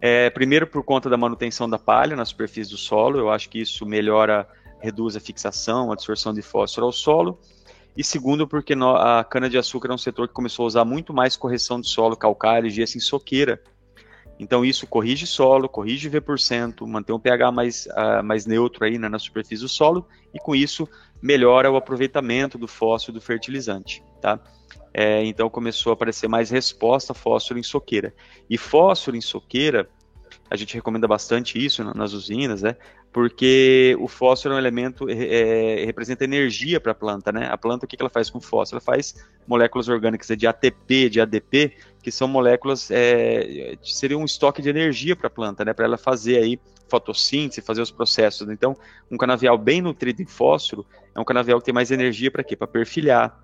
É, 0.00 0.30
primeiro, 0.30 0.66
por 0.66 0.82
conta 0.82 1.08
da 1.08 1.16
manutenção 1.16 1.70
da 1.70 1.78
palha 1.78 2.16
na 2.16 2.24
superfície 2.24 2.70
do 2.70 2.76
solo, 2.76 3.18
eu 3.18 3.30
acho 3.30 3.48
que 3.48 3.60
isso 3.60 3.86
melhora, 3.86 4.48
reduz 4.80 5.16
a 5.16 5.20
fixação, 5.20 5.90
a 5.90 5.94
absorção 5.94 6.34
de 6.34 6.42
fósforo 6.42 6.86
ao 6.86 6.92
solo. 6.92 7.38
E 7.96 8.02
segundo, 8.02 8.48
porque 8.48 8.74
a 8.74 9.22
cana-de-açúcar 9.22 9.90
é 9.90 9.94
um 9.94 9.98
setor 9.98 10.26
que 10.26 10.34
começou 10.34 10.64
a 10.64 10.66
usar 10.66 10.84
muito 10.84 11.12
mais 11.12 11.36
correção 11.36 11.80
de 11.80 11.88
solo 11.88 12.16
calcário 12.16 12.66
e 12.66 12.70
gesso 12.70 12.96
em 12.96 13.00
soqueira. 13.00 13.62
Então, 14.42 14.64
isso 14.64 14.88
corrige 14.88 15.24
solo, 15.24 15.68
corrige 15.68 16.08
V%, 16.08 16.84
mantém 16.84 17.14
um 17.14 17.20
pH 17.20 17.52
mais, 17.52 17.86
uh, 17.86 18.24
mais 18.24 18.44
neutro 18.44 18.84
aí 18.84 18.98
né, 18.98 19.08
na 19.08 19.16
superfície 19.16 19.62
do 19.62 19.68
solo, 19.68 20.04
e 20.34 20.38
com 20.40 20.52
isso 20.52 20.88
melhora 21.22 21.70
o 21.70 21.76
aproveitamento 21.76 22.58
do 22.58 22.66
fósforo 22.66 23.12
do 23.12 23.20
fertilizante. 23.20 24.02
Tá? 24.20 24.40
É, 24.92 25.24
então 25.24 25.48
começou 25.48 25.90
a 25.90 25.94
aparecer 25.94 26.28
mais 26.28 26.50
resposta 26.50 27.14
fósforo 27.14 27.60
em 27.60 27.62
soqueira. 27.62 28.12
E 28.50 28.58
fósforo 28.58 29.16
em 29.16 29.20
soqueira, 29.20 29.88
a 30.50 30.56
gente 30.56 30.74
recomenda 30.74 31.06
bastante 31.06 31.64
isso 31.64 31.84
nas 31.94 32.12
usinas, 32.12 32.62
né? 32.62 32.76
Porque 33.12 33.94
o 34.00 34.08
fósforo 34.08 34.54
é 34.54 34.56
um 34.56 34.58
elemento, 34.58 35.06
é, 35.08 35.84
representa 35.84 36.24
energia 36.24 36.80
para 36.80 36.92
a 36.92 36.94
planta, 36.94 37.30
né? 37.30 37.46
A 37.50 37.58
planta, 37.58 37.84
o 37.84 37.88
que, 37.88 37.96
ela 38.00 38.08
faz 38.08 38.30
com 38.30 38.40
fósforo? 38.40 38.78
Ela 38.78 38.80
faz 38.80 39.14
moléculas 39.46 39.88
orgânicas 39.88 40.34
de 40.36 40.46
ATP, 40.46 41.10
de 41.10 41.20
ADP, 41.20 41.76
que 42.02 42.10
são 42.10 42.26
moléculas, 42.26 42.90
é, 42.90 43.76
seria 43.82 44.16
um 44.16 44.24
estoque 44.24 44.62
de 44.62 44.70
energia 44.70 45.14
para 45.14 45.26
a 45.26 45.30
planta, 45.30 45.62
né? 45.62 45.74
Para 45.74 45.84
ela 45.84 45.98
fazer 45.98 46.38
aí 46.38 46.58
fotossíntese, 46.88 47.60
fazer 47.60 47.82
os 47.82 47.90
processos. 47.90 48.48
Então, 48.48 48.74
um 49.10 49.18
canavial 49.18 49.58
bem 49.58 49.82
nutrido 49.82 50.22
em 50.22 50.26
fósforo 50.26 50.86
é 51.14 51.20
um 51.20 51.24
canavial 51.24 51.58
que 51.58 51.66
tem 51.66 51.74
mais 51.74 51.90
energia 51.90 52.30
para 52.30 52.42
quê? 52.42 52.56
Para 52.56 52.66
perfilhar, 52.66 53.38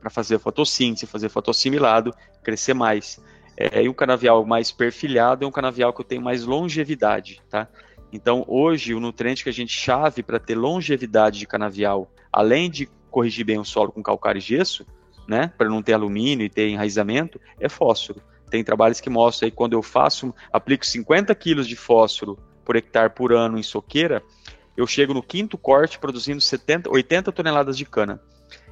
para 0.00 0.10
fazer 0.10 0.38
fotossíntese, 0.38 1.06
fazer 1.06 1.30
fotossimilado, 1.30 2.14
crescer 2.42 2.74
mais. 2.74 3.18
É, 3.56 3.82
e 3.82 3.88
um 3.88 3.94
canavial 3.94 4.44
mais 4.44 4.70
perfilhado 4.70 5.44
é 5.44 5.48
um 5.48 5.50
canavial 5.50 5.92
que 5.92 6.04
tenho 6.04 6.20
mais 6.20 6.44
longevidade, 6.44 7.40
tá? 7.48 7.68
Então, 8.14 8.44
hoje, 8.46 8.94
o 8.94 9.00
nutriente 9.00 9.42
que 9.42 9.50
a 9.50 9.52
gente 9.52 9.76
chave 9.76 10.22
para 10.22 10.38
ter 10.38 10.54
longevidade 10.54 11.36
de 11.36 11.48
canavial, 11.48 12.08
além 12.32 12.70
de 12.70 12.88
corrigir 13.10 13.44
bem 13.44 13.58
o 13.58 13.64
solo 13.64 13.90
com 13.90 14.00
calcário 14.04 14.38
e 14.38 14.40
gesso, 14.40 14.86
né, 15.26 15.52
para 15.58 15.68
não 15.68 15.82
ter 15.82 15.94
alumínio 15.94 16.46
e 16.46 16.48
ter 16.48 16.68
enraizamento, 16.68 17.40
é 17.58 17.68
fósforo. 17.68 18.22
Tem 18.48 18.62
trabalhos 18.62 19.00
que 19.00 19.10
mostram 19.10 19.48
aí 19.48 19.50
quando 19.50 19.72
eu 19.72 19.82
faço, 19.82 20.32
aplico 20.52 20.86
50 20.86 21.34
quilos 21.34 21.66
de 21.66 21.74
fósforo 21.74 22.38
por 22.64 22.76
hectare 22.76 23.12
por 23.12 23.32
ano 23.32 23.58
em 23.58 23.64
soqueira, 23.64 24.22
eu 24.76 24.86
chego 24.86 25.12
no 25.12 25.22
quinto 25.22 25.58
corte 25.58 25.98
produzindo 25.98 26.40
70, 26.40 26.88
80 26.88 27.32
toneladas 27.32 27.76
de 27.76 27.84
cana. 27.84 28.22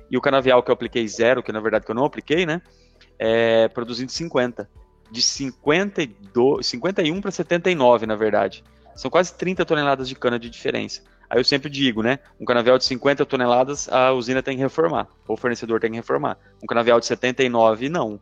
E 0.09 0.17
o 0.17 0.21
canavial 0.21 0.63
que 0.63 0.71
eu 0.71 0.75
apliquei 0.75 1.09
zero, 1.09 1.43
que 1.43 1.51
na 1.51 1.59
verdade 1.59 1.85
que 1.85 1.91
eu 1.91 1.97
não 1.97 2.05
apliquei, 2.05 2.47
né? 2.47 2.63
É, 3.19 3.67
produzindo 3.67 4.13
50. 4.13 4.71
De 5.11 5.21
52, 5.21 6.67
51 6.67 7.21
para 7.21 7.31
79, 7.31 8.07
na 8.07 8.17
verdade. 8.17 8.65
São 8.95 9.11
quase 9.11 9.35
30 9.35 9.65
toneladas 9.65 10.09
de 10.09 10.15
cana 10.15 10.39
de 10.39 10.49
diferença. 10.51 11.03
Aí 11.29 11.39
eu 11.39 11.45
sempre 11.45 11.71
digo, 11.71 12.03
né? 12.03 12.19
Um 12.39 12.45
canavial 12.45 12.77
de 12.77 12.85
50 12.85 13.25
toneladas, 13.25 13.89
a 13.89 14.13
usina 14.13 14.43
tem 14.43 14.57
que 14.57 14.63
reformar. 14.63 15.09
Ou 15.27 15.35
o 15.35 15.37
fornecedor 15.37 15.81
tem 15.81 15.91
que 15.91 15.97
reformar. 15.97 16.39
Um 16.63 16.67
canavial 16.67 17.01
de 17.01 17.07
79, 17.07 17.89
não. 17.89 18.21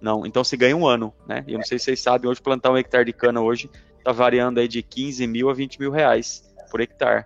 Não. 0.00 0.24
Então 0.24 0.44
se 0.44 0.56
ganha 0.56 0.76
um 0.76 0.86
ano, 0.86 1.12
né? 1.26 1.44
E 1.46 1.52
eu 1.52 1.58
não 1.58 1.64
sei 1.64 1.78
se 1.78 1.86
vocês 1.86 2.00
sabem, 2.00 2.30
hoje 2.30 2.40
plantar 2.40 2.70
um 2.70 2.76
hectare 2.76 3.04
de 3.04 3.12
cana 3.12 3.40
hoje 3.40 3.68
tá 4.04 4.12
variando 4.12 4.60
aí 4.60 4.68
de 4.68 4.80
15 4.80 5.26
mil 5.26 5.50
a 5.50 5.54
20 5.54 5.80
mil 5.80 5.90
reais 5.90 6.44
por 6.70 6.80
hectare. 6.80 7.24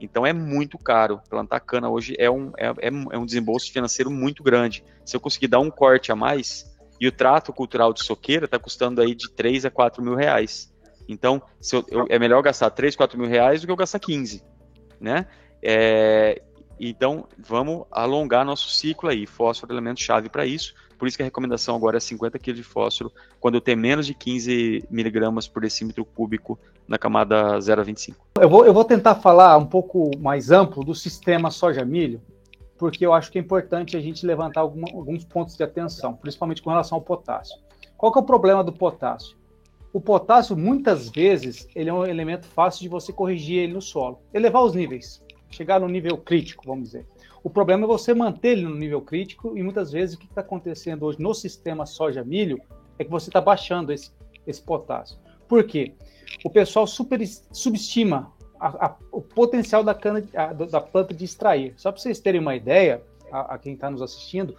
Então 0.00 0.24
é 0.24 0.32
muito 0.32 0.78
caro. 0.78 1.20
Plantar 1.28 1.60
cana 1.60 1.90
hoje 1.90 2.16
é 2.18 2.30
um, 2.30 2.52
é, 2.56 2.68
é, 2.68 2.88
é 3.10 3.18
um 3.18 3.26
desembolso 3.26 3.70
financeiro 3.70 4.10
muito 4.10 4.42
grande. 4.42 4.82
Se 5.04 5.14
eu 5.14 5.20
conseguir 5.20 5.48
dar 5.48 5.60
um 5.60 5.70
corte 5.70 6.10
a 6.10 6.16
mais, 6.16 6.72
e 6.98 7.06
o 7.06 7.12
trato 7.12 7.52
cultural 7.52 7.92
de 7.92 8.02
soqueira 8.02 8.46
está 8.46 8.58
custando 8.58 9.02
aí 9.02 9.14
de 9.14 9.28
3 9.28 9.66
a 9.66 9.70
4 9.70 10.02
mil 10.02 10.14
reais. 10.14 10.71
Então, 11.08 11.42
eu, 11.72 11.84
eu, 11.88 12.06
é 12.08 12.18
melhor 12.18 12.42
gastar 12.42 12.70
3, 12.70 12.96
4 12.96 13.18
mil 13.18 13.28
reais 13.28 13.60
do 13.60 13.66
que 13.66 13.72
eu 13.72 13.76
gastar 13.76 13.98
15, 13.98 14.42
né? 15.00 15.26
É, 15.62 16.42
então, 16.78 17.26
vamos 17.38 17.84
alongar 17.90 18.44
nosso 18.44 18.70
ciclo 18.70 19.08
aí. 19.08 19.26
Fósforo 19.26 19.72
é 19.72 19.74
elemento 19.74 20.00
chave 20.00 20.28
para 20.28 20.44
isso. 20.44 20.74
Por 20.98 21.08
isso 21.08 21.16
que 21.16 21.22
a 21.22 21.26
recomendação 21.26 21.74
agora 21.74 21.96
é 21.96 22.00
50 22.00 22.38
kg 22.38 22.52
de 22.52 22.62
fósforo 22.62 23.12
quando 23.40 23.56
eu 23.56 23.60
tenho 23.60 23.76
menos 23.76 24.06
de 24.06 24.14
15 24.14 24.84
miligramas 24.88 25.48
por 25.48 25.62
decímetro 25.62 26.04
cúbico 26.04 26.56
na 26.86 26.96
camada 26.96 27.58
0,25. 27.58 28.14
Eu 28.40 28.48
vou, 28.48 28.64
eu 28.64 28.72
vou 28.72 28.84
tentar 28.84 29.16
falar 29.16 29.56
um 29.56 29.66
pouco 29.66 30.16
mais 30.18 30.52
amplo 30.52 30.84
do 30.84 30.94
sistema 30.94 31.50
soja-milho, 31.50 32.22
porque 32.78 33.04
eu 33.04 33.12
acho 33.12 33.32
que 33.32 33.38
é 33.38 33.40
importante 33.40 33.96
a 33.96 34.00
gente 34.00 34.24
levantar 34.24 34.60
alguma, 34.60 34.88
alguns 34.92 35.24
pontos 35.24 35.56
de 35.56 35.64
atenção, 35.64 36.14
principalmente 36.14 36.62
com 36.62 36.70
relação 36.70 36.98
ao 36.98 37.02
potássio. 37.02 37.58
Qual 37.96 38.12
que 38.12 38.18
é 38.20 38.22
o 38.22 38.24
problema 38.24 38.62
do 38.62 38.72
potássio? 38.72 39.36
O 39.92 40.00
potássio, 40.00 40.56
muitas 40.56 41.10
vezes, 41.10 41.68
ele 41.74 41.90
é 41.90 41.92
um 41.92 42.06
elemento 42.06 42.46
fácil 42.46 42.80
de 42.80 42.88
você 42.88 43.12
corrigir 43.12 43.58
ele 43.58 43.74
no 43.74 43.82
solo, 43.82 44.20
elevar 44.32 44.62
os 44.62 44.74
níveis, 44.74 45.22
chegar 45.50 45.80
no 45.80 45.88
nível 45.88 46.16
crítico, 46.16 46.64
vamos 46.66 46.84
dizer. 46.84 47.06
O 47.44 47.50
problema 47.50 47.84
é 47.84 47.86
você 47.86 48.14
manter 48.14 48.52
ele 48.52 48.62
no 48.62 48.74
nível 48.74 49.02
crítico 49.02 49.56
e 49.56 49.62
muitas 49.62 49.92
vezes 49.92 50.14
o 50.14 50.18
que 50.18 50.26
está 50.26 50.40
acontecendo 50.40 51.04
hoje 51.04 51.20
no 51.20 51.34
sistema 51.34 51.84
soja-milho 51.84 52.58
é 52.98 53.04
que 53.04 53.10
você 53.10 53.28
está 53.28 53.40
baixando 53.40 53.92
esse, 53.92 54.12
esse 54.46 54.62
potássio. 54.62 55.18
Por 55.48 55.64
quê? 55.64 55.92
O 56.44 56.48
pessoal 56.48 56.86
super, 56.86 57.20
subestima 57.52 58.32
a, 58.58 58.86
a, 58.86 58.96
o 59.10 59.20
potencial 59.20 59.82
da, 59.82 59.94
cana, 59.94 60.24
a, 60.34 60.52
da 60.52 60.80
planta 60.80 61.12
de 61.12 61.24
extrair. 61.24 61.74
Só 61.76 61.90
para 61.90 62.00
vocês 62.00 62.20
terem 62.20 62.40
uma 62.40 62.54
ideia, 62.54 63.02
a, 63.30 63.58
quem 63.58 63.74
está 63.74 63.90
nos 63.90 64.00
assistindo, 64.00 64.56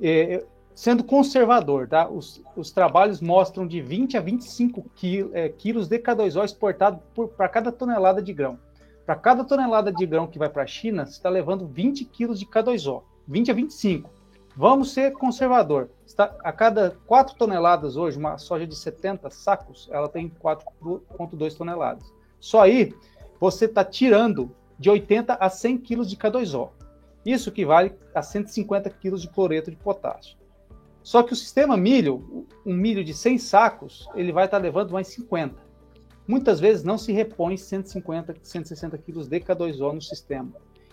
é, 0.00 0.44
sendo 0.74 1.04
conservador, 1.04 1.88
tá? 1.88 2.08
Os, 2.08 2.42
os, 2.56 2.70
trabalhos 2.70 3.20
mostram 3.20 3.66
de 3.66 3.80
20 3.80 4.16
a 4.16 4.20
25 4.20 4.90
é, 5.32 5.48
quilos 5.50 5.88
de 5.88 5.98
K2O 5.98 6.44
exportado 6.44 7.00
para 7.36 7.48
cada 7.48 7.70
tonelada 7.70 8.22
de 8.22 8.32
grão. 8.32 8.58
Para 9.04 9.16
cada 9.16 9.44
tonelada 9.44 9.92
de 9.92 10.06
grão 10.06 10.26
que 10.26 10.38
vai 10.38 10.48
para 10.48 10.62
a 10.62 10.66
China, 10.66 11.04
você 11.04 11.12
está 11.12 11.28
levando 11.28 11.66
20 11.66 12.04
quilos 12.06 12.38
de 12.38 12.46
K2O, 12.46 13.02
20 13.26 13.50
a 13.50 13.54
25. 13.54 14.10
Vamos 14.56 14.92
ser 14.92 15.12
conservador. 15.12 15.90
Está, 16.06 16.36
a 16.44 16.52
cada 16.52 16.96
4 17.06 17.36
toneladas 17.36 17.96
hoje, 17.96 18.18
uma 18.18 18.38
soja 18.38 18.66
de 18.66 18.76
70 18.76 19.30
sacos, 19.30 19.88
ela 19.90 20.08
tem 20.08 20.30
4,2 20.42 21.56
toneladas. 21.56 22.12
Só 22.38 22.60
aí, 22.60 22.94
você 23.40 23.64
está 23.64 23.84
tirando 23.84 24.54
de 24.78 24.90
80 24.90 25.34
a 25.34 25.48
100 25.48 25.78
quilos 25.78 26.08
de 26.08 26.16
K2O. 26.16 26.70
Isso 27.24 27.48
equivale 27.48 27.94
a 28.14 28.22
150 28.22 28.90
quilos 28.90 29.22
de 29.22 29.28
cloreto 29.28 29.70
de 29.70 29.76
potássio. 29.76 30.41
Só 31.02 31.22
que 31.22 31.32
o 31.32 31.36
sistema 31.36 31.76
milho, 31.76 32.46
um 32.64 32.74
milho 32.74 33.04
de 33.04 33.12
100 33.12 33.38
sacos, 33.38 34.08
ele 34.14 34.32
vai 34.32 34.44
estar 34.44 34.58
tá 34.58 34.62
levando 34.62 34.92
mais 34.92 35.08
50 35.08 35.72
muitas 36.26 36.60
vezes 36.60 36.84
não 36.84 36.96
se 36.96 37.12
repõe 37.12 37.56
150, 37.56 38.36
160 38.42 38.98
quilos 38.98 39.28
de 39.28 39.40
K2O 39.40 39.92
no 39.92 40.00
sistema. 40.00 40.50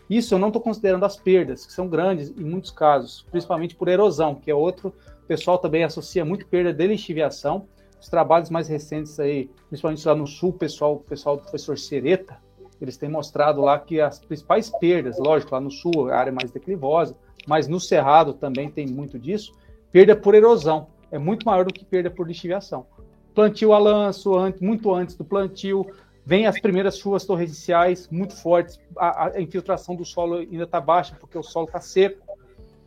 Isso 0.09 0.33
eu 0.33 0.39
não 0.39 0.47
estou 0.47 0.61
considerando 0.61 1.05
as 1.05 1.15
perdas, 1.15 1.65
que 1.65 1.71
são 1.71 1.87
grandes 1.87 2.31
em 2.31 2.43
muitos 2.43 2.71
casos, 2.71 3.25
principalmente 3.29 3.75
por 3.75 3.87
erosão, 3.87 4.35
que 4.35 4.49
é 4.49 4.55
outro. 4.55 4.93
O 5.23 5.27
pessoal 5.27 5.59
também 5.59 5.83
associa 5.83 6.25
muito 6.25 6.47
perda 6.47 6.73
de 6.73 6.87
lixiviação. 6.87 7.67
Os 8.01 8.09
trabalhos 8.09 8.49
mais 8.49 8.67
recentes 8.67 9.19
aí, 9.19 9.51
principalmente 9.67 10.07
lá 10.07 10.15
no 10.15 10.25
sul, 10.25 10.53
pessoal, 10.53 10.95
o 10.95 10.99
pessoal 10.99 11.37
do 11.37 11.43
professor 11.43 11.77
Sereta, 11.77 12.37
eles 12.81 12.97
têm 12.97 13.09
mostrado 13.09 13.61
lá 13.61 13.77
que 13.77 14.01
as 14.01 14.19
principais 14.19 14.69
perdas, 14.69 15.19
lógico, 15.19 15.53
lá 15.53 15.61
no 15.61 15.69
sul, 15.69 16.09
a 16.09 16.17
área 16.17 16.31
mais 16.31 16.49
declivosa, 16.49 17.15
mas 17.45 17.67
no 17.67 17.79
cerrado 17.79 18.33
também 18.33 18.69
tem 18.69 18.87
muito 18.87 19.19
disso, 19.19 19.53
perda 19.91 20.15
por 20.15 20.35
erosão. 20.35 20.87
É 21.11 21.17
muito 21.17 21.45
maior 21.45 21.65
do 21.65 21.73
que 21.73 21.83
perda 21.83 22.09
por 22.09 22.27
lixiviação. 22.27 22.85
Plantio 23.33 23.73
a 23.73 23.77
lanço, 23.77 24.31
muito 24.61 24.93
antes 24.93 25.15
do 25.15 25.23
plantio, 25.23 25.85
vem 26.25 26.45
as 26.45 26.59
primeiras 26.59 26.97
chuvas 26.97 27.25
torrenciais 27.25 28.07
muito 28.11 28.35
fortes, 28.35 28.79
a, 28.95 29.29
a 29.29 29.41
infiltração 29.41 29.95
do 29.95 30.05
solo 30.05 30.35
ainda 30.35 30.63
está 30.63 30.79
baixa 30.79 31.15
porque 31.19 31.37
o 31.37 31.41
solo 31.41 31.65
está 31.65 31.79
seco, 31.79 32.21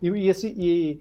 e, 0.00 0.09
e, 0.09 0.28
esse, 0.28 0.48
e, 0.48 1.00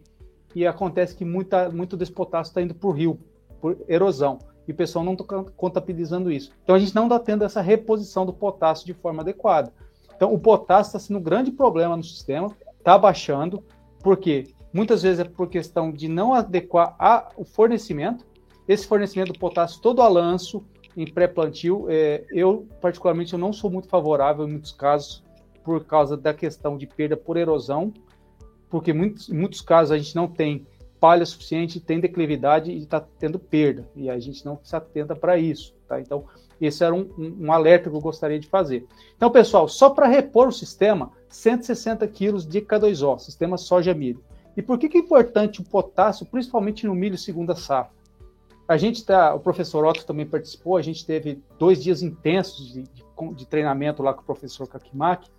e, 0.56 0.66
acontece 0.66 1.16
que 1.16 1.26
muita, 1.26 1.70
muito 1.70 1.98
desse 1.98 2.12
potássio 2.12 2.52
está 2.52 2.62
indo 2.62 2.74
para 2.74 2.90
o 2.90 2.92
rio, 2.92 3.20
por 3.60 3.78
erosão, 3.88 4.40
e 4.68 4.72
o 4.72 4.76
pessoal 4.76 5.04
não 5.04 5.14
está 5.14 5.26
contabilizando 5.56 6.32
isso. 6.32 6.52
Então 6.64 6.76
a 6.76 6.80
gente 6.80 6.96
não 6.96 7.04
está 7.04 7.20
tendo 7.20 7.44
essa 7.44 7.62
reposição 7.62 8.26
do 8.26 8.34
potássio 8.34 8.86
de 8.86 8.94
forma 8.94 9.22
adequada. 9.22 9.72
Então 10.16 10.34
o 10.34 10.40
potássio 10.40 10.90
está 10.90 11.00
sendo 11.00 11.20
um 11.20 11.24
grande 11.24 11.52
problema 11.52 11.96
no 11.96 12.04
sistema, 12.04 12.56
está 12.80 12.98
baixando, 12.98 13.64
porque 14.02 14.48
muitas 14.74 15.02
vezes 15.02 15.20
é 15.20 15.24
por 15.24 15.48
questão 15.50 15.92
de 15.92 16.08
não 16.08 16.34
adequar 16.34 16.96
a, 16.98 17.30
o 17.36 17.44
fornecimento, 17.44 18.26
esse 18.68 18.88
fornecimento 18.88 19.34
do 19.34 19.40
potássio 19.40 19.82
todo 19.82 20.02
a 20.02 20.08
lanço 20.08 20.64
em 20.96 21.06
pré-plantio, 21.06 21.88
é, 21.90 22.26
eu 22.32 22.68
particularmente 22.82 23.34
eu 23.34 23.40
não 23.40 23.54
sou 23.54 23.70
muito 23.70 23.88
favorável 23.88 24.48
em 24.48 24.52
muitos 24.52 24.72
casos 24.72 25.24
por 25.64 25.84
causa 25.86 26.18
da 26.18 26.34
questão 26.34 26.78
de 26.78 26.88
perda 26.88 27.16
por 27.16 27.38
erosão, 27.38 27.94
porque 28.70 28.94
muitos, 28.94 29.30
em 29.30 29.38
muitos 29.38 29.62
casos 29.62 29.92
a 29.92 29.98
gente 29.98 30.16
não 30.16 30.28
tem 30.28 30.66
palha 31.00 31.26
suficiente, 31.26 31.80
tem 31.80 32.00
declividade 32.00 32.72
e 32.72 32.78
está 32.78 33.00
tendo 33.00 33.40
perda, 33.40 33.90
e 33.96 34.10
a 34.10 34.20
gente 34.20 34.46
não 34.46 34.60
se 34.64 34.76
atenta 34.76 35.16
para 35.16 35.38
isso. 35.38 35.74
Tá? 35.88 36.00
Então, 36.00 36.26
esse 36.60 36.84
era 36.84 36.94
um, 36.94 37.10
um, 37.18 37.48
um, 37.48 37.52
alerta 37.52 37.90
que 37.90 37.96
eu 37.96 38.00
gostaria 38.00 38.40
de 38.40 38.48
fazer. 38.48 38.86
Então, 39.18 39.32
pessoal, 39.32 39.68
só 39.68 39.90
para 39.90 40.08
repor 40.08 40.48
o 40.48 40.52
sistema, 40.52 41.12
160 41.28 42.08
quilos 42.08 42.46
de 42.46 42.62
K2O, 42.62 43.18
sistema 43.18 43.58
soja-milho. 43.58 44.24
E 44.62 44.64
por 44.64 44.78
que, 44.78 44.88
que 44.88 44.98
é 44.98 45.02
importante 45.02 45.60
o 45.60 45.64
potássio, 45.64 46.24
principalmente 46.24 46.86
no 46.86 46.94
milho 46.94 47.18
segunda 47.18 47.56
safra? 47.56 47.92
A 48.68 48.78
gente 48.78 49.04
tá, 49.04 49.34
o 49.34 49.40
professor 49.40 49.84
Otto 49.84 50.06
também 50.06 50.24
participou, 50.24 50.78
a 50.78 50.84
gente 50.84 51.04
teve 51.04 51.42
dois 51.58 51.82
dias 51.82 52.04
intensos 52.04 52.72
de, 52.72 52.84
de, 52.84 53.04
de 53.34 53.48
treinamento 53.48 54.04
lá 54.04 54.14
com 54.14 54.22
o 54.22 54.24
professor 54.24 54.68
Kakimaki, 54.68 55.32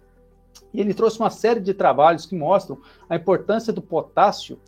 e 0.74 0.80
ele 0.80 0.92
trouxe 0.92 1.20
uma 1.20 1.30
série 1.30 1.60
de 1.60 1.72
trabalhos 1.72 2.26
que 2.26 2.34
mostram 2.34 2.78
a 3.08 3.14
importância 3.14 3.72
do 3.72 3.80
potássio 3.80 4.58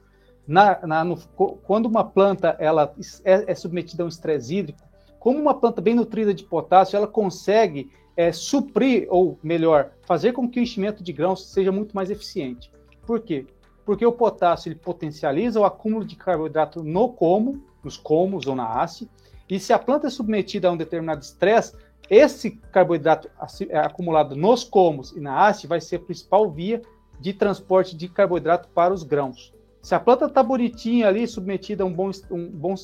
na, 0.46 0.86
na, 0.86 1.02
no, 1.02 1.16
quando 1.64 1.86
uma 1.86 2.04
planta 2.04 2.56
ela 2.60 2.94
é, 3.24 3.50
é, 3.50 3.54
submetida 3.56 4.04
a 4.04 4.06
um 4.06 4.08
estresse 4.08 4.54
hídrico, 4.54 4.78
como 5.18 5.36
uma 5.36 5.54
planta 5.54 5.80
bem 5.80 5.96
nutrida 5.96 6.32
de 6.32 6.44
potássio, 6.44 6.96
ela 6.96 7.08
consegue 7.08 7.90
é, 8.16 8.30
suprir, 8.30 9.08
ou 9.10 9.36
melhor, 9.42 9.90
fazer 10.02 10.32
com 10.32 10.48
que 10.48 10.60
o 10.60 10.62
enchimento 10.62 11.02
de 11.02 11.12
grãos 11.12 11.50
seja 11.50 11.72
muito 11.72 11.92
mais 11.92 12.08
eficiente. 12.08 12.70
Por 13.04 13.20
quê? 13.20 13.46
Porque 13.84 14.04
o 14.04 14.12
potássio 14.12 14.70
ele 14.70 14.78
potencializa 14.78 15.60
o 15.60 15.64
acúmulo 15.64 16.04
de 16.04 16.16
carboidrato 16.16 16.82
no 16.82 17.10
como, 17.10 17.62
nos 17.82 17.96
comos 17.96 18.46
ou 18.46 18.54
na 18.54 18.66
haste, 18.66 19.08
e 19.48 19.60
se 19.60 19.72
a 19.72 19.78
planta 19.78 20.06
é 20.06 20.10
submetida 20.10 20.68
a 20.68 20.72
um 20.72 20.76
determinado 20.76 21.22
estresse, 21.22 21.74
esse 22.08 22.52
carboidrato 22.72 23.30
é, 23.68 23.78
acumulado 23.78 24.36
nos 24.36 24.64
comos 24.64 25.12
e 25.12 25.20
na 25.20 25.46
haste 25.46 25.66
vai 25.66 25.80
ser 25.80 25.96
a 25.96 26.00
principal 26.00 26.50
via 26.50 26.82
de 27.20 27.32
transporte 27.32 27.96
de 27.96 28.08
carboidrato 28.08 28.68
para 28.68 28.92
os 28.92 29.02
grãos. 29.02 29.52
Se 29.80 29.94
a 29.94 30.00
planta 30.00 30.26
está 30.26 30.42
bonitinha 30.42 31.08
ali, 31.08 31.26
submetida 31.26 31.84
a 31.84 31.86
um 31.86 31.92
bom, 31.92 32.10
um 32.30 32.48
bom, 32.50 32.74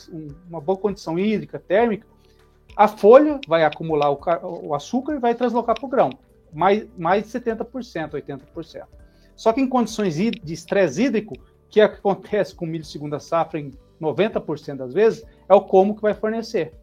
uma 0.49 0.61
boa 0.61 0.79
condição 0.79 1.19
hídrica, 1.19 1.59
térmica, 1.59 2.07
a 2.77 2.87
folha 2.87 3.41
vai 3.49 3.65
acumular 3.65 4.11
o, 4.11 4.21
o 4.69 4.75
açúcar 4.75 5.15
e 5.15 5.19
vai 5.19 5.35
translocar 5.35 5.75
para 5.75 5.87
o 5.87 5.89
grão, 5.89 6.11
mais, 6.53 6.87
mais 6.97 7.25
de 7.25 7.31
70%, 7.31 8.11
80%. 8.11 8.85
Só 9.41 9.55
que 9.55 9.61
em 9.63 9.67
condições 9.67 10.17
de 10.17 10.53
estresse 10.53 11.03
hídrico, 11.03 11.35
que 11.71 11.81
acontece 11.81 12.55
com 12.55 12.67
milho 12.67 12.85
segunda 12.85 13.19
safra 13.19 13.59
em 13.59 13.73
90% 13.99 14.77
das 14.77 14.93
vezes, 14.93 15.25
é 15.49 15.55
o 15.55 15.63
como 15.63 15.97
que 15.97 16.03
vai 16.03 16.13
fornecer 16.13 16.75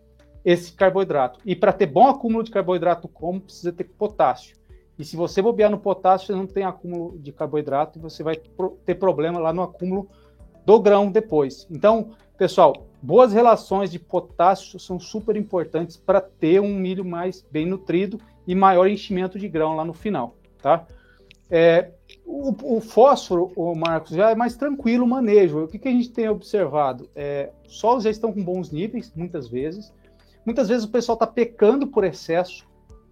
esse 0.43 0.73
carboidrato. 0.73 1.39
E 1.45 1.55
para 1.55 1.71
ter 1.71 1.85
bom 1.85 2.07
acúmulo 2.07 2.43
de 2.43 2.49
carboidrato 2.49 3.07
como, 3.07 3.41
precisa 3.41 3.71
ter 3.71 3.83
potássio. 3.83 4.55
E 4.97 5.05
se 5.05 5.15
você 5.15 5.39
bobear 5.39 5.69
no 5.69 5.77
potássio, 5.77 6.25
você 6.25 6.33
não 6.33 6.47
tem 6.47 6.63
acúmulo 6.63 7.19
de 7.19 7.31
carboidrato 7.31 7.99
e 7.99 8.01
você 8.01 8.23
vai 8.23 8.35
ter 8.83 8.95
problema 8.95 9.37
lá 9.37 9.53
no 9.53 9.61
acúmulo 9.61 10.09
do 10.65 10.79
grão 10.79 11.11
depois. 11.11 11.67
Então, 11.69 12.13
pessoal, 12.39 12.87
boas 12.99 13.33
relações 13.33 13.91
de 13.91 13.99
potássio 13.99 14.79
são 14.79 14.99
super 14.99 15.35
importantes 15.35 15.95
para 15.95 16.19
ter 16.19 16.59
um 16.59 16.73
milho 16.73 17.05
mais 17.05 17.45
bem 17.51 17.67
nutrido 17.67 18.19
e 18.47 18.55
maior 18.55 18.87
enchimento 18.87 19.37
de 19.37 19.47
grão 19.47 19.75
lá 19.75 19.85
no 19.85 19.93
final, 19.93 20.35
tá? 20.59 20.87
É, 21.49 21.91
o, 22.25 22.77
o, 22.77 22.81
fósforo, 22.81 23.51
o 23.55 23.73
Marcos, 23.73 24.11
já 24.11 24.31
é 24.31 24.35
mais 24.35 24.55
tranquilo 24.55 25.05
o 25.05 25.07
manejo. 25.07 25.63
O 25.63 25.67
que, 25.67 25.79
que 25.79 25.87
a 25.87 25.91
gente 25.91 26.11
tem 26.11 26.27
observado? 26.27 27.09
É, 27.15 27.51
solos 27.65 28.03
já 28.03 28.09
estão 28.09 28.33
com 28.33 28.43
bons 28.43 28.71
níveis, 28.71 29.11
muitas 29.15 29.47
vezes. 29.47 29.93
Muitas 30.45 30.69
vezes 30.69 30.85
o 30.85 30.91
pessoal 30.91 31.15
está 31.15 31.27
pecando 31.27 31.87
por 31.87 32.03
excesso 32.03 32.67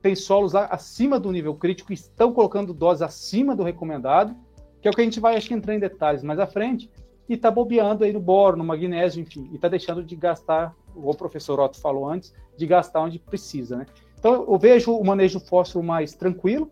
tem 0.06 0.14
solos 0.14 0.54
acima 0.54 1.20
do 1.20 1.32
nível 1.32 1.56
crítico 1.56 1.92
e 1.92 1.96
estão 1.96 2.32
colocando 2.32 2.76
doses 2.76 3.02
acima 3.02 3.56
do 3.56 3.64
recomendado, 3.64 4.36
que 4.80 4.88
é 4.88 4.92
o 4.92 4.94
que 4.94 5.02
a 5.02 5.04
gente 5.04 5.20
vai 5.20 5.36
acho 5.36 5.52
entrar 5.52 5.74
em 5.74 5.80
detalhes 5.80 6.22
mais 6.22 6.38
à 6.38 6.46
frente, 6.46 6.92
e 7.28 7.34
está 7.34 7.50
bobeando 7.50 8.04
aí 8.04 8.14
no 8.14 8.20
boro, 8.20 8.56
no 8.56 8.64
magnésio, 8.64 9.20
enfim, 9.20 9.50
e 9.52 9.56
está 9.56 9.68
deixando 9.68 10.04
de 10.04 10.16
gastar, 10.16 10.76
o 10.96 11.12
professor 11.16 11.60
Otto 11.60 11.82
falou 11.82 12.08
antes, 12.08 12.36
de 12.56 12.68
gastar 12.68 13.02
onde 13.02 13.18
precisa, 13.18 13.78
né? 13.78 13.88
Então 14.20 14.46
eu 14.48 14.60
vejo 14.60 14.96
o 14.96 15.04
manejo 15.04 15.40
fósforo 15.40 15.84
mais 15.84 16.14
tranquilo. 16.14 16.70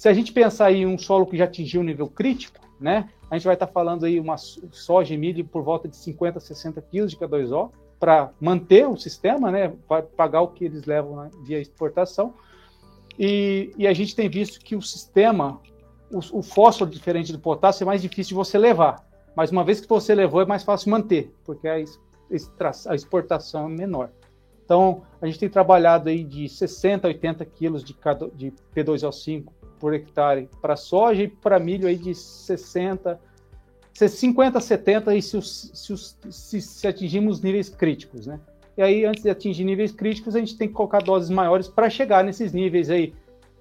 Se 0.00 0.08
a 0.08 0.14
gente 0.14 0.32
pensar 0.32 0.72
em 0.72 0.86
um 0.86 0.96
solo 0.96 1.26
que 1.26 1.36
já 1.36 1.44
atingiu 1.44 1.82
o 1.82 1.84
nível 1.84 2.08
crítico, 2.08 2.58
né? 2.80 3.10
A 3.30 3.36
gente 3.36 3.44
vai 3.44 3.52
estar 3.52 3.66
falando 3.66 4.06
aí 4.06 4.18
uma 4.18 4.38
soja 4.38 5.12
e 5.12 5.18
milho 5.18 5.44
por 5.44 5.62
volta 5.62 5.86
de 5.86 5.94
50, 5.94 6.40
60 6.40 6.80
quilos 6.80 7.10
de 7.10 7.18
K2O 7.18 7.70
para 7.98 8.30
manter 8.40 8.88
o 8.88 8.96
sistema, 8.96 9.50
né? 9.50 9.74
Vai 9.86 10.00
pagar 10.00 10.40
o 10.40 10.48
que 10.48 10.64
eles 10.64 10.86
levam 10.86 11.16
né, 11.16 11.30
via 11.44 11.60
exportação. 11.60 12.32
E, 13.18 13.74
e 13.76 13.86
a 13.86 13.92
gente 13.92 14.16
tem 14.16 14.26
visto 14.26 14.60
que 14.60 14.74
o 14.74 14.80
sistema, 14.80 15.60
o, 16.10 16.38
o, 16.38 16.42
fósforo 16.42 16.90
diferente 16.90 17.30
do 17.30 17.38
potássio 17.38 17.84
é 17.84 17.86
mais 17.86 18.00
difícil 18.00 18.28
de 18.28 18.34
você 18.36 18.56
levar. 18.56 19.06
Mas 19.36 19.50
uma 19.50 19.62
vez 19.62 19.82
que 19.82 19.86
você 19.86 20.14
levou, 20.14 20.40
é 20.40 20.46
mais 20.46 20.64
fácil 20.64 20.90
manter, 20.90 21.30
porque 21.44 21.68
a, 21.68 21.74
a 21.74 22.94
exportação 22.94 23.66
é 23.66 23.68
menor. 23.68 24.08
Então, 24.64 25.02
a 25.20 25.26
gente 25.26 25.38
tem 25.38 25.50
trabalhado 25.50 26.08
aí 26.08 26.24
de 26.24 26.48
60 26.48 27.06
a 27.06 27.08
80 27.08 27.44
quilos 27.44 27.84
de, 27.84 27.94
de 28.34 28.50
P2O5 28.74 29.59
por 29.80 29.94
hectare 29.94 30.48
para 30.60 30.76
soja 30.76 31.22
e 31.22 31.28
para 31.28 31.58
milho 31.58 31.88
aí 31.88 31.96
de 31.96 32.14
60, 32.14 33.18
50 33.94 34.58
a 34.58 34.60
70 34.60 35.16
e 35.16 35.22
se, 35.22 35.42
se, 35.42 35.96
se, 36.30 36.60
se 36.60 36.86
atingirmos 36.86 37.40
níveis 37.40 37.68
críticos, 37.68 38.26
né? 38.26 38.38
E 38.76 38.82
aí, 38.82 39.04
antes 39.04 39.22
de 39.22 39.30
atingir 39.30 39.64
níveis 39.64 39.92
críticos, 39.92 40.36
a 40.36 40.38
gente 40.38 40.56
tem 40.56 40.68
que 40.68 40.74
colocar 40.74 41.02
doses 41.02 41.28
maiores 41.28 41.66
para 41.66 41.90
chegar 41.90 42.22
nesses 42.22 42.52
níveis 42.52 42.88
aí, 42.88 43.12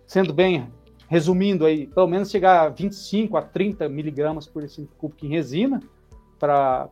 sendo 0.05 0.33
bem, 0.33 0.67
resumindo 1.07 1.65
aí, 1.65 1.87
pelo 1.87 2.07
menos 2.07 2.29
chegar 2.29 2.61
a 2.61 2.69
25 2.69 3.35
a 3.35 3.41
30 3.41 3.89
miligramas 3.89 4.45
por 4.47 4.61
decilitro 4.61 4.95
cúbico 4.97 5.25
em 5.25 5.29
resina, 5.29 5.81
para, 6.37 6.87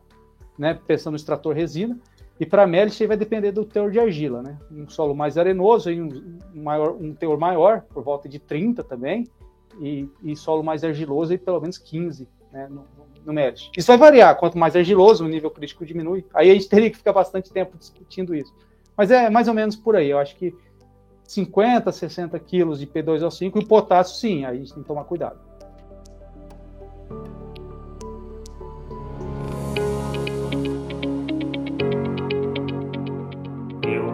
né, 0.58 0.78
pensando 0.86 1.12
no 1.12 1.16
extrator 1.16 1.54
resina, 1.54 1.98
e 2.40 2.46
para 2.46 2.62
a 2.62 3.06
vai 3.06 3.16
depender 3.16 3.50
do 3.50 3.64
teor 3.64 3.90
de 3.90 3.98
argila, 3.98 4.42
né? 4.42 4.56
Um 4.70 4.88
solo 4.88 5.14
mais 5.14 5.36
arenoso, 5.36 5.88
aí 5.88 6.00
um, 6.00 6.38
maior, 6.54 6.92
um 6.92 7.12
teor 7.12 7.38
maior, 7.38 7.82
por 7.82 8.02
volta 8.02 8.28
de 8.28 8.38
30 8.38 8.84
também, 8.84 9.26
e, 9.80 10.08
e 10.22 10.36
solo 10.36 10.62
mais 10.62 10.84
argiloso, 10.84 11.32
aí 11.32 11.38
pelo 11.38 11.60
menos 11.60 11.78
15, 11.78 12.28
né, 12.52 12.68
no, 12.68 12.84
no. 13.24 13.32
Isso 13.76 13.86
vai 13.88 13.96
variar, 13.96 14.36
quanto 14.36 14.56
mais 14.56 14.76
argiloso 14.76 15.24
o 15.24 15.28
nível 15.28 15.50
crítico 15.50 15.84
diminui. 15.84 16.24
Aí 16.32 16.50
a 16.50 16.54
gente 16.54 16.68
teria 16.68 16.90
que 16.90 16.96
ficar 16.96 17.12
bastante 17.12 17.52
tempo 17.52 17.76
discutindo 17.76 18.34
isso. 18.34 18.54
Mas 18.96 19.10
é 19.10 19.28
mais 19.28 19.48
ou 19.48 19.54
menos 19.54 19.76
por 19.76 19.96
aí. 19.96 20.10
Eu 20.10 20.18
acho 20.18 20.34
que 20.36 20.54
50, 21.24 21.92
60 21.92 22.38
quilos 22.38 22.80
de 22.80 22.86
P2O5 22.86 23.60
e 23.60 23.66
potássio, 23.66 24.16
sim, 24.16 24.44
aí 24.44 24.56
a 24.56 24.58
gente 24.58 24.72
tem 24.72 24.82
que 24.82 24.88
tomar 24.88 25.04
cuidado. 25.04 25.38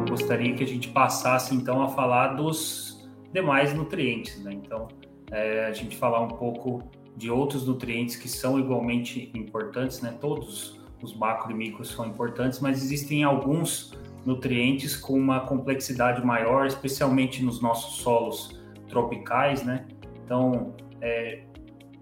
Gostaria 0.08 0.54
que 0.54 0.62
a 0.62 0.66
gente 0.66 0.88
passasse 0.88 1.54
então 1.54 1.82
a 1.82 1.88
falar 1.88 2.34
dos 2.34 3.08
demais 3.32 3.74
nutrientes, 3.74 4.42
né? 4.42 4.52
Então, 4.52 4.88
é, 5.30 5.66
a 5.66 5.72
gente 5.72 5.96
falar 5.96 6.20
um 6.20 6.28
pouco 6.28 6.82
de 7.16 7.30
outros 7.30 7.66
nutrientes 7.66 8.16
que 8.16 8.28
são 8.28 8.58
igualmente 8.58 9.30
importantes, 9.34 10.00
né? 10.00 10.16
Todos 10.20 10.80
os 11.02 11.14
macro 11.16 11.50
e 11.50 11.54
micros 11.54 11.90
são 11.90 12.06
importantes, 12.06 12.60
mas 12.60 12.82
existem 12.82 13.24
alguns 13.24 13.92
nutrientes 14.24 14.96
com 14.96 15.14
uma 15.14 15.40
complexidade 15.40 16.24
maior, 16.24 16.66
especialmente 16.66 17.42
nos 17.42 17.60
nossos 17.60 17.96
solos 17.96 18.60
tropicais, 18.88 19.62
né? 19.64 19.86
Então, 20.24 20.74
é, 21.00 21.42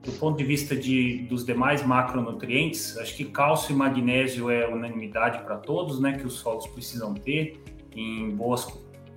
do 0.03 0.13
ponto 0.13 0.37
de 0.37 0.45
vista 0.45 0.77
de, 0.77 1.27
dos 1.29 1.45
demais 1.45 1.85
macronutrientes, 1.85 2.97
acho 2.99 3.17
que 3.17 3.25
cálcio 3.25 3.73
e 3.73 3.77
magnésio 3.77 4.51
é 4.51 4.67
unanimidade 4.69 5.43
para 5.45 5.57
todos, 5.57 6.01
né? 6.01 6.13
Que 6.13 6.27
os 6.27 6.35
solos 6.35 6.67
precisam 6.69 7.15
ter 7.15 7.63
em 7.95 8.31
boas, 8.31 8.67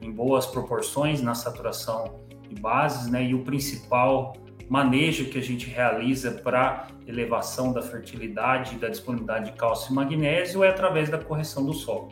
em 0.02 0.12
boas 0.12 0.46
proporções 0.46 1.22
na 1.22 1.34
saturação 1.34 2.20
de 2.48 2.60
bases, 2.60 3.10
né? 3.10 3.24
E 3.24 3.34
o 3.34 3.44
principal 3.44 4.34
manejo 4.68 5.30
que 5.30 5.38
a 5.38 5.42
gente 5.42 5.68
realiza 5.70 6.32
para 6.32 6.88
elevação 7.08 7.72
da 7.72 7.82
fertilidade 7.82 8.76
e 8.76 8.80
da 8.80 8.90
disponibilidade 8.90 9.52
de 9.52 9.58
cálcio 9.58 9.92
e 9.92 9.96
magnésio 9.96 10.64
é 10.64 10.70
através 10.70 11.10
da 11.10 11.18
correção 11.18 11.66
do 11.66 11.74
solo. 11.74 12.10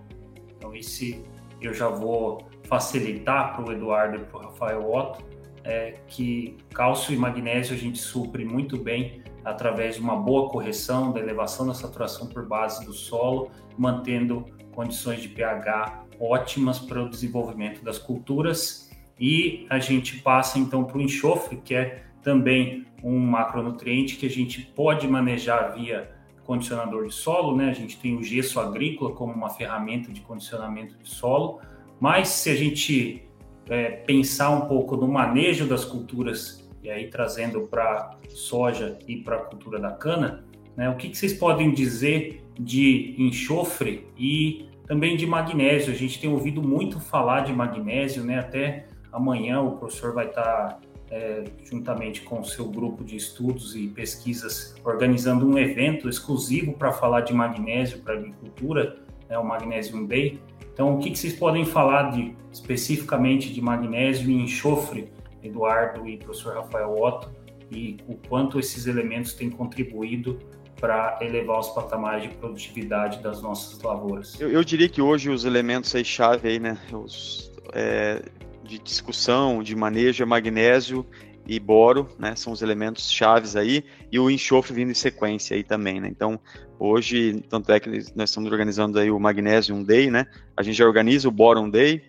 Então, 0.56 0.74
esse 0.76 1.24
eu 1.62 1.74
já 1.74 1.88
vou 1.88 2.46
facilitar 2.64 3.56
para 3.56 3.66
o 3.66 3.72
Eduardo 3.72 4.18
e 4.18 4.20
para 4.20 4.38
o 4.38 4.42
Rafael 4.44 4.94
Otto, 4.94 5.24
é, 5.64 5.96
que 6.08 6.58
cálcio 6.74 7.14
e 7.14 7.18
magnésio 7.18 7.74
a 7.76 7.78
gente 7.78 7.98
supre 7.98 8.44
muito 8.44 8.78
bem 8.78 9.24
através 9.46 9.96
de 9.96 10.02
uma 10.02 10.16
boa 10.16 10.50
correção 10.50 11.12
da 11.12 11.20
elevação 11.20 11.66
da 11.66 11.74
saturação 11.74 12.28
por 12.28 12.46
base 12.46 12.86
do 12.86 12.94
solo, 12.94 13.50
mantendo 13.78 14.46
condições 14.74 15.22
de 15.22 15.30
pH 15.30 16.03
ótimas 16.20 16.80
para 16.80 17.02
o 17.02 17.10
desenvolvimento 17.10 17.84
das 17.84 17.98
culturas. 17.98 18.90
E 19.20 19.66
a 19.70 19.80
gente 19.80 20.18
passa 20.20 20.60
então 20.60 20.84
para 20.84 20.98
o 20.98 21.02
enxofre, 21.02 21.58
que 21.58 21.76
é 21.76 22.04
também 22.22 22.86
um 23.04 23.20
macronutriente 23.20 24.16
que 24.16 24.26
a 24.26 24.30
gente 24.30 24.62
pode 24.62 25.08
manejar 25.08 25.76
via 25.76 26.10
condicionador 26.46 27.08
de 27.08 27.14
solo, 27.14 27.56
né? 27.56 27.70
A 27.70 27.74
gente 27.74 27.98
tem 27.98 28.16
o 28.16 28.24
gesso 28.24 28.60
agrícola 28.60 29.14
como 29.14 29.34
uma 29.34 29.50
ferramenta 29.50 30.12
de 30.12 30.22
condicionamento 30.22 30.96
de 30.98 31.10
solo, 31.10 31.60
mas 32.00 32.30
se 32.30 32.50
a 32.50 32.56
gente 32.56 33.24
é, 33.70 33.92
pensar 33.92 34.50
um 34.50 34.68
pouco 34.68 34.98
no 34.98 35.08
manejo 35.08 35.66
das 35.66 35.86
culturas 35.86 36.68
e 36.82 36.90
aí 36.90 37.08
trazendo 37.08 37.62
para 37.62 38.18
soja 38.30 38.98
e 39.08 39.18
para 39.18 39.38
a 39.38 39.40
cultura 39.40 39.80
da 39.80 39.92
cana, 39.92 40.44
né? 40.76 40.90
O 40.90 40.96
que, 40.96 41.10
que 41.10 41.18
vocês 41.18 41.34
podem 41.34 41.72
dizer 41.74 42.44
de 42.60 43.16
enxofre 43.18 44.08
e 44.18 44.68
também 44.88 45.16
de 45.16 45.26
magnésio? 45.26 45.94
A 45.94 45.96
gente 45.96 46.20
tem 46.20 46.30
ouvido 46.30 46.62
muito 46.62 47.00
falar 47.00 47.42
de 47.42 47.54
magnésio, 47.54 48.24
né? 48.24 48.40
Até 48.40 48.88
amanhã 49.12 49.62
o 49.62 49.78
professor 49.78 50.14
vai 50.14 50.28
estar 50.28 50.44
tá 50.44 50.80
é, 51.12 51.44
juntamente 51.64 52.22
com 52.22 52.40
o 52.40 52.44
seu 52.44 52.66
grupo 52.70 53.04
de 53.04 53.16
estudos 53.16 53.76
e 53.76 53.88
pesquisas, 53.88 54.76
organizando 54.84 55.48
um 55.48 55.58
evento 55.58 56.10
exclusivo 56.10 56.74
para 56.74 56.92
falar 56.92 57.22
de 57.22 57.34
magnésio 57.34 58.00
para 58.00 58.16
agricultura. 58.16 58.98
né, 59.30 59.38
o 59.38 59.46
Magnesium 59.46 60.06
Day. 60.06 60.40
Então, 60.74 60.96
o 60.96 61.00
que, 61.00 61.12
que 61.12 61.20
vocês 61.20 61.34
podem 61.34 61.64
falar 61.66 62.12
de, 62.12 62.36
especificamente 62.52 63.54
de 63.54 63.62
magnésio 63.62 64.30
e 64.30 64.34
enxofre, 64.34 65.12
Eduardo 65.44 66.08
e 66.08 66.18
professor 66.18 66.56
Rafael 66.56 67.00
Otto, 67.00 67.30
e 67.72 67.98
o 68.08 68.16
quanto 68.28 68.60
esses 68.60 68.88
elementos 68.88 69.34
têm 69.34 69.50
contribuído 69.50 70.40
para 70.84 71.18
elevar 71.22 71.62
os 71.62 71.70
patamares 71.70 72.24
de 72.24 72.36
produtividade 72.36 73.24
das 73.24 73.42
nossas 73.42 73.82
lavouras? 73.82 74.38
Eu, 74.38 74.52
eu 74.52 74.66
diria 74.66 74.90
que 74.90 75.02
hoje 75.02 75.30
os 75.30 75.46
elementos 75.46 75.96
aí 75.96 76.04
chave 76.04 76.50
aí, 76.50 76.60
né, 76.60 76.78
os, 76.92 77.50
é, 77.72 78.22
de 78.66 78.80
discussão, 78.80 79.64
de 79.64 79.74
manejo 79.78 80.22
é 80.22 80.26
magnésio 80.26 81.06
e 81.48 81.58
boro, 81.58 82.10
né, 82.20 82.36
são 82.36 82.52
os 82.52 82.62
elementos 82.62 83.10
chaves 83.10 83.56
aí, 83.56 83.86
e 84.12 84.20
o 84.20 84.30
enxofre 84.30 84.74
vindo 84.74 84.92
em 84.92 84.94
sequência 84.94 85.56
aí 85.56 85.64
também, 85.64 86.02
né, 86.02 86.10
então 86.10 86.38
hoje, 86.78 87.42
tanto 87.48 87.72
é 87.72 87.80
que 87.80 87.90
nós 88.14 88.30
estamos 88.30 88.52
organizando 88.52 89.00
aí 89.00 89.10
o 89.10 89.18
Magnesium 89.18 89.86
Day, 89.86 90.12
né, 90.12 90.28
a 90.58 90.62
gente 90.62 90.76
já 90.76 90.86
organiza 90.86 91.30
o 91.30 91.32
Boron 91.32 91.70
Day, 91.70 92.04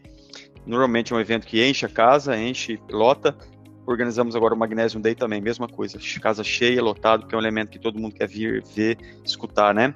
normalmente 0.67 1.13
é 1.13 1.17
um 1.17 1.21
evento 1.21 1.47
que 1.47 1.65
enche 1.65 1.87
a 1.87 1.89
casa, 1.89 2.37
enche, 2.37 2.81
lota, 2.91 3.37
organizamos 3.87 4.35
agora 4.35 4.55
o 4.55 4.59
Magnesium 4.59 5.01
Day 5.01 5.15
também, 5.15 5.41
mesma 5.41 5.69
coisa, 5.69 5.99
casa 6.21 6.43
cheia, 6.43 6.83
lotado, 6.83 7.27
que 7.27 7.35
é 7.35 7.39
um 7.39 7.41
elemento 7.41 7.71
que 7.71 7.79
todo 7.79 7.99
mundo 7.99 8.15
quer 8.15 8.29
vir, 8.29 8.63
ver, 8.75 8.99
escutar, 9.25 9.75
né, 9.75 9.95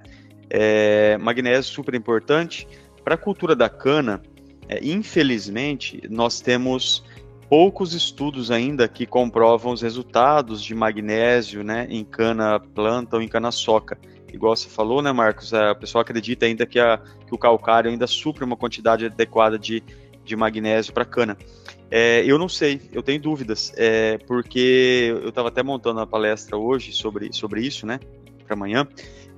é, 0.51 1.16
magnésio 1.18 1.72
super 1.72 1.95
importante, 1.95 2.66
para 3.05 3.14
a 3.14 3.18
cultura 3.18 3.55
da 3.55 3.68
cana, 3.68 4.22
é, 4.68 4.80
infelizmente, 4.82 6.03
nós 6.11 6.41
temos 6.41 7.05
poucos 7.49 7.95
estudos 7.95 8.51
ainda 8.51 8.86
que 8.86 9.07
comprovam 9.07 9.72
os 9.72 9.80
resultados 9.80 10.62
de 10.62 10.74
magnésio 10.74 11.64
né, 11.64 11.86
em 11.89 12.05
cana 12.05 12.61
planta 12.61 13.16
ou 13.16 13.22
em 13.22 13.28
cana 13.28 13.51
soca. 13.51 13.99
Igual 14.32 14.55
você 14.55 14.68
falou, 14.68 15.01
né, 15.01 15.11
Marcos? 15.11 15.55
A 15.55 15.74
pessoa 15.74 16.03
acredita 16.03 16.45
ainda 16.45 16.66
que, 16.66 16.78
a, 16.78 16.99
que 17.26 17.34
o 17.34 17.39
calcário 17.39 17.91
ainda 17.91 18.07
supre 18.07 18.45
uma 18.45 18.57
quantidade 18.57 19.07
adequada 19.07 19.59
de, 19.59 19.82
de 20.22 20.36
magnésio 20.36 20.93
para 20.93 21.07
cana. 21.07 21.36
É, 21.91 22.22
eu 22.24 22.39
não 22.39 22.49
sei, 22.49 22.82
eu 22.93 23.03
tenho 23.03 23.20
dúvidas, 23.20 23.72
é, 23.76 24.18
porque 24.18 25.14
eu 25.22 25.30
estava 25.30 25.49
até 25.49 25.62
montando 25.62 26.01
uma 26.01 26.07
palestra 26.07 26.57
hoje 26.57 26.93
sobre, 26.93 27.32
sobre 27.32 27.62
isso, 27.62 27.86
né, 27.86 27.99
para 28.45 28.55
amanhã. 28.55 28.86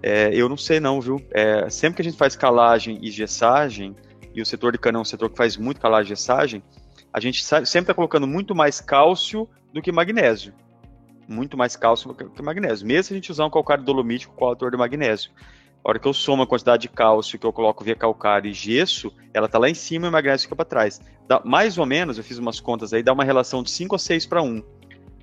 É, 0.02 0.30
eu 0.34 0.48
não 0.48 0.56
sei 0.56 0.80
não, 0.80 1.00
viu? 1.00 1.22
É, 1.30 1.68
sempre 1.70 1.96
que 1.96 2.02
a 2.02 2.04
gente 2.10 2.18
faz 2.18 2.34
calagem 2.34 2.98
e 3.02 3.10
gessagem, 3.10 3.94
e 4.34 4.42
o 4.42 4.46
setor 4.46 4.72
de 4.72 4.78
cana 4.78 4.98
é 4.98 5.00
um 5.00 5.04
setor 5.04 5.30
que 5.30 5.36
faz 5.36 5.56
muito 5.56 5.80
calagem 5.80 6.12
e 6.12 6.16
gessagem, 6.16 6.62
a 7.12 7.20
gente 7.20 7.44
sempre 7.44 7.78
está 7.80 7.94
colocando 7.94 8.26
muito 8.26 8.54
mais 8.54 8.80
cálcio 8.80 9.48
do 9.72 9.82
que 9.82 9.90
magnésio. 9.92 10.52
Muito 11.28 11.56
mais 11.56 11.76
cálcio 11.76 12.12
do 12.12 12.30
que 12.30 12.42
magnésio. 12.42 12.86
Mesmo 12.86 13.04
se 13.04 13.12
a 13.12 13.16
gente 13.16 13.30
usar 13.30 13.46
um 13.46 13.50
calcário 13.50 13.84
dolomítico 13.84 14.34
com 14.34 14.44
autor 14.44 14.70
de 14.70 14.76
magnésio. 14.76 15.30
A 15.84 15.88
hora 15.88 15.98
que 15.98 16.06
eu 16.06 16.12
somo 16.12 16.42
a 16.42 16.46
quantidade 16.46 16.82
de 16.82 16.88
cálcio 16.88 17.38
que 17.38 17.46
eu 17.46 17.52
coloco 17.52 17.82
via 17.82 17.96
calcário 17.96 18.50
e 18.50 18.52
gesso, 18.52 19.12
ela 19.32 19.46
está 19.46 19.58
lá 19.58 19.68
em 19.68 19.74
cima 19.74 20.06
e 20.06 20.08
o 20.08 20.12
magnésio 20.12 20.46
fica 20.46 20.56
para 20.56 20.64
trás. 20.64 21.00
Dá, 21.26 21.40
mais 21.44 21.78
ou 21.78 21.86
menos, 21.86 22.18
eu 22.18 22.24
fiz 22.24 22.38
umas 22.38 22.60
contas 22.60 22.92
aí, 22.92 23.02
dá 23.02 23.12
uma 23.12 23.24
relação 23.24 23.62
de 23.62 23.70
5 23.70 23.94
a 23.94 23.98
6 23.98 24.26
para 24.26 24.42
1 24.42 24.62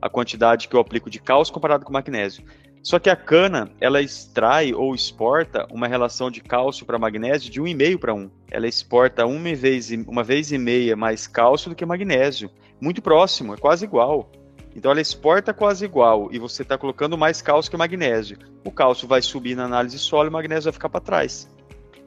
a 0.01 0.09
quantidade 0.09 0.67
que 0.67 0.75
eu 0.75 0.79
aplico 0.79 1.09
de 1.09 1.19
cálcio 1.19 1.53
comparado 1.53 1.85
com 1.85 1.91
magnésio. 1.91 2.43
Só 2.83 2.99
que 2.99 3.09
a 3.09 3.15
cana, 3.15 3.69
ela 3.81 4.01
extrai 4.01 4.73
ou 4.73 4.95
exporta 4.95 5.67
uma 5.71 5.87
relação 5.87 6.31
de 6.31 6.39
cálcio 6.39 6.85
para 6.85 6.97
magnésio 6.97 7.51
de 7.51 7.61
1,5 7.61 7.99
para 7.99 8.13
1. 8.13 8.29
Ela 8.49 8.67
exporta 8.67 9.25
uma 9.25 9.53
vez, 9.53 9.91
uma 10.07 10.23
vez 10.23 10.51
e 10.51 10.57
meia 10.57 10.95
mais 10.95 11.27
cálcio 11.27 11.69
do 11.69 11.75
que 11.75 11.85
magnésio. 11.85 12.49
Muito 12.79 13.01
próximo, 13.01 13.53
é 13.53 13.57
quase 13.57 13.83
igual. 13.83 14.31
Então 14.77 14.91
ela 14.91 15.01
exporta 15.01 15.55
quase 15.55 15.83
igual 15.83 16.29
e 16.31 16.37
você 16.37 16.61
está 16.61 16.77
colocando 16.77 17.17
mais 17.17 17.41
cálcio 17.41 17.71
que 17.71 17.75
magnésio. 17.75 18.37
O 18.63 18.71
cálcio 18.71 19.07
vai 19.07 19.23
subir 19.23 19.55
na 19.55 19.65
análise 19.65 19.97
solo 19.97 20.27
e 20.27 20.29
o 20.29 20.31
magnésio 20.31 20.65
vai 20.65 20.73
ficar 20.73 20.87
para 20.87 21.01
trás. 21.01 21.49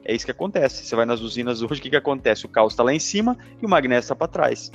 É 0.05 0.15
isso 0.15 0.23
que 0.23 0.31
acontece. 0.31 0.85
Você 0.85 0.95
vai 0.95 1.05
nas 1.05 1.19
usinas 1.19 1.61
hoje, 1.61 1.81
o 1.81 1.83
que, 1.83 1.89
que 1.89 1.95
acontece? 1.97 2.45
O 2.45 2.49
cálcio 2.49 2.73
está 2.73 2.81
lá 2.81 2.93
em 2.93 2.99
cima 2.99 3.37
e 3.61 3.65
o 3.65 3.69
magnésio 3.69 4.05
está 4.05 4.15
para 4.15 4.31
trás. 4.31 4.71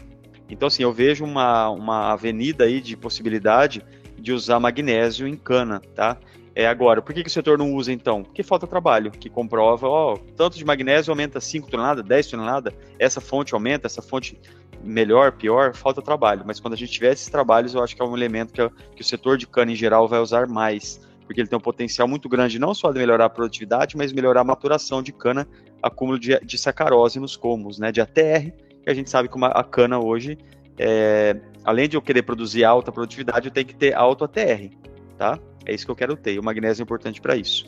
Então, 0.50 0.68
assim, 0.68 0.82
eu 0.82 0.92
vejo 0.92 1.24
uma, 1.24 1.70
uma 1.70 2.12
avenida 2.12 2.64
aí 2.64 2.82
de 2.82 2.98
possibilidade 2.98 3.82
de 4.18 4.30
usar 4.30 4.60
magnésio 4.60 5.26
em 5.26 5.34
cana, 5.34 5.80
tá? 5.94 6.18
É 6.54 6.66
agora, 6.66 7.02
por 7.02 7.14
que, 7.14 7.22
que 7.22 7.28
o 7.28 7.32
setor 7.32 7.58
não 7.58 7.74
usa 7.74 7.92
então? 7.92 8.22
Porque 8.22 8.42
falta 8.42 8.66
trabalho, 8.66 9.10
que 9.10 9.28
comprova, 9.28 9.86
ó, 9.86 10.16
tanto 10.36 10.56
de 10.56 10.64
magnésio 10.64 11.10
aumenta 11.10 11.38
5 11.38 11.70
toneladas, 11.70 12.04
10 12.04 12.26
toneladas, 12.28 12.74
essa 12.98 13.20
fonte 13.20 13.52
aumenta, 13.52 13.86
essa 13.86 14.00
fonte 14.00 14.40
melhor, 14.82 15.32
pior, 15.32 15.74
falta 15.74 16.02
trabalho. 16.02 16.42
Mas 16.46 16.60
quando 16.60 16.74
a 16.74 16.76
gente 16.76 16.92
tiver 16.92 17.12
esses 17.12 17.28
trabalhos, 17.28 17.74
eu 17.74 17.82
acho 17.82 17.94
que 17.94 18.02
é 18.02 18.04
um 18.04 18.16
elemento 18.16 18.52
que, 18.52 18.96
que 18.96 19.02
o 19.02 19.04
setor 19.04 19.36
de 19.36 19.46
cana 19.46 19.72
em 19.72 19.76
geral 19.76 20.08
vai 20.08 20.20
usar 20.20 20.46
mais, 20.46 21.00
porque 21.24 21.40
ele 21.40 21.48
tem 21.48 21.56
um 21.56 21.62
potencial 21.62 22.06
muito 22.06 22.28
grande, 22.28 22.58
não 22.58 22.74
só 22.74 22.92
de 22.92 22.98
melhorar 22.98 23.26
a 23.26 23.30
produtividade, 23.30 23.96
mas 23.96 24.12
melhorar 24.12 24.42
a 24.42 24.44
maturação 24.44 25.02
de 25.02 25.12
cana, 25.12 25.46
acúmulo 25.82 26.18
de, 26.18 26.38
de 26.40 26.58
sacarose 26.58 27.18
nos 27.18 27.36
comos, 27.36 27.78
né, 27.78 27.90
de 27.90 28.00
ATR, 28.00 28.52
que 28.82 28.90
a 28.90 28.94
gente 28.94 29.10
sabe 29.10 29.28
que 29.28 29.38
a 29.42 29.64
cana 29.64 29.98
hoje 29.98 30.38
é, 30.78 31.36
além 31.64 31.88
de 31.88 31.96
eu 31.96 32.02
querer 32.02 32.22
produzir 32.22 32.64
alta 32.64 32.92
produtividade, 32.92 33.48
eu 33.48 33.52
tenho 33.52 33.66
que 33.66 33.74
ter 33.74 33.94
alto 33.94 34.24
ATR, 34.24 34.70
tá? 35.16 35.38
É 35.64 35.74
isso 35.74 35.84
que 35.84 35.90
eu 35.90 35.96
quero 35.96 36.16
ter. 36.16 36.34
E 36.34 36.38
o 36.38 36.42
magnésio 36.42 36.82
é 36.82 36.84
importante 36.84 37.20
para 37.20 37.36
isso. 37.36 37.66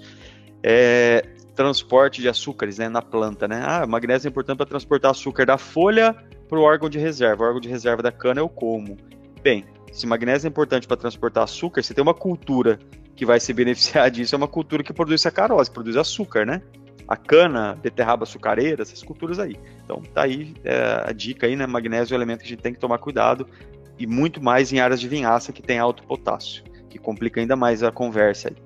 É, 0.62 1.24
transporte 1.58 2.22
de 2.22 2.28
açúcares 2.28 2.78
né, 2.78 2.88
na 2.88 3.02
planta, 3.02 3.48
né? 3.48 3.60
Ah, 3.66 3.84
magnésio 3.84 4.28
é 4.28 4.30
importante 4.30 4.58
para 4.58 4.66
transportar 4.66 5.10
açúcar 5.10 5.44
da 5.44 5.58
folha 5.58 6.14
para 6.48 6.56
o 6.56 6.62
órgão 6.62 6.88
de 6.88 7.00
reserva. 7.00 7.42
O 7.42 7.46
órgão 7.48 7.60
de 7.60 7.68
reserva 7.68 8.00
da 8.00 8.12
cana 8.12 8.38
é 8.38 8.42
o 8.44 8.48
como. 8.48 8.96
Bem, 9.42 9.64
se 9.92 10.06
magnésio 10.06 10.46
é 10.46 10.50
importante 10.50 10.86
para 10.86 10.96
transportar 10.96 11.42
açúcar, 11.42 11.82
você 11.82 11.92
tem 11.92 12.00
uma 12.00 12.14
cultura 12.14 12.78
que 13.16 13.26
vai 13.26 13.40
se 13.40 13.52
beneficiar 13.52 14.08
disso, 14.08 14.36
é 14.36 14.38
uma 14.38 14.46
cultura 14.46 14.84
que 14.84 14.92
produz 14.92 15.20
sacarose, 15.20 15.68
produz 15.68 15.96
açúcar, 15.96 16.46
né? 16.46 16.62
a 17.08 17.16
cana, 17.16 17.74
beterraba 17.82 18.22
açucareira, 18.22 18.82
essas 18.82 19.02
culturas 19.02 19.40
aí. 19.40 19.56
Então 19.82 20.00
tá 20.14 20.22
aí 20.22 20.54
é, 20.62 21.02
a 21.06 21.10
dica 21.10 21.48
aí, 21.48 21.56
né? 21.56 21.66
Magnésio 21.66 22.14
é 22.14 22.16
um 22.16 22.18
elemento 22.18 22.40
que 22.40 22.46
a 22.46 22.50
gente 22.50 22.62
tem 22.62 22.72
que 22.72 22.78
tomar 22.78 22.98
cuidado 22.98 23.48
e 23.98 24.06
muito 24.06 24.40
mais 24.40 24.72
em 24.72 24.78
áreas 24.78 25.00
de 25.00 25.08
vinhaça 25.08 25.52
que 25.52 25.62
tem 25.62 25.80
alto 25.80 26.04
potássio, 26.04 26.62
que 26.88 26.98
complica 26.98 27.40
ainda 27.40 27.56
mais 27.56 27.82
a 27.82 27.90
conversa 27.90 28.50
aí. 28.50 28.56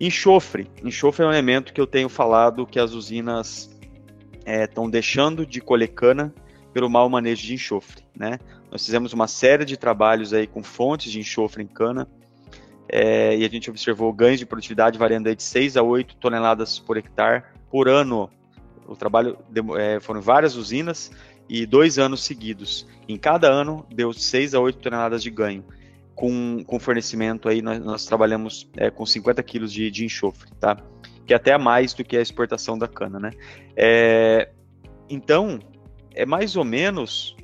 Enxofre. 0.00 0.70
Enxofre 0.82 1.24
é 1.24 1.28
um 1.28 1.32
elemento 1.32 1.72
que 1.72 1.80
eu 1.80 1.86
tenho 1.86 2.08
falado 2.08 2.66
que 2.66 2.78
as 2.78 2.92
usinas 2.92 3.70
estão 4.46 4.86
é, 4.86 4.90
deixando 4.90 5.46
de 5.46 5.60
colher 5.60 5.88
cana 5.88 6.34
pelo 6.72 6.90
mau 6.90 7.08
manejo 7.08 7.46
de 7.46 7.54
enxofre, 7.54 8.02
né? 8.16 8.38
Nós 8.70 8.84
fizemos 8.84 9.12
uma 9.12 9.28
série 9.28 9.64
de 9.64 9.76
trabalhos 9.76 10.32
aí 10.32 10.46
com 10.46 10.62
fontes 10.62 11.12
de 11.12 11.20
enxofre 11.20 11.62
em 11.62 11.66
cana, 11.66 12.08
é, 12.88 13.36
e 13.36 13.44
a 13.44 13.48
gente 13.48 13.70
observou 13.70 14.12
ganhos 14.12 14.38
de 14.38 14.46
produtividade 14.46 14.98
variando 14.98 15.28
aí 15.28 15.34
de 15.34 15.42
6 15.42 15.76
a 15.76 15.82
8 15.82 16.16
toneladas 16.16 16.78
por 16.78 16.96
hectare 16.96 17.42
por 17.70 17.88
ano. 17.88 18.30
O 18.86 18.94
trabalho 18.94 19.38
é, 19.78 19.98
foram 20.00 20.20
várias 20.20 20.56
usinas 20.56 21.10
e 21.48 21.64
dois 21.64 21.98
anos 21.98 22.22
seguidos. 22.22 22.86
Em 23.08 23.16
cada 23.16 23.48
ano 23.48 23.86
deu 23.92 24.12
6 24.12 24.54
a 24.54 24.60
8 24.60 24.78
toneladas 24.78 25.22
de 25.22 25.30
ganho. 25.30 25.64
Com, 26.14 26.62
com 26.64 26.78
fornecimento 26.78 27.48
aí, 27.48 27.60
nós, 27.60 27.80
nós 27.80 28.06
trabalhamos 28.06 28.70
é, 28.76 28.88
com 28.90 29.04
50 29.04 29.42
quilos 29.42 29.72
de, 29.72 29.90
de 29.90 30.04
enxofre, 30.04 30.48
tá? 30.60 30.76
Que 31.26 31.32
é 31.32 31.36
até 31.36 31.56
mais 31.58 31.92
do 31.92 32.04
que 32.04 32.16
a 32.16 32.20
exportação 32.20 32.78
da 32.78 32.86
cana, 32.86 33.18
né? 33.18 33.30
É, 33.76 34.50
então, 35.08 35.58
é 36.14 36.24
mais 36.24 36.56
ou 36.56 36.64
menos, 36.64 37.36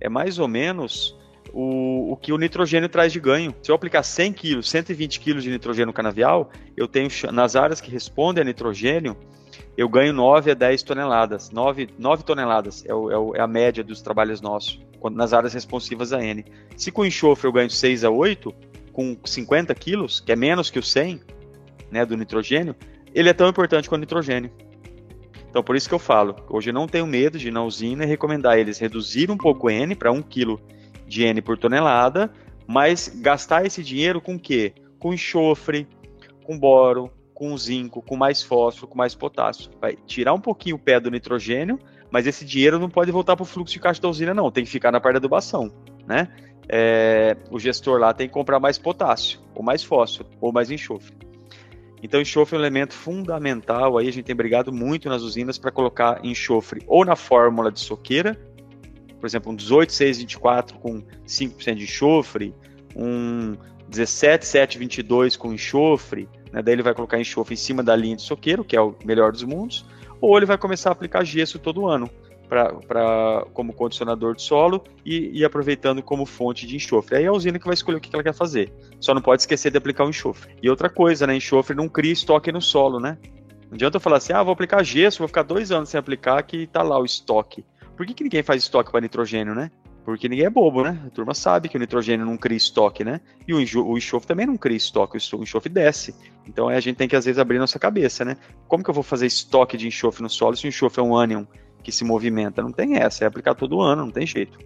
é 0.00 0.08
mais 0.08 0.38
ou 0.38 0.48
menos 0.48 1.16
o, 1.52 2.12
o 2.12 2.16
que 2.16 2.32
o 2.32 2.38
nitrogênio 2.38 2.88
traz 2.88 3.12
de 3.12 3.20
ganho. 3.20 3.54
Se 3.62 3.70
eu 3.70 3.74
aplicar 3.74 4.02
100 4.02 4.32
quilos, 4.32 4.70
120 4.70 5.20
quilos 5.20 5.42
de 5.42 5.50
nitrogênio 5.50 5.92
canavial, 5.92 6.50
eu 6.76 6.86
tenho 6.86 7.08
nas 7.32 7.56
áreas 7.56 7.80
que 7.80 7.90
respondem 7.90 8.42
a 8.42 8.44
nitrogênio, 8.44 9.16
eu 9.76 9.88
ganho 9.88 10.12
9 10.12 10.50
a 10.50 10.54
10 10.54 10.82
toneladas. 10.82 11.50
9, 11.50 11.88
9 11.98 12.22
toneladas 12.24 12.84
é, 12.84 12.90
é, 12.90 12.94
o, 12.94 13.34
é 13.34 13.40
a 13.40 13.46
média 13.46 13.82
dos 13.82 14.02
trabalhos 14.02 14.40
nossos, 14.40 14.80
nas 15.12 15.32
áreas 15.32 15.54
responsivas 15.54 16.12
a 16.12 16.22
N. 16.22 16.44
Se 16.76 16.90
com 16.90 17.04
enxofre 17.04 17.46
eu 17.46 17.52
ganho 17.52 17.70
6 17.70 18.04
a 18.04 18.10
8, 18.10 18.54
com 18.92 19.16
50 19.24 19.74
quilos, 19.74 20.20
que 20.20 20.32
é 20.32 20.36
menos 20.36 20.70
que 20.70 20.78
o 20.78 20.82
100 20.82 21.20
né, 21.90 22.04
do 22.04 22.16
nitrogênio, 22.16 22.74
ele 23.14 23.28
é 23.28 23.32
tão 23.32 23.48
importante 23.48 23.88
quanto 23.88 24.00
o 24.00 24.04
nitrogênio. 24.04 24.50
Então, 25.48 25.62
por 25.62 25.76
isso 25.76 25.88
que 25.88 25.94
eu 25.94 25.98
falo, 25.98 26.36
hoje 26.48 26.70
eu 26.70 26.74
não 26.74 26.86
tenho 26.86 27.06
medo 27.06 27.38
de 27.38 27.48
ir 27.48 27.50
na 27.50 27.64
usina 27.64 28.04
e 28.04 28.06
recomendar 28.06 28.58
eles 28.58 28.78
reduzir 28.78 29.30
um 29.30 29.36
pouco 29.36 29.70
N 29.70 29.94
para 29.94 30.12
1 30.12 30.22
quilo 30.22 30.60
de 31.06 31.24
N 31.24 31.40
por 31.40 31.56
tonelada, 31.56 32.30
mas 32.66 33.08
gastar 33.08 33.64
esse 33.64 33.82
dinheiro 33.82 34.20
com 34.20 34.34
o 34.34 34.38
quê? 34.38 34.74
Com 34.98 35.14
enxofre, 35.14 35.86
com 36.44 36.58
boro, 36.58 37.10
com 37.32 37.56
zinco, 37.56 38.02
com 38.02 38.16
mais 38.16 38.42
fósforo, 38.42 38.88
com 38.88 38.98
mais 38.98 39.14
potássio. 39.14 39.70
Vai 39.80 39.96
tirar 40.06 40.34
um 40.34 40.40
pouquinho 40.40 40.76
o 40.76 40.78
pé 40.78 41.00
do 41.00 41.10
nitrogênio, 41.10 41.78
mas 42.10 42.26
esse 42.26 42.44
dinheiro 42.44 42.78
não 42.78 42.88
pode 42.88 43.10
voltar 43.10 43.36
para 43.36 43.42
o 43.42 43.46
fluxo 43.46 43.72
de 43.72 43.80
caixa 43.80 44.00
da 44.00 44.08
usina, 44.08 44.32
não. 44.32 44.50
Tem 44.50 44.64
que 44.64 44.70
ficar 44.70 44.90
na 44.90 45.00
parte 45.00 45.14
da 45.14 45.18
adubação, 45.18 45.72
né? 46.06 46.28
É, 46.68 47.36
o 47.50 47.58
gestor 47.58 47.98
lá 47.98 48.12
tem 48.12 48.28
que 48.28 48.34
comprar 48.34 48.60
mais 48.60 48.78
potássio, 48.78 49.40
ou 49.54 49.62
mais 49.62 49.82
fósforo, 49.82 50.28
ou 50.40 50.52
mais 50.52 50.70
enxofre. 50.70 51.16
Então, 52.02 52.20
enxofre 52.20 52.56
é 52.56 52.58
um 52.58 52.62
elemento 52.62 52.94
fundamental. 52.94 53.98
Aí 53.98 54.08
a 54.08 54.12
gente 54.12 54.24
tem 54.24 54.36
brigado 54.36 54.72
muito 54.72 55.08
nas 55.08 55.22
usinas 55.22 55.58
para 55.58 55.70
colocar 55.70 56.24
enxofre 56.24 56.82
ou 56.86 57.04
na 57.04 57.16
fórmula 57.16 57.72
de 57.72 57.80
soqueira, 57.80 58.38
por 59.18 59.26
exemplo, 59.26 59.52
um 59.52 59.56
18, 59.56 59.92
6, 59.92 60.18
24 60.18 60.78
com 60.78 61.02
5% 61.26 61.74
de 61.74 61.84
enxofre, 61.84 62.54
um 62.94 63.56
17, 63.88 64.46
7, 64.46 64.78
22 64.78 65.36
com 65.36 65.52
enxofre, 65.52 66.28
né? 66.52 66.62
daí 66.62 66.74
ele 66.74 66.82
vai 66.82 66.94
colocar 66.94 67.18
enxofre 67.18 67.54
em 67.54 67.56
cima 67.56 67.82
da 67.82 67.96
linha 67.96 68.16
de 68.16 68.22
soqueiro, 68.22 68.64
que 68.64 68.76
é 68.76 68.80
o 68.80 68.94
melhor 69.04 69.32
dos 69.32 69.42
mundos, 69.42 69.84
ou 70.20 70.36
ele 70.36 70.46
vai 70.46 70.58
começar 70.58 70.90
a 70.90 70.92
aplicar 70.92 71.24
gesso 71.24 71.58
todo 71.58 71.86
ano. 71.86 72.08
Pra, 72.48 73.44
como 73.52 73.74
condicionador 73.74 74.34
de 74.34 74.40
solo 74.40 74.82
e, 75.04 75.38
e, 75.38 75.44
aproveitando 75.44 76.02
como 76.02 76.24
fonte 76.24 76.66
de 76.66 76.76
enxofre. 76.76 77.16
Aí 77.16 77.24
é 77.24 77.26
a 77.26 77.32
usina 77.32 77.58
que 77.58 77.66
vai 77.66 77.74
escolher 77.74 77.98
o 77.98 78.00
que 78.00 78.08
ela 78.10 78.22
quer 78.22 78.32
fazer. 78.32 78.72
Só 78.98 79.12
não 79.12 79.20
pode 79.20 79.42
esquecer 79.42 79.70
de 79.70 79.76
aplicar 79.76 80.06
o 80.06 80.08
enxofre. 80.08 80.56
E 80.62 80.70
outra 80.70 80.88
coisa, 80.88 81.26
né? 81.26 81.36
Enxofre 81.36 81.76
não 81.76 81.90
cria 81.90 82.10
estoque 82.10 82.50
no 82.50 82.62
solo, 82.62 82.98
né? 82.98 83.18
Não 83.68 83.74
adianta 83.74 83.98
eu 83.98 84.00
falar 84.00 84.16
assim, 84.16 84.32
ah, 84.32 84.42
vou 84.42 84.54
aplicar 84.54 84.82
gesso, 84.82 85.18
vou 85.18 85.28
ficar 85.28 85.42
dois 85.42 85.70
anos 85.70 85.90
sem 85.90 85.98
aplicar, 85.98 86.42
que 86.42 86.66
tá 86.66 86.82
lá 86.82 86.98
o 86.98 87.04
estoque. 87.04 87.66
Por 87.94 88.06
que, 88.06 88.14
que 88.14 88.24
ninguém 88.24 88.42
faz 88.42 88.62
estoque 88.62 88.90
para 88.90 89.02
nitrogênio, 89.02 89.54
né? 89.54 89.70
Porque 90.08 90.26
ninguém 90.26 90.46
é 90.46 90.50
bobo, 90.50 90.82
né? 90.82 90.98
A 91.06 91.10
turma 91.10 91.34
sabe 91.34 91.68
que 91.68 91.76
o 91.76 91.78
nitrogênio 91.78 92.24
não 92.24 92.38
cria 92.38 92.56
estoque, 92.56 93.04
né? 93.04 93.20
E 93.46 93.52
o, 93.52 93.58
o 93.86 93.98
enxofre 93.98 94.26
também 94.26 94.46
não 94.46 94.56
cria 94.56 94.74
estoque, 94.74 95.18
o 95.18 95.42
enxofre 95.42 95.68
desce. 95.68 96.14
Então 96.46 96.66
a 96.66 96.80
gente 96.80 96.96
tem 96.96 97.06
que 97.06 97.14
às 97.14 97.26
vezes 97.26 97.38
abrir 97.38 97.58
nossa 97.58 97.78
cabeça, 97.78 98.24
né? 98.24 98.38
Como 98.66 98.82
que 98.82 98.88
eu 98.88 98.94
vou 98.94 99.02
fazer 99.02 99.26
estoque 99.26 99.76
de 99.76 99.86
enxofre 99.86 100.22
no 100.22 100.30
solo 100.30 100.56
se 100.56 100.64
o 100.64 100.68
enxofre 100.68 101.02
é 101.02 101.04
um 101.04 101.14
ânion 101.14 101.44
que 101.82 101.92
se 101.92 102.04
movimenta? 102.04 102.62
Não 102.62 102.72
tem 102.72 102.96
essa, 102.96 103.24
é 103.24 103.26
aplicar 103.26 103.54
todo 103.54 103.82
ano, 103.82 104.06
não 104.06 104.10
tem 104.10 104.26
jeito. 104.26 104.58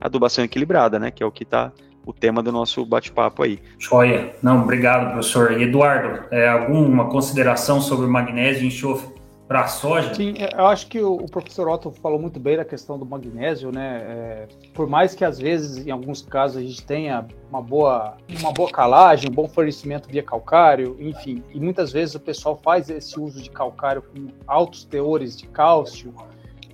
Adubação 0.00 0.42
equilibrada, 0.42 0.98
né? 0.98 1.12
Que 1.12 1.22
é 1.22 1.26
o 1.26 1.30
que 1.30 1.44
está 1.44 1.72
o 2.04 2.12
tema 2.12 2.42
do 2.42 2.50
nosso 2.50 2.84
bate-papo 2.84 3.44
aí. 3.44 3.60
Joia. 3.78 4.34
Não, 4.42 4.62
obrigado, 4.62 5.12
professor. 5.12 5.52
E 5.52 5.62
Eduardo, 5.62 6.24
é, 6.32 6.48
alguma 6.48 7.08
consideração 7.08 7.80
sobre 7.80 8.08
magnésio 8.08 8.64
e 8.64 8.66
enxofre 8.66 9.17
para 9.48 9.62
a 9.62 9.66
soja? 9.66 10.14
Sim, 10.14 10.34
é, 10.38 10.60
eu 10.60 10.66
acho 10.66 10.86
que 10.86 11.00
o, 11.00 11.24
professor 11.26 11.68
Otto 11.68 11.90
falou 11.90 12.18
muito 12.18 12.38
bem 12.38 12.56
da 12.56 12.64
questão 12.64 12.98
do 12.98 13.06
magnésio, 13.06 13.72
né? 13.72 14.02
É, 14.06 14.48
por 14.74 14.86
mais 14.86 15.14
que 15.14 15.24
às 15.24 15.38
vezes, 15.38 15.86
em 15.86 15.90
alguns 15.90 16.20
casos, 16.20 16.58
a 16.58 16.60
gente 16.60 16.84
tenha 16.84 17.26
uma 17.48 17.62
boa, 17.62 18.18
uma 18.38 18.52
boa 18.52 18.70
calagem, 18.70 19.30
um 19.30 19.34
bom 19.34 19.48
fornecimento 19.48 20.08
via 20.08 20.22
calcário, 20.22 20.96
enfim, 21.00 21.42
e 21.52 21.58
muitas 21.58 21.90
vezes 21.90 22.14
o 22.14 22.20
pessoal 22.20 22.60
faz 22.62 22.90
esse 22.90 23.18
uso 23.18 23.42
de 23.42 23.50
calcário 23.50 24.02
com 24.02 24.28
altos 24.46 24.84
teores 24.84 25.36
de 25.36 25.46
cálcio 25.46 26.14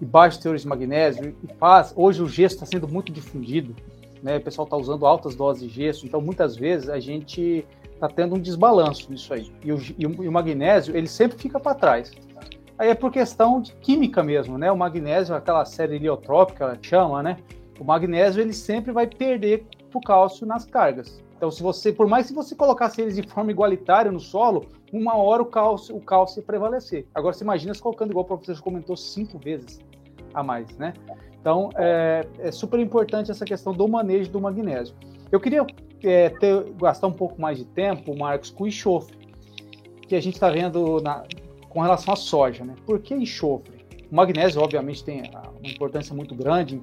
e 0.00 0.04
baixos 0.04 0.42
teores 0.42 0.62
de 0.62 0.68
magnésio 0.68 1.36
e 1.42 1.54
faz. 1.54 1.94
Hoje 1.96 2.20
o 2.20 2.26
gesso 2.26 2.56
está 2.56 2.66
sendo 2.66 2.88
muito 2.88 3.12
difundido 3.12 3.74
né? 4.24 4.38
O 4.38 4.40
pessoal 4.40 4.64
está 4.64 4.74
usando 4.74 5.04
altas 5.04 5.36
doses 5.36 5.62
de 5.62 5.68
gesso, 5.68 6.06
então 6.06 6.18
muitas 6.18 6.56
vezes 6.56 6.88
a 6.88 6.98
gente 6.98 7.62
está 7.92 8.08
tendo 8.08 8.34
um 8.34 8.40
desbalanço 8.40 9.12
nisso 9.12 9.34
aí. 9.34 9.52
E 9.62 9.70
o, 9.70 9.78
e 9.98 10.06
o, 10.06 10.24
e 10.24 10.28
o 10.28 10.32
magnésio, 10.32 10.96
ele 10.96 11.06
sempre 11.06 11.36
fica 11.36 11.60
para 11.60 11.74
trás. 11.74 12.10
Aí 12.78 12.88
é 12.88 12.94
por 12.94 13.12
questão 13.12 13.60
de 13.60 13.72
química 13.76 14.22
mesmo, 14.22 14.58
né? 14.58 14.70
O 14.70 14.76
magnésio, 14.76 15.34
aquela 15.34 15.64
série 15.64 15.96
heliotrópica, 15.96 16.78
chama, 16.82 17.22
né? 17.22 17.36
O 17.78 17.84
magnésio, 17.84 18.40
ele 18.40 18.52
sempre 18.52 18.92
vai 18.92 19.06
perder 19.06 19.66
o 19.92 20.00
cálcio 20.00 20.46
nas 20.46 20.64
cargas. 20.64 21.22
Então, 21.36 21.50
se 21.50 21.62
você, 21.62 21.92
por 21.92 22.06
mais 22.06 22.28
que 22.28 22.34
você 22.34 22.54
colocasse 22.54 23.00
eles 23.00 23.16
de 23.16 23.28
forma 23.28 23.50
igualitária 23.50 24.10
no 24.10 24.20
solo, 24.20 24.66
uma 24.92 25.16
hora 25.16 25.42
o 25.42 25.46
cálcio, 25.46 25.94
o 25.94 26.00
cálcio 26.00 26.40
ia 26.40 26.44
prevalecer. 26.44 27.06
Agora, 27.14 27.32
você 27.34 27.44
imagina 27.44 27.74
se 27.74 27.82
colocando, 27.82 28.10
igual 28.10 28.24
o 28.24 28.28
professor 28.28 28.62
comentou, 28.62 28.96
cinco 28.96 29.38
vezes 29.38 29.80
a 30.32 30.42
mais, 30.42 30.76
né? 30.78 30.94
Então, 31.40 31.68
é, 31.76 32.26
é, 32.38 32.50
super 32.50 32.80
importante 32.80 33.30
essa 33.30 33.44
questão 33.44 33.72
do 33.72 33.86
manejo 33.86 34.30
do 34.30 34.40
magnésio. 34.40 34.94
Eu 35.30 35.38
queria 35.38 35.66
é, 36.02 36.30
ter, 36.30 36.72
gastar 36.80 37.08
um 37.08 37.12
pouco 37.12 37.40
mais 37.40 37.58
de 37.58 37.64
tempo, 37.64 38.16
Marcos, 38.16 38.50
com 38.50 38.64
o 38.64 38.66
enxofre, 38.66 39.18
que 40.08 40.14
a 40.14 40.20
gente 40.20 40.34
está 40.34 40.48
vendo 40.48 41.00
na, 41.02 41.24
com 41.74 41.80
relação 41.80 42.14
à 42.14 42.16
soja. 42.16 42.64
Né? 42.64 42.74
Por 42.86 43.00
que 43.00 43.12
enxofre? 43.12 43.84
O 44.10 44.14
magnésio, 44.14 44.62
obviamente, 44.62 45.02
tem 45.02 45.22
uma 45.60 45.68
importância 45.68 46.14
muito 46.14 46.34
grande, 46.34 46.80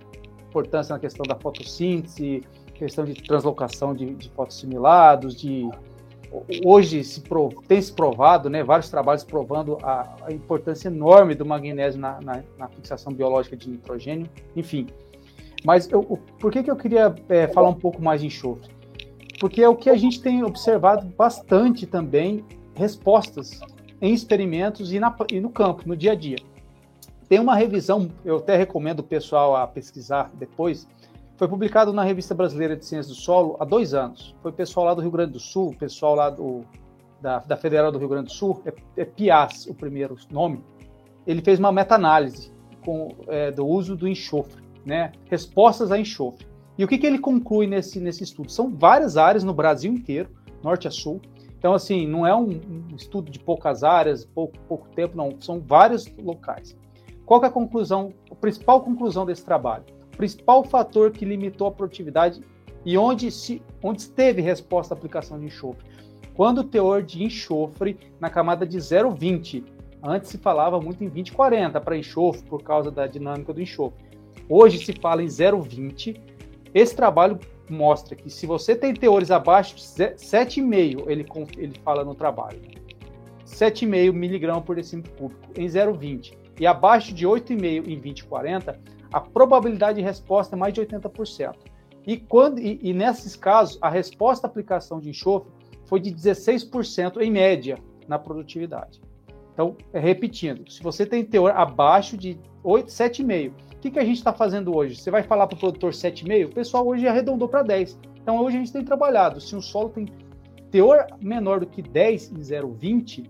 importância 0.49 0.93
na 0.93 0.99
questão 0.99 1.25
da 1.25 1.35
fotossíntese, 1.35 2.43
questão 2.75 3.05
de 3.05 3.13
translocação 3.13 3.95
de, 3.95 4.13
de 4.15 4.29
fotossimilados, 4.31 5.39
de 5.39 5.69
hoje 6.65 7.03
se 7.03 7.21
tem 7.67 7.81
se 7.81 7.93
provado, 7.93 8.49
né, 8.49 8.63
vários 8.63 8.89
trabalhos 8.89 9.23
provando 9.23 9.77
a, 9.83 10.15
a 10.23 10.31
importância 10.31 10.87
enorme 10.87 11.35
do 11.35 11.45
magnésio 11.45 11.99
na, 11.99 12.21
na, 12.21 12.43
na, 12.57 12.67
fixação 12.69 13.13
biológica 13.13 13.55
de 13.55 13.69
nitrogênio, 13.69 14.29
enfim. 14.55 14.87
Mas 15.63 15.91
eu, 15.91 16.03
por 16.39 16.51
que, 16.51 16.63
que 16.63 16.71
eu 16.71 16.75
queria 16.75 17.13
é, 17.29 17.47
falar 17.47 17.69
um 17.69 17.75
pouco 17.75 18.01
mais 18.01 18.21
de 18.21 18.27
enxofre? 18.27 18.69
Porque 19.39 19.61
é 19.61 19.67
o 19.67 19.75
que 19.75 19.89
a 19.89 19.95
gente 19.95 20.21
tem 20.21 20.43
observado 20.43 21.05
bastante 21.17 21.85
também 21.85 22.45
respostas 22.75 23.59
em 24.01 24.13
experimentos 24.13 24.91
e, 24.91 24.99
na, 24.99 25.15
e 25.31 25.39
no 25.39 25.49
campo, 25.49 25.87
no 25.87 25.95
dia 25.95 26.13
a 26.13 26.15
dia. 26.15 26.37
Tem 27.29 27.39
uma 27.39 27.55
revisão, 27.55 28.09
eu 28.25 28.37
até 28.37 28.57
recomendo 28.57 28.99
o 28.99 29.03
pessoal 29.03 29.55
a 29.55 29.67
pesquisar 29.67 30.31
depois, 30.33 30.87
foi 31.37 31.47
publicado 31.47 31.93
na 31.93 32.03
Revista 32.03 32.35
Brasileira 32.35 32.75
de 32.75 32.85
Ciências 32.85 33.07
do 33.07 33.15
Solo 33.15 33.57
há 33.59 33.65
dois 33.65 33.93
anos. 33.93 34.35
Foi 34.41 34.51
o 34.51 34.53
pessoal 34.53 34.87
lá 34.87 34.93
do 34.93 35.01
Rio 35.01 35.11
Grande 35.11 35.31
do 35.31 35.39
Sul, 35.39 35.69
o 35.69 35.75
pessoal 35.75 36.13
lá 36.13 36.29
do, 36.29 36.63
da, 37.21 37.39
da 37.39 37.57
Federal 37.57 37.91
do 37.91 37.97
Rio 37.97 38.09
Grande 38.09 38.25
do 38.25 38.31
Sul, 38.31 38.61
é, 38.65 38.73
é 39.01 39.05
PIAS 39.05 39.65
o 39.67 39.73
primeiro 39.73 40.15
nome. 40.29 40.63
Ele 41.25 41.41
fez 41.41 41.57
uma 41.57 41.71
meta-análise 41.71 42.51
é, 43.27 43.51
do 43.51 43.65
uso 43.65 43.95
do 43.95 44.07
enxofre, 44.07 44.61
né? 44.85 45.11
respostas 45.29 45.91
a 45.91 45.97
enxofre. 45.97 46.45
E 46.77 46.83
o 46.83 46.87
que, 46.87 46.97
que 46.97 47.05
ele 47.05 47.19
conclui 47.19 47.67
nesse, 47.67 47.99
nesse 47.99 48.23
estudo? 48.23 48.51
São 48.51 48.69
várias 48.69 49.17
áreas 49.17 49.43
no 49.43 49.53
Brasil 49.53 49.93
inteiro, 49.93 50.29
norte 50.63 50.87
a 50.87 50.91
sul. 50.91 51.21
Então, 51.61 51.75
assim, 51.75 52.07
não 52.07 52.25
é 52.25 52.35
um, 52.35 52.59
um 52.91 52.95
estudo 52.95 53.31
de 53.31 53.37
poucas 53.37 53.83
áreas, 53.83 54.25
pouco, 54.25 54.57
pouco 54.67 54.89
tempo, 54.89 55.15
não. 55.15 55.39
São 55.39 55.59
vários 55.59 56.07
locais. 56.17 56.75
Qual 57.23 57.43
é 57.43 57.45
a 57.45 57.51
conclusão, 57.51 58.11
a 58.31 58.33
principal 58.33 58.81
conclusão 58.81 59.27
desse 59.27 59.45
trabalho? 59.45 59.85
principal 60.21 60.63
fator 60.63 61.09
que 61.09 61.25
limitou 61.25 61.65
a 61.65 61.71
produtividade 61.71 62.43
e 62.85 62.95
onde, 62.95 63.31
se, 63.31 63.59
onde 63.81 64.01
esteve 64.01 64.39
resposta 64.39 64.93
à 64.93 64.97
aplicação 64.97 65.39
de 65.39 65.47
enxofre. 65.47 65.83
Quando 66.35 66.59
o 66.59 66.63
teor 66.63 67.01
de 67.01 67.23
enxofre 67.23 67.97
na 68.19 68.29
camada 68.29 68.63
de 68.63 68.77
0,20, 68.77 69.63
antes 70.03 70.29
se 70.29 70.37
falava 70.37 70.79
muito 70.79 71.03
em 71.03 71.09
20,40 71.09 71.79
para 71.81 71.97
enxofre 71.97 72.43
por 72.43 72.61
causa 72.61 72.91
da 72.91 73.07
dinâmica 73.07 73.51
do 73.51 73.61
enxofre. 73.61 73.99
Hoje 74.47 74.85
se 74.85 74.93
fala 74.93 75.23
em 75.23 75.27
0,20. 75.27 76.19
Esse 76.71 76.95
trabalho 76.95 77.39
mostra 77.71 78.15
que 78.15 78.29
se 78.29 78.45
você 78.45 78.75
tem 78.75 78.93
teores 78.93 79.31
abaixo 79.31 79.75
de 79.75 79.81
7,5, 79.81 81.05
ele, 81.07 81.25
ele 81.57 81.73
fala 81.83 82.03
no 82.03 82.13
trabalho, 82.13 82.59
7,5 83.45 84.13
miligramas 84.13 84.63
por 84.63 84.75
decímetro 84.75 85.11
cúbico 85.13 85.41
em 85.57 85.65
0,20 85.65 86.33
e 86.59 86.67
abaixo 86.67 87.13
de 87.13 87.25
8,5 87.25 87.87
em 87.87 87.99
20,40, 87.99 88.77
a 89.11 89.19
probabilidade 89.19 89.99
de 89.99 90.03
resposta 90.03 90.55
é 90.55 90.59
mais 90.59 90.73
de 90.73 90.81
80%. 90.81 91.55
E, 92.05 92.17
quando, 92.17 92.59
e, 92.59 92.79
e 92.81 92.93
nesses 92.93 93.35
casos, 93.35 93.77
a 93.81 93.89
resposta 93.89 94.47
à 94.47 94.49
aplicação 94.49 94.99
de 94.99 95.09
enxofre 95.09 95.51
foi 95.85 95.99
de 95.99 96.11
16% 96.11 97.21
em 97.21 97.29
média 97.29 97.77
na 98.07 98.17
produtividade. 98.17 99.01
Então, 99.53 99.75
repetindo, 99.93 100.69
se 100.71 100.81
você 100.81 101.05
tem 101.05 101.23
teor 101.23 101.51
abaixo 101.51 102.17
de 102.17 102.39
8, 102.63 102.87
7,5, 102.87 103.53
o 103.81 103.83
que, 103.83 103.89
que 103.89 103.97
a 103.97 104.05
gente 104.05 104.17
está 104.17 104.31
fazendo 104.31 104.75
hoje? 104.75 104.95
Você 104.95 105.09
vai 105.09 105.23
falar 105.23 105.47
para 105.47 105.55
o 105.55 105.59
produtor 105.59 105.91
7,5? 105.91 106.45
O 106.45 106.53
pessoal 106.53 106.87
hoje 106.87 107.07
arredondou 107.07 107.49
para 107.49 107.63
10. 107.63 107.97
Então, 108.21 108.37
hoje 108.37 108.57
a 108.57 108.59
gente 108.59 108.71
tem 108.71 108.85
trabalhado. 108.85 109.41
Se 109.41 109.55
um 109.55 109.61
solo 109.61 109.89
tem 109.89 110.05
teor 110.69 111.07
menor 111.19 111.61
do 111.61 111.65
que 111.65 111.81
10 111.81 112.31
em 112.31 112.41
0,20, 112.41 113.27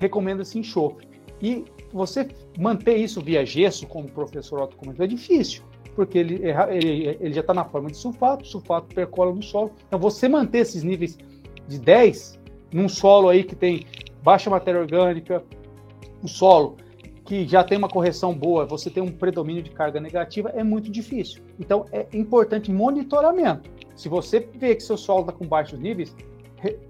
recomenda-se 0.00 0.58
enxofre. 0.58 1.06
E 1.42 1.66
você 1.92 2.26
manter 2.58 2.96
isso 2.96 3.20
via 3.20 3.44
gesso, 3.44 3.86
como 3.86 4.08
o 4.08 4.10
professor 4.10 4.58
Otto 4.58 4.74
comentou, 4.74 5.04
é 5.04 5.06
difícil, 5.06 5.62
porque 5.94 6.16
ele, 6.16 6.40
ele, 6.70 7.18
ele 7.20 7.34
já 7.34 7.42
está 7.42 7.52
na 7.52 7.66
forma 7.66 7.90
de 7.90 7.98
sulfato, 7.98 8.44
o 8.44 8.48
sulfato 8.48 8.94
percola 8.94 9.34
no 9.34 9.42
solo. 9.42 9.70
Então, 9.86 9.98
você 9.98 10.30
manter 10.30 10.60
esses 10.60 10.82
níveis 10.82 11.18
de 11.68 11.78
10 11.78 12.40
num 12.72 12.88
solo 12.88 13.28
aí 13.28 13.44
que 13.44 13.54
tem 13.54 13.84
baixa 14.22 14.48
matéria 14.48 14.80
orgânica, 14.80 15.44
um 16.24 16.26
solo 16.26 16.78
que 17.28 17.46
já 17.46 17.62
tem 17.62 17.76
uma 17.76 17.90
correção 17.90 18.32
boa, 18.32 18.64
você 18.64 18.88
tem 18.88 19.02
um 19.02 19.12
predomínio 19.12 19.62
de 19.62 19.68
carga 19.68 20.00
negativa, 20.00 20.48
é 20.56 20.64
muito 20.64 20.90
difícil. 20.90 21.42
Então, 21.60 21.84
é 21.92 22.06
importante 22.14 22.72
monitoramento. 22.72 23.68
Se 23.94 24.08
você 24.08 24.40
vê 24.40 24.74
que 24.74 24.82
seu 24.82 24.96
solo 24.96 25.20
está 25.20 25.32
com 25.34 25.46
baixos 25.46 25.78
níveis, 25.78 26.16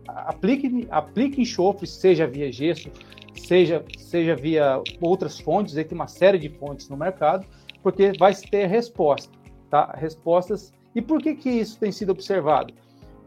aplique, 0.07 0.87
aplique 0.93 1.41
enxofre, 1.41 1.89
seja 1.89 2.25
via 2.25 2.53
gesso, 2.53 2.89
seja, 3.35 3.85
seja 3.99 4.37
via 4.37 4.81
outras 5.01 5.41
fontes, 5.41 5.77
aí 5.77 5.83
tem 5.83 5.99
uma 5.99 6.07
série 6.07 6.39
de 6.39 6.49
fontes 6.51 6.89
no 6.89 6.97
mercado, 6.97 7.45
porque 7.83 8.13
vai 8.17 8.33
ter 8.33 8.67
resposta, 8.67 9.37
tá? 9.69 9.93
Respostas. 9.99 10.73
E 10.95 11.03
por 11.03 11.21
que, 11.21 11.35
que 11.35 11.51
isso 11.51 11.81
tem 11.81 11.91
sido 11.91 12.13
observado? 12.13 12.73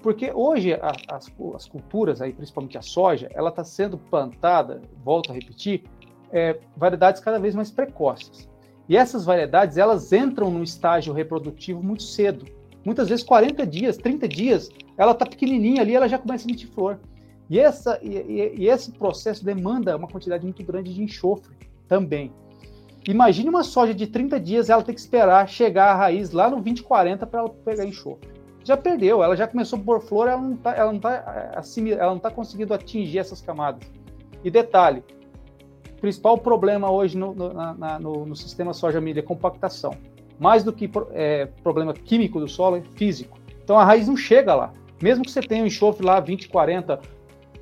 Porque 0.02 0.32
hoje 0.34 0.76
a, 0.76 0.94
as, 1.10 1.30
as, 1.56 1.68
culturas, 1.68 2.22
aí, 2.22 2.32
principalmente 2.32 2.78
a 2.78 2.82
soja, 2.82 3.30
ela 3.34 3.50
está 3.50 3.66
sendo 3.66 3.98
plantada, 3.98 4.82
volto 5.04 5.30
a 5.30 5.34
repetir, 5.34 5.84
é, 6.32 6.58
variedades 6.76 7.22
cada 7.22 7.40
vez 7.40 7.54
mais 7.54 7.72
precoces. 7.72 8.50
E 8.88 8.98
essas 8.98 9.26
variedades, 9.26 9.78
elas 9.78 10.12
entram 10.12 10.50
no 10.50 10.64
estágio 10.64 11.14
reprodutivo 11.14 11.82
muito 11.82 12.04
cedo. 12.04 12.46
Muitas 12.84 13.10
vezes 13.10 13.24
40 13.24 13.66
dias, 13.66 13.98
30 13.98 14.28
dias, 14.28 14.70
ela 14.98 15.12
está 15.12 15.26
pequenininha 15.26 15.82
ali, 15.82 15.96
ela 15.96 16.10
já 16.10 16.18
começa 16.18 16.46
a 16.46 16.50
emitir 16.50 16.70
flor. 16.70 17.00
E, 17.50 17.60
essa, 17.60 18.00
e, 18.02 18.56
e, 18.58 18.68
esse 18.68 18.92
processo 18.92 19.44
demanda 19.44 19.96
uma 19.96 20.08
quantidade 20.08 20.44
muito 20.44 20.64
grande 20.64 20.94
de 20.94 21.04
enxofre 21.04 21.56
também. 21.88 22.34
Imagine 23.08 23.50
uma 23.50 23.64
soja 23.64 23.94
de 23.94 24.08
30 24.08 24.40
dias, 24.40 24.70
ela 24.70 24.84
tem 24.84 24.94
que 24.94 25.02
esperar 25.02 25.48
chegar 25.50 25.92
a 25.92 25.96
raiz 25.96 26.32
lá 26.32 26.50
no 26.50 26.58
2040 26.58 27.26
para 27.28 27.40
ela 27.42 27.50
pegar 27.50 27.86
enxofre. 27.86 28.30
Já 28.64 28.78
perdeu, 28.78 29.24
ela 29.24 29.36
já 29.36 29.48
começou 29.48 29.80
a 29.80 29.82
pôr 29.82 30.02
flor, 30.02 30.28
ela 30.28 30.42
não 30.42 30.54
está 30.54 30.74
tá, 30.74 31.62
tá, 31.62 32.20
tá 32.20 32.32
conseguindo 32.32 32.74
atingir 32.74 33.20
essas 33.20 33.42
camadas. 33.42 33.90
E 34.44 34.52
detalhe, 34.52 35.04
principal 36.02 36.38
problema 36.38 36.92
hoje 36.92 37.18
no, 37.18 37.34
no, 37.34 37.54
na, 37.54 38.00
no, 38.00 38.26
no 38.26 38.36
sistema 38.36 38.74
soja-milho 38.74 39.20
é 39.20 39.22
compactação. 39.22 39.94
Mais 40.40 40.64
do 40.64 40.74
que 40.74 40.90
é, 41.12 41.46
problema 41.64 41.94
químico 41.94 42.40
do 42.40 42.48
solo, 42.48 42.78
é 42.78 42.82
físico. 42.96 43.40
Então 43.64 43.78
a 43.78 43.86
raiz 43.86 44.08
não 44.08 44.18
chega 44.18 44.56
lá. 44.56 44.74
Mesmo 45.02 45.24
que 45.24 45.32
você 45.32 45.42
tenha 45.42 45.64
um 45.64 45.68
enxofre 45.68 46.06
lá 46.06 46.20
20, 46.20 46.50
40, 46.50 47.00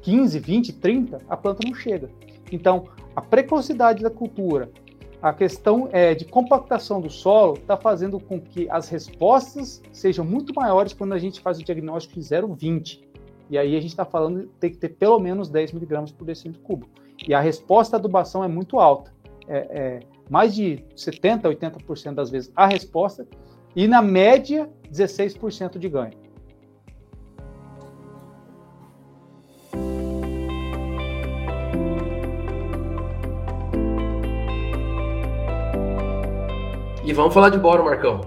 15, 0.02 0.40
20, 0.40 0.74
30, 0.74 1.22
a 1.30 1.38
planta 1.38 1.68
não 1.68 1.76
chega. 1.76 2.10
Então, 2.52 2.88
a 3.16 3.22
precocidade 3.22 4.02
da 4.02 4.10
cultura, 4.10 4.72
a 5.22 5.34
questão 5.34 5.90
é, 5.92 6.16
de 6.16 6.26
compactação 6.26 7.02
do 7.02 7.10
solo 7.10 7.54
está 7.56 7.76
fazendo 7.76 8.20
com 8.20 8.40
que 8.40 8.70
as 8.70 8.88
respostas 8.88 9.82
sejam 9.92 10.24
muito 10.24 10.54
maiores 10.54 10.94
quando 10.94 11.14
a 11.14 11.20
gente 11.20 11.42
faz 11.42 11.60
o 11.60 11.64
diagnóstico 11.64 12.20
de 12.20 12.22
0,20. 12.22 13.02
E 13.50 13.58
aí 13.58 13.76
a 13.76 13.82
gente 13.82 13.92
está 13.92 14.06
falando 14.06 14.48
tem 14.60 14.70
que 14.70 14.78
ter 14.78 14.90
pelo 14.90 15.20
menos 15.20 15.50
10 15.50 15.74
miligramas 15.74 16.12
por 16.12 16.26
decímetro 16.26 16.62
cúbico. 16.62 16.92
E 17.28 17.34
a 17.34 17.40
resposta 17.40 17.96
à 17.96 18.00
adubação 18.00 18.44
é 18.44 18.48
muito 18.48 18.80
alta. 18.80 19.14
É, 19.48 19.58
é 19.58 20.00
mais 20.30 20.54
de 20.54 20.84
70%, 20.96 21.42
80% 21.44 22.14
das 22.14 22.30
vezes 22.30 22.52
a 22.56 22.66
resposta. 22.68 23.28
E 23.76 23.88
na 23.88 24.02
média, 24.02 24.70
16% 24.92 25.78
de 25.78 25.90
ganho. 25.90 26.30
E 37.10 37.14
vamos 37.14 37.34
falar 37.34 37.50
de 37.50 37.58
boro, 37.58 37.86
Marcão. 37.86 38.22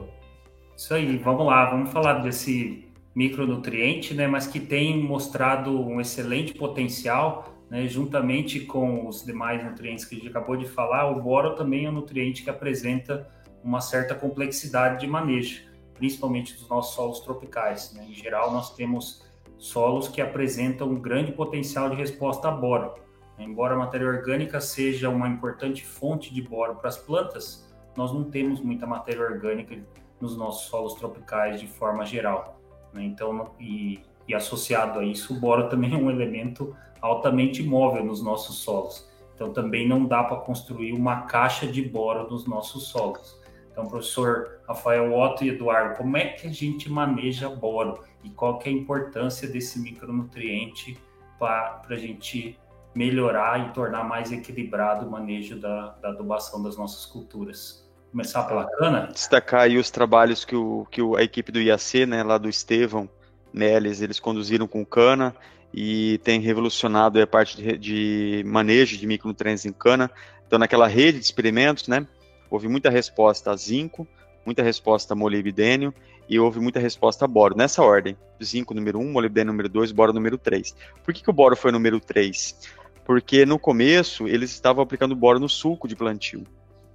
Isso 0.77 0.93
aí, 0.93 1.17
vamos 1.19 1.47
lá, 1.47 1.71
vamos 1.71 1.93
falar 1.93 2.15
desse 2.15 2.85
micronutriente, 3.15 4.13
né, 4.13 4.27
mas 4.27 4.49
que 4.49 4.59
tem 4.59 5.01
mostrado 5.01 5.71
um 5.81 6.01
excelente 6.01 6.55
potencial, 6.55 7.52
né, 7.73 7.89
juntamente 7.89 8.61
com 8.61 9.09
os 9.09 9.25
demais 9.25 9.65
nutrientes 9.65 10.05
que 10.05 10.15
a 10.15 10.19
gente 10.19 10.29
acabou 10.29 10.59
de 10.59 10.69
falar, 10.69 11.11
o 11.11 11.23
boro 11.23 11.55
também 11.55 11.87
é 11.87 11.89
um 11.89 11.93
nutriente 11.93 12.43
que 12.45 12.51
apresenta 12.51 13.27
uma 13.65 13.81
certa 13.81 14.15
complexidade 14.15 15.01
de 15.01 15.07
manejo, 15.07 15.63
principalmente 15.95 16.53
dos 16.53 16.69
nossos 16.69 16.95
solos 16.95 17.21
tropicais. 17.21 17.95
Né? 17.95 18.05
Em 18.11 18.13
geral, 18.13 18.53
nós 18.53 18.75
temos 18.75 19.25
solos 19.57 20.07
que 20.07 20.21
apresentam 20.21 20.87
um 20.87 21.01
grande 21.01 21.33
potencial 21.33 21.89
de 21.89 21.97
resposta 21.97 22.49
a 22.49 22.51
boro. 22.51 22.93
Embora 23.39 23.73
a 23.75 23.79
matéria 23.79 24.07
orgânica 24.07 24.61
seja 24.61 25.09
uma 25.09 25.27
importante 25.27 25.83
fonte 25.83 26.35
de 26.35 26.43
boro 26.43 26.75
para 26.75 26.91
as 26.91 26.99
plantas, 26.99 27.73
nós 27.97 28.13
não 28.13 28.25
temos 28.25 28.61
muita 28.61 28.87
matéria 28.87 29.23
orgânica 29.23 29.83
nos 30.21 30.37
nossos 30.37 30.69
solos 30.69 30.93
tropicais 30.93 31.59
de 31.59 31.67
forma 31.67 32.05
geral. 32.05 32.61
Né? 32.93 33.03
Então, 33.05 33.55
e, 33.59 34.01
e, 34.29 34.35
associado 34.35 34.99
a 34.99 35.05
isso, 35.07 35.35
o 35.35 35.41
boro 35.41 35.71
também 35.71 35.95
é 35.95 35.97
um 35.97 36.11
elemento 36.11 36.77
altamente 37.03 37.63
móvel 37.63 38.05
nos 38.05 38.23
nossos 38.23 38.59
solos. 38.59 39.11
Então, 39.35 39.53
também 39.53 39.89
não 39.89 40.07
dá 40.07 40.23
para 40.23 40.37
construir 40.39 40.93
uma 40.93 41.23
caixa 41.23 41.67
de 41.67 41.83
boro 41.83 42.31
nos 42.31 42.47
nossos 42.47 42.85
solos. 42.85 43.39
Então, 43.71 43.87
professor 43.87 44.61
Rafael 44.69 45.13
Otto 45.13 45.45
e 45.45 45.49
Eduardo, 45.49 45.97
como 45.97 46.17
é 46.17 46.29
que 46.29 46.47
a 46.47 46.53
gente 46.53 46.91
maneja 46.91 47.49
boro 47.49 48.05
e 48.23 48.31
qual 48.31 48.59
que 48.59 48.69
é 48.69 48.73
a 48.73 48.75
importância 48.75 49.49
desse 49.49 49.81
micronutriente 49.81 50.97
para 51.39 51.83
a 51.91 51.97
gente 51.97 52.59
melhorar 52.95 53.69
e 53.69 53.73
tornar 53.73 54.05
mais 54.05 54.31
equilibrado 54.31 55.07
o 55.07 55.11
manejo 55.11 55.59
da, 55.59 55.97
da 56.01 56.11
adubação 56.11 56.63
das 56.63 56.77
nossas 56.77 57.05
culturas? 57.05 57.83
começar 58.13 58.45
pela 58.45 58.69
cana? 58.77 59.09
Destacar 59.11 59.63
aí 59.63 59.79
os 59.79 59.91
trabalhos 59.91 60.45
que, 60.45 60.55
o, 60.55 60.87
que 60.91 61.01
a 61.17 61.23
equipe 61.23 61.51
do 61.51 61.59
IAC, 61.59 62.07
né, 62.07 62.23
lá 62.23 62.39
do 62.39 62.49
Estevão 62.49 63.09
Neles, 63.53 64.01
eles 64.01 64.21
conduziram 64.21 64.69
com 64.69 64.85
cana 64.85 65.35
e 65.73 66.19
tem 66.23 66.41
revolucionado 66.41 67.21
a 67.21 67.27
parte 67.27 67.57
de, 67.57 67.79
de 67.79 68.45
manejo 68.47 68.97
de 68.97 69.07
micronutrientes 69.07 69.65
em 69.65 69.73
cana. 69.73 70.11
Então, 70.47 70.59
naquela 70.59 70.87
rede 70.87 71.19
de 71.19 71.25
experimentos, 71.25 71.89
né, 71.89 72.07
houve 72.51 72.69
muita 72.69 72.91
resposta 72.91 73.51
a 73.51 73.57
zinco, 73.57 74.07
muita 74.45 74.63
resposta 74.63 75.15
a 75.15 75.17
molibdênio 75.17 75.95
e 76.29 76.39
houve 76.39 76.61
muita 76.61 76.79
resposta 76.79 77.25
a 77.25 77.29
boro, 77.29 77.57
nessa 77.57 77.83
ordem. 77.83 78.17
Zinco 78.43 78.75
número 78.75 78.99
1, 78.99 79.13
molibdênio 79.13 79.53
número 79.53 79.69
2, 79.69 79.93
boro 79.93 80.13
número 80.13 80.37
3. 80.37 80.75
Por 81.03 81.15
que, 81.15 81.23
que 81.23 81.31
o 81.31 81.33
boro 81.33 81.57
foi 81.57 81.73
número 81.73 81.99
3? 82.01 82.57
Porque 83.05 83.47
no 83.47 83.59
começo 83.59 84.29
eles 84.29 84.51
estavam 84.51 84.83
aplicando 84.83 85.17
boro 85.17 85.39
no 85.39 85.49
sulco 85.49 85.89
de 85.89 85.97
plantio 85.97 86.45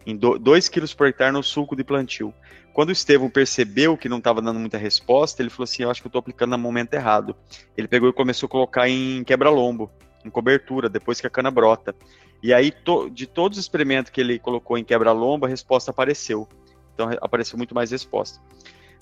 em 0.08 0.16
2 0.16 0.70
quilos 0.70 0.94
por 0.94 1.08
hectare 1.08 1.34
no 1.34 1.44
sulco 1.44 1.76
de 1.76 1.84
plantio. 1.84 2.34
Quando 2.74 2.90
o 2.90 2.92
Estevão 2.94 3.30
percebeu 3.30 3.98
que 3.98 4.08
não 4.08 4.20
estava 4.20 4.42
dando 4.42 4.58
muita 4.58 4.78
resposta, 4.78 5.42
ele 5.42 5.50
falou 5.50 5.66
assim: 5.66 5.84
Eu 5.84 5.92
acho 5.92 6.02
que 6.02 6.08
eu 6.08 6.10
estou 6.10 6.20
aplicando 6.20 6.52
no 6.52 6.58
momento 6.58 6.94
errado. 6.94 7.36
Ele 7.76 7.90
pegou 7.90 8.08
e 8.08 8.14
começou 8.14 8.48
a 8.48 8.50
colocar 8.50 8.88
em 8.88 9.22
quebra-lombo, 9.26 9.92
em 10.24 10.30
cobertura, 10.30 10.88
depois 10.88 11.20
que 11.20 11.28
a 11.28 11.30
cana 11.30 11.52
brota. 11.52 11.94
E 12.42 12.54
aí, 12.54 12.72
to, 12.72 13.10
de 13.10 13.28
todos 13.28 13.58
os 13.58 13.66
experimentos 13.66 14.10
que 14.10 14.22
ele 14.22 14.40
colocou 14.40 14.78
em 14.78 14.84
quebra-lombo, 14.84 15.46
a 15.46 15.50
resposta 15.50 15.92
apareceu. 15.92 16.48
Então, 16.94 17.10
apareceu 17.20 17.58
muito 17.58 17.76
mais 17.76 17.92
resposta. 17.92 18.40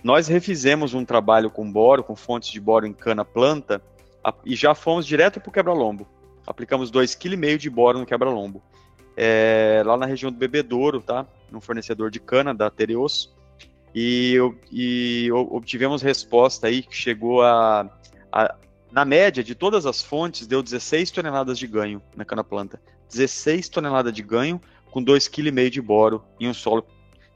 Nós 0.04 0.28
refizemos 0.28 0.96
um 0.96 1.06
trabalho 1.06 1.52
com 1.52 1.72
boro, 1.72 2.04
com 2.04 2.16
fontes 2.16 2.50
de 2.50 2.60
boro 2.60 2.88
em 2.88 2.94
cana-planta, 2.94 3.80
e 4.44 4.56
já 4.56 4.74
fomos 4.74 5.06
direto 5.06 5.40
para 5.40 5.50
o 5.50 5.54
quebra-lombo. 5.54 6.08
Aplicamos 6.48 6.92
2,5 6.92 7.20
kg 7.20 7.58
de 7.58 7.70
boro 7.70 8.00
no 8.00 8.06
quebra-lombo 8.08 8.64
é, 9.16 9.82
lá 9.86 9.98
na 9.98 10.06
região 10.06 10.32
do 10.32 10.38
Bebedouro, 10.38 11.02
tá? 11.02 11.26
Um 11.52 11.62
fornecedor 11.62 12.12
de 12.12 12.20
cana 12.20 12.54
da 12.54 12.70
Tereos. 12.70 13.34
E, 13.94 14.38
e 14.72 15.32
obtivemos 15.32 16.02
resposta 16.02 16.68
aí 16.68 16.82
que 16.82 16.96
chegou 16.96 17.42
a, 17.42 17.90
a, 18.30 18.56
na 18.92 19.06
média 19.06 19.42
de 19.42 19.56
todas 19.56 19.86
as 19.86 20.02
fontes, 20.02 20.48
deu 20.48 20.62
16 20.62 21.12
toneladas 21.12 21.58
de 21.58 21.66
ganho 21.66 22.02
na 22.16 22.26
cana-planta. 22.26 22.82
16 23.10 23.70
toneladas 23.70 24.12
de 24.12 24.22
ganho 24.22 24.60
com 24.92 25.04
2,5 25.04 25.30
kg 25.30 25.70
de 25.70 25.82
boro 25.82 26.24
em 26.40 26.50
um 26.50 26.54
solo 26.54 26.86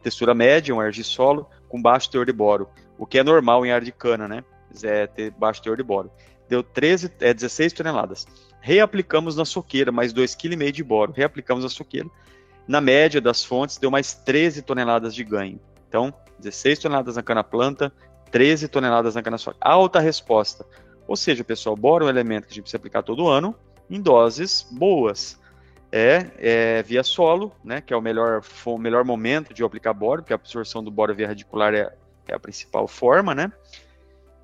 textura 0.01 0.33
média, 0.33 0.73
um 0.73 0.79
argissolo, 0.79 1.49
com 1.67 1.81
baixo 1.81 2.09
teor 2.09 2.25
de 2.25 2.31
boro, 2.31 2.69
o 2.97 3.05
que 3.05 3.19
é 3.19 3.23
normal 3.23 3.65
em 3.65 3.71
área 3.71 3.85
de 3.85 3.91
cana, 3.91 4.27
né? 4.27 4.43
É 4.83 5.07
ter 5.07 5.31
baixo 5.31 5.61
teor 5.61 5.77
de 5.77 5.83
boro. 5.83 6.11
Deu 6.47 6.63
13, 6.63 7.11
é, 7.19 7.33
16 7.33 7.73
toneladas. 7.73 8.25
Reaplicamos 8.61 9.35
na 9.35 9.45
soqueira, 9.45 9.91
mais 9.91 10.13
2,5 10.13 10.57
kg 10.57 10.71
de 10.71 10.83
boro. 10.83 11.13
Reaplicamos 11.13 11.63
na 11.63 11.69
soqueira. 11.69 12.09
Na 12.67 12.79
média 12.79 13.19
das 13.19 13.43
fontes, 13.43 13.77
deu 13.77 13.89
mais 13.89 14.13
13 14.13 14.61
toneladas 14.61 15.15
de 15.15 15.23
ganho. 15.23 15.59
Então, 15.87 16.13
16 16.39 16.79
toneladas 16.79 17.15
na 17.15 17.23
cana-planta, 17.23 17.91
13 18.31 18.67
toneladas 18.67 19.15
na 19.15 19.23
cana-soja. 19.23 19.57
Alta 19.59 19.99
resposta. 19.99 20.65
Ou 21.07 21.15
seja, 21.15 21.43
pessoal, 21.43 21.75
boro 21.75 22.05
é 22.05 22.07
um 22.07 22.09
elemento 22.09 22.45
que 22.45 22.51
a 22.51 22.53
gente 22.53 22.63
precisa 22.63 22.77
aplicar 22.77 23.01
todo 23.01 23.27
ano, 23.27 23.55
em 23.89 23.99
doses 23.99 24.67
boas. 24.71 25.39
É, 25.91 26.27
é, 26.37 26.83
via 26.83 27.01
solo, 27.01 27.51
né, 27.63 27.81
que 27.81 27.91
é 27.91 27.97
o 27.97 28.01
melhor, 28.01 28.43
o 28.63 28.77
melhor 28.77 29.03
momento 29.03 29.51
de 29.55 29.63
eu 29.63 29.65
aplicar 29.65 29.91
boro, 29.91 30.21
porque 30.21 30.33
a 30.33 30.35
absorção 30.35 30.83
do 30.83 30.91
boro 30.91 31.15
via 31.15 31.27
radicular 31.27 31.73
é, 31.73 31.91
é 32.27 32.35
a 32.35 32.39
principal 32.39 32.87
forma, 32.87 33.33
né? 33.33 33.51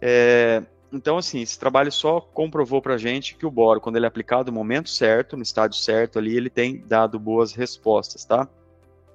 É, 0.01 0.63
então, 0.95 1.17
assim, 1.17 1.41
esse 1.41 1.59
trabalho 1.59 1.91
só 1.91 2.19
comprovou 2.21 2.81
para 2.81 2.97
gente 2.97 3.35
que 3.35 3.45
o 3.45 3.51
boro, 3.51 3.81
quando 3.81 3.97
ele 3.97 4.05
é 4.05 4.07
aplicado 4.07 4.51
no 4.51 4.57
momento 4.57 4.89
certo, 4.89 5.35
no 5.35 5.43
estádio 5.43 5.77
certo 5.77 6.17
ali, 6.17 6.35
ele 6.35 6.49
tem 6.49 6.77
dado 6.77 7.19
boas 7.19 7.53
respostas, 7.53 8.23
tá? 8.23 8.47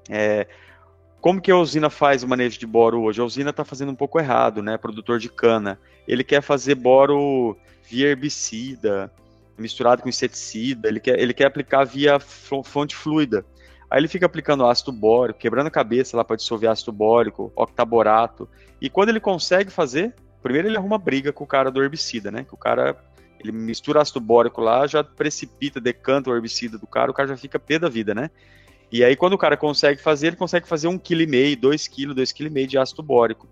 É, 0.08 0.46
como 1.20 1.40
que 1.40 1.50
a 1.50 1.56
usina 1.56 1.90
faz 1.90 2.22
o 2.22 2.28
manejo 2.28 2.58
de 2.58 2.66
boro 2.66 3.02
hoje? 3.02 3.20
A 3.20 3.24
usina 3.24 3.50
está 3.50 3.64
fazendo 3.64 3.92
um 3.92 3.94
pouco 3.94 4.18
errado, 4.18 4.62
né? 4.62 4.76
Produtor 4.76 5.18
de 5.18 5.28
cana. 5.28 5.78
Ele 6.06 6.22
quer 6.24 6.42
fazer 6.42 6.74
boro 6.74 7.56
via 7.88 8.08
herbicida, 8.08 9.12
misturado 9.56 10.02
com 10.02 10.08
inseticida, 10.08 10.88
ele 10.88 11.00
quer, 11.00 11.18
ele 11.18 11.34
quer 11.34 11.46
aplicar 11.46 11.84
via 11.84 12.18
fonte 12.18 12.94
fluida. 12.94 13.44
Aí 13.90 14.00
ele 14.00 14.08
fica 14.08 14.26
aplicando 14.26 14.66
ácido 14.66 14.92
bórico, 14.92 15.38
quebrando 15.38 15.66
a 15.66 15.70
cabeça 15.70 16.16
lá 16.16 16.24
para 16.24 16.36
dissolver 16.36 16.70
ácido 16.70 16.92
bórico, 16.92 17.52
octaborato. 17.56 18.48
E 18.80 18.88
quando 18.88 19.08
ele 19.08 19.20
consegue 19.20 19.70
fazer, 19.70 20.14
Primeiro 20.42 20.68
ele 20.68 20.76
arruma 20.76 20.98
briga 20.98 21.32
com 21.32 21.44
o 21.44 21.46
cara 21.46 21.70
do 21.70 21.82
herbicida, 21.82 22.30
né? 22.30 22.44
Que 22.44 22.54
o 22.54 22.58
cara 22.58 22.96
ele 23.38 23.52
mistura 23.52 24.02
ácido 24.02 24.20
bórico 24.20 24.60
lá, 24.60 24.86
já 24.86 25.02
precipita, 25.02 25.80
decanta 25.80 26.28
o 26.30 26.34
herbicida 26.34 26.76
do 26.76 26.86
cara, 26.86 27.10
o 27.10 27.14
cara 27.14 27.28
já 27.28 27.36
fica 27.36 27.58
pé 27.58 27.78
da 27.78 27.88
vida, 27.88 28.14
né? 28.14 28.30
E 28.92 29.02
aí 29.02 29.16
quando 29.16 29.34
o 29.34 29.38
cara 29.38 29.56
consegue 29.56 30.00
fazer, 30.00 30.28
ele 30.28 30.36
consegue 30.36 30.68
fazer 30.68 30.88
um 30.88 30.98
quilo 30.98 31.22
e 31.22 31.26
meio, 31.26 31.56
dois 31.56 31.88
quilos, 31.88 32.14
dois 32.14 32.32
quilos 32.32 32.50
e 32.50 32.54
meio 32.54 32.66
de 32.66 32.76
ácido 32.76 33.02
bórico. 33.02 33.48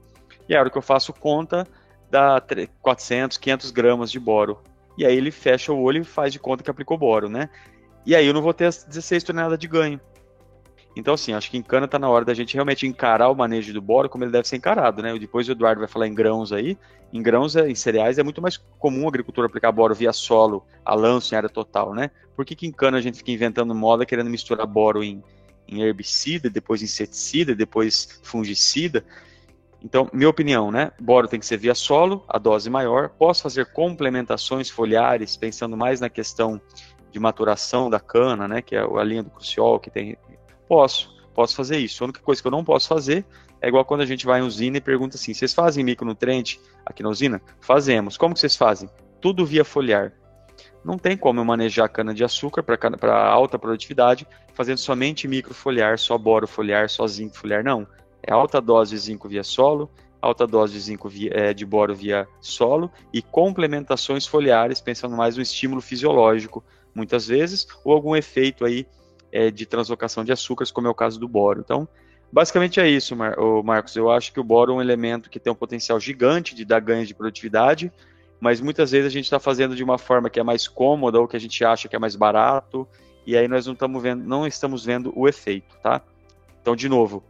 E 0.49 0.55
a 0.55 0.61
hora 0.61 0.71
que 0.71 0.77
eu 0.77 0.83
faço 0.83 1.13
conta, 1.13 1.67
dá 2.11 2.43
400, 2.83 3.37
500 3.39 3.71
gramas 3.71 4.11
de 4.11 4.19
boro. 4.19 4.63
E 4.97 5.07
aí 5.07 5.17
ele 5.17 5.31
fecha 5.31 5.73
o 5.73 5.81
olho 5.81 6.03
e 6.03 6.05
faz 6.05 6.33
de 6.33 6.39
conta 6.39 6.63
que 6.63 6.71
aplicou 6.71 6.99
boro, 6.99 7.29
né? 7.29 7.49
E 8.05 8.17
aí 8.17 8.27
eu 8.27 8.35
não 8.35 8.43
vou 8.43 8.53
ter 8.53 8.67
as 8.67 8.85
16 8.85 9.23
toneladas 9.23 9.59
de 9.59 9.69
ganho. 9.69 10.01
Então, 10.99 11.15
assim, 11.15 11.33
acho 11.33 11.49
que 11.49 11.57
em 11.57 11.63
cana 11.63 11.85
está 11.85 11.97
na 11.97 12.09
hora 12.09 12.25
da 12.25 12.35
gente 12.35 12.55
realmente 12.55 12.85
encarar 12.85 13.29
o 13.29 13.35
manejo 13.35 13.73
do 13.73 13.81
boro 13.81 14.09
como 14.09 14.25
ele 14.25 14.33
deve 14.33 14.49
ser 14.49 14.57
encarado, 14.57 15.01
né? 15.01 15.17
Depois 15.17 15.49
o 15.49 15.53
Eduardo 15.53 15.79
vai 15.79 15.89
falar 15.89 16.09
em 16.09 16.13
grãos 16.13 16.53
aí. 16.53 16.77
Em 17.13 17.23
grãos, 17.23 17.55
é, 17.55 17.71
em 17.71 17.75
cereais, 17.77 18.19
é 18.19 18.25
muito 18.25 18.43
mais 18.43 18.57
comum 18.57 19.05
o 19.05 19.09
agricultor 19.09 19.45
aplicar 19.45 19.71
boro 19.71 19.95
via 19.95 20.13
solo, 20.13 20.67
a 20.85 20.97
lanço 20.97 21.33
em 21.33 21.37
área 21.37 21.49
total, 21.49 21.95
né? 21.95 22.11
Por 22.35 22.45
que, 22.45 22.57
que 22.57 22.67
em 22.67 22.73
cana 22.73 22.99
a 22.99 23.01
gente 23.01 23.19
fica 23.19 23.31
inventando 23.31 23.73
moda 23.77 24.05
querendo 24.05 24.29
misturar 24.29 24.67
boro 24.67 25.05
em, 25.05 25.23
em 25.69 25.83
herbicida, 25.83 26.51
depois 26.51 26.83
inseticida, 26.83 27.55
depois 27.55 28.21
fungicida? 28.25 29.05
Então, 29.81 30.11
minha 30.13 30.29
opinião, 30.29 30.73
né? 30.73 30.91
Boro 31.01 31.29
tem 31.29 31.39
que 31.39 31.47
ser 31.47 31.59
via 31.59 31.77
solo, 31.77 32.25
a 32.29 32.39
dose 32.39 32.69
maior. 32.69 33.11
Posso 33.11 33.45
fazer 33.45 33.67
complementações 33.67 34.69
foliares, 34.69 35.37
pensando 35.37 35.77
mais 35.77 36.01
na 36.01 36.11
questão 36.11 36.61
de 37.13 37.21
maturação 37.21 37.89
da 37.89 38.01
cana, 38.01 38.49
né, 38.49 38.61
que 38.61 38.77
é 38.77 38.81
a 38.81 39.05
linha 39.05 39.23
do 39.23 39.31
cruciol 39.31 39.79
que 39.79 39.91
tem. 39.91 40.19
Posso, 40.69 41.17
posso 41.35 41.57
fazer 41.57 41.79
isso. 41.79 42.03
A 42.03 42.07
única 42.07 42.21
coisa 42.21 42.41
que 42.43 42.47
eu 42.47 42.53
não 42.53 42.63
posso 42.63 42.89
fazer 42.89 43.25
é 43.61 43.69
igual 43.69 43.85
quando 43.85 44.03
a 44.03 44.07
gente 44.07 44.27
vai 44.27 44.41
em 44.41 44.45
usina 44.45 44.77
e 44.77 44.81
pergunta 44.81 45.17
assim: 45.17 45.35
vocês 45.35 45.55
fazem 45.55 45.83
micronutriente 45.83 46.61
aqui 46.85 47.03
na 47.03 47.09
usina? 47.09 47.41
Fazemos. 47.61 48.17
Como 48.17 48.35
que 48.35 48.41
vocês 48.41 48.55
fazem? 48.55 48.89
Tudo 49.21 49.45
via 49.47 49.65
foliar. 49.65 50.13
Não 50.85 50.97
tem 50.97 51.17
como 51.17 51.41
eu 51.41 51.45
manejar 51.45 51.89
cana-de-açúcar 51.89 52.63
para 52.63 53.27
alta 53.27 53.59
produtividade 53.59 54.27
fazendo 54.55 54.79
somente 54.79 55.29
microfoliar, 55.29 55.99
só 55.99 56.17
boro 56.17 56.47
foliar, 56.47 56.89
só 56.89 57.07
zinco 57.07 57.37
foliar. 57.37 57.65
Não. 57.65 57.87
É 58.23 58.33
alta 58.33 58.61
dose 58.61 58.91
de 58.91 58.99
zinco 58.99 59.29
via 59.29 59.45
solo, 59.45 59.91
alta 60.21 60.47
dose 60.47 60.73
de 60.73 60.81
zinco 60.81 61.09
via, 61.09 61.31
é, 61.33 61.55
de 61.55 61.65
boro 61.65 61.95
via 61.95 62.27
solo 62.41 62.91
e 63.13 63.23
complementações 63.23 64.27
foliares, 64.27 64.81
pensando 64.81 65.17
mais 65.17 65.37
no 65.37 65.43
estímulo 65.43 65.81
fisiológico, 65.81 66.65
muitas 66.95 67.29
vezes, 67.29 67.67
ou 67.85 67.93
algum 67.93 68.17
efeito 68.17 68.65
aí 68.65 68.87
é, 69.33 69.51
de 69.51 69.67
translocação 69.67 70.25
de 70.25 70.33
açúcares, 70.33 70.71
como 70.71 70.87
é 70.87 70.91
o 70.91 70.95
caso 70.95 71.19
do 71.19 71.29
boro. 71.29 71.61
Então, 71.61 71.89
basicamente 72.33 72.81
é 72.81 72.89
isso, 72.89 73.15
Mar 73.17 73.37
Marcos. 73.65 73.97
Eu 73.97 74.11
acho 74.11 74.33
que 74.33 74.41
o 74.41 74.45
boro 74.45 74.73
é 74.73 74.77
um 74.77 74.81
elemento 74.81 75.31
que 75.31 75.41
tem 75.41 75.53
um 75.53 75.57
potencial 75.57 75.99
gigante 75.99 76.55
de 76.55 76.65
dar 76.65 76.81
ganhos 76.81 77.09
de 77.09 77.15
produtividade, 77.15 77.93
mas 78.41 78.61
muitas 78.61 78.91
vezes 78.91 79.07
a 79.07 79.11
gente 79.11 79.25
está 79.25 79.39
fazendo 79.39 79.75
de 79.75 79.83
uma 79.83 79.99
forma 79.99 80.31
que 80.31 80.39
é 80.39 80.43
mais 80.43 80.69
cômoda 80.69 81.21
ou 81.21 81.27
que 81.27 81.37
a 81.37 81.41
gente 81.41 81.65
acha 81.65 81.89
que 81.89 81.97
é 81.97 81.99
mais 81.99 82.15
barato, 82.15 82.87
e 83.27 83.37
aí 83.37 83.47
nós 83.49 83.67
não 83.67 83.75
estamos 83.75 84.03
vendo, 84.03 84.25
não 84.25 84.47
estamos 84.47 84.85
vendo 84.85 85.13
o 85.15 85.29
efeito, 85.29 85.77
tá? 85.83 86.01
Então, 86.63 86.75
de 86.75 86.89
novo, 86.89 87.23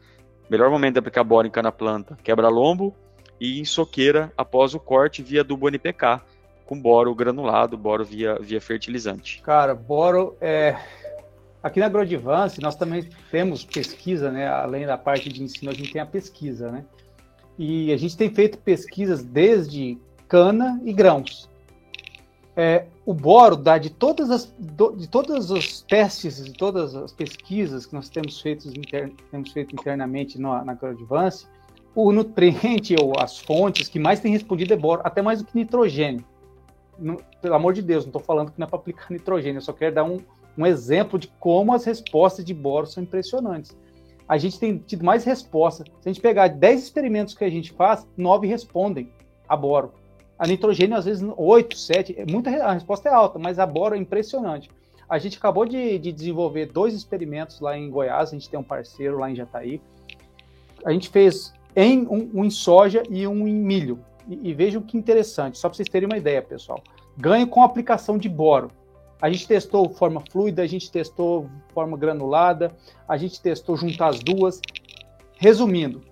melhor 0.49 0.71
momento 0.71 0.95
de 0.95 0.99
aplicar 1.01 1.25
boro 1.25 1.47
em 1.47 1.51
cana-planta, 1.51 2.17
quebra-lombo 2.23 2.95
e 3.41 3.61
em 3.61 3.65
soqueira 3.65 4.33
após 4.37 4.75
o 4.75 4.81
corte 4.81 5.23
via 5.23 5.41
adubo 5.41 5.69
NPK, 5.69 6.21
com 6.67 6.81
boro 6.81 7.15
granulado, 7.15 7.79
boro 7.79 8.05
via, 8.05 8.37
via 8.41 8.61
fertilizante. 8.61 9.41
Cara, 9.43 9.75
boro 9.75 10.37
é... 10.41 10.77
Aqui 11.63 11.81
na 11.81 11.87
Agrodivance 11.87 12.61
nós 12.61 12.77
também 12.77 13.09
temos 13.31 13.65
pesquisa, 13.65 14.31
né? 14.31 14.47
Além 14.49 14.87
da 14.87 14.97
parte 14.97 15.29
de 15.29 15.43
ensino, 15.43 15.71
a 15.71 15.75
gente 15.75 15.93
tem 15.93 16.01
a 16.01 16.07
pesquisa, 16.07 16.71
né? 16.71 16.85
E 17.59 17.93
a 17.93 17.97
gente 17.97 18.17
tem 18.17 18.33
feito 18.33 18.59
pesquisas 18.59 19.25
desde 19.25 19.99
cana 20.29 20.81
e 20.85 20.93
grãos. 20.93 21.51
É, 22.55 22.87
o 23.07 23.15
boro 23.15 23.57
dá 23.57 23.79
de 23.79 23.89
todas 23.89 24.31
as 24.31 24.53
de 24.97 25.09
todos 25.09 25.51
os 25.51 25.83
testes 25.83 26.45
de 26.45 26.53
todas 26.53 26.95
as 26.95 27.13
pesquisas 27.13 27.87
que 27.87 27.95
nós 27.95 28.09
temos 28.09 28.41
feito, 28.41 28.69
inter, 28.69 29.13
temos 29.31 29.53
feito 29.53 29.75
internamente 29.75 30.41
na, 30.41 30.65
na 30.65 30.73
Advance, 30.73 31.47
o 31.95 32.13
nutriente 32.13 32.97
ou 33.01 33.13
as 33.19 33.39
fontes 33.39 33.89
que 33.89 33.99
mais 33.99 34.21
tem 34.21 34.33
respondido 34.33 34.75
é 34.75 34.77
boro, 34.77 35.03
até 35.05 35.23
mais 35.23 35.41
do 35.41 35.47
que 35.47 35.57
nitrogênio. 35.57 36.25
No, 36.99 37.21
pelo 37.41 37.55
amor 37.55 37.75
de 37.75 37.83
Deus, 37.83 38.05
não 38.05 38.11
estou 38.11 38.23
falando 38.23 38.51
que 38.51 38.59
não 38.59 38.67
é 38.67 38.71
para 38.71 38.79
aplicar 38.79 39.07
nitrogênio, 39.11 39.59
eu 39.59 39.63
só 39.63 39.73
quero 39.73 39.95
dar 39.95 40.05
um, 40.05 40.19
um 40.59 40.67
exemplo 40.67 41.19
de 41.19 41.29
como 41.39 41.73
as 41.73 41.85
respostas 41.85 42.45
de 42.45 42.53
boro 42.53 42.87
são 42.87 43.03
impressionantes. 43.03 43.77
A 44.29 44.37
gente 44.37 44.59
tem 44.59 44.77
tido 44.77 45.05
mais 45.05 45.25
respostas. 45.25 45.87
Se 46.01 46.09
a 46.09 46.13
gente 46.13 46.21
pegar 46.21 46.49
10 46.49 46.83
experimentos 46.83 47.33
que 47.33 47.45
a 47.45 47.49
gente 47.49 47.73
faz, 47.73 48.07
9 48.17 48.47
respondem 48.47 49.11
a 49.49 49.57
boro. 49.57 49.95
A 50.39 50.47
nitrogênio, 50.47 50.97
às 50.97 51.05
vezes, 51.05 51.27
8, 51.37 51.77
7, 51.77 52.15
é 52.19 52.27
muita, 52.31 52.51
a 52.51 52.73
resposta 52.73 53.09
é 53.09 53.13
alta, 53.13 53.39
mas 53.39 53.59
a 53.59 53.65
boro 53.65 53.95
é 53.95 53.99
impressionante. 53.99 54.69
A 55.09 55.19
gente 55.19 55.39
acabou 55.39 55.65
de, 55.65 55.99
de, 55.99 56.13
desenvolver 56.13 56.67
dois 56.67 56.93
experimentos 56.93 57.61
lá 57.61 57.79
em 57.79 57.89
Goiás, 57.89 58.29
a 58.29 58.33
gente 58.33 58.51
tem 58.51 58.61
um 58.61 58.65
parceiro 58.65 59.19
lá 59.19 59.31
em 59.31 59.35
Jataí. 59.35 59.81
A 60.85 60.93
gente 60.93 61.09
fez 61.09 61.55
em, 61.75 62.07
um, 62.07 62.31
um 62.35 62.45
em 62.45 62.51
soja 62.51 63.03
e 63.09 63.27
um 63.27 63.49
em 63.49 63.55
milho. 63.55 64.01
E, 64.29 64.51
e 64.51 64.53
vejam 64.53 64.83
que 64.83 64.99
interessante, 64.99 65.57
só 65.57 65.69
para 65.69 65.77
vocês 65.77 65.89
terem 65.89 66.07
uma 66.07 66.19
ideia, 66.19 66.43
pessoal. 66.43 66.83
Ganho 67.17 67.47
com 67.47 67.63
aplicação 67.63 68.19
de 68.19 68.29
boro. 68.29 68.71
A 69.21 69.31
gente 69.31 69.47
testou 69.49 69.91
forma 69.91 70.23
fluida, 70.31 70.63
a 70.63 70.67
gente 70.67 70.91
testou 70.91 71.51
forma 71.75 71.97
granulada, 71.97 72.75
a 73.07 73.17
gente 73.17 73.41
testou 73.41 73.77
juntar 73.77 74.09
as 74.09 74.21
duas. 74.21 74.61
Resumindo, 75.37 76.03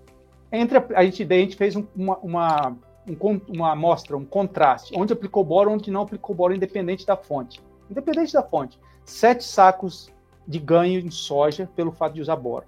entre 0.51 0.79
a, 0.79 0.87
a 0.97 1.05
gente, 1.05 1.23
a 1.23 1.37
gente 1.37 1.57
fez 1.57 1.77
um, 1.77 1.85
uma, 1.95 2.19
uma 2.19 2.77
um, 3.09 3.41
uma 3.49 3.73
amostra, 3.73 4.17
um 4.17 4.25
contraste, 4.25 4.93
onde 4.97 5.13
aplicou 5.13 5.45
boro, 5.45 5.71
onde 5.71 5.91
não 5.91 6.03
aplicou 6.03 6.35
boro, 6.35 6.55
independente 6.55 7.07
da 7.07 7.17
fonte. 7.17 7.61
Independente 7.91 8.33
da 8.33 8.43
fonte. 8.43 8.79
Sete 9.05 9.45
sacos 9.45 10.13
de 10.47 10.59
ganho 10.59 11.01
em 11.01 11.11
soja 11.11 11.71
pelo 11.77 11.93
fato 11.93 12.15
de 12.15 12.21
usar 12.21 12.37
boro. 12.37 12.67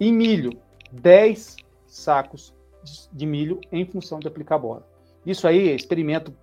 Em 0.00 0.12
milho, 0.12 0.60
10 0.92 1.56
sacos 1.86 2.54
de 3.12 3.26
milho 3.26 3.60
em 3.72 3.84
função 3.84 4.18
de 4.18 4.28
aplicar 4.28 4.58
boro. 4.58 4.84
Isso 5.24 5.46
aí 5.48 5.70
é 5.70 5.74
experimento, 5.74 6.34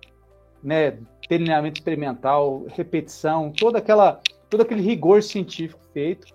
né, 0.62 0.98
treinamento 1.28 1.78
experimental, 1.78 2.64
repetição, 2.68 3.50
toda 3.50 3.78
aquela, 3.78 4.20
todo 4.48 4.62
aquele 4.62 4.82
rigor 4.82 5.22
científico 5.22 5.80
feito. 5.92 6.26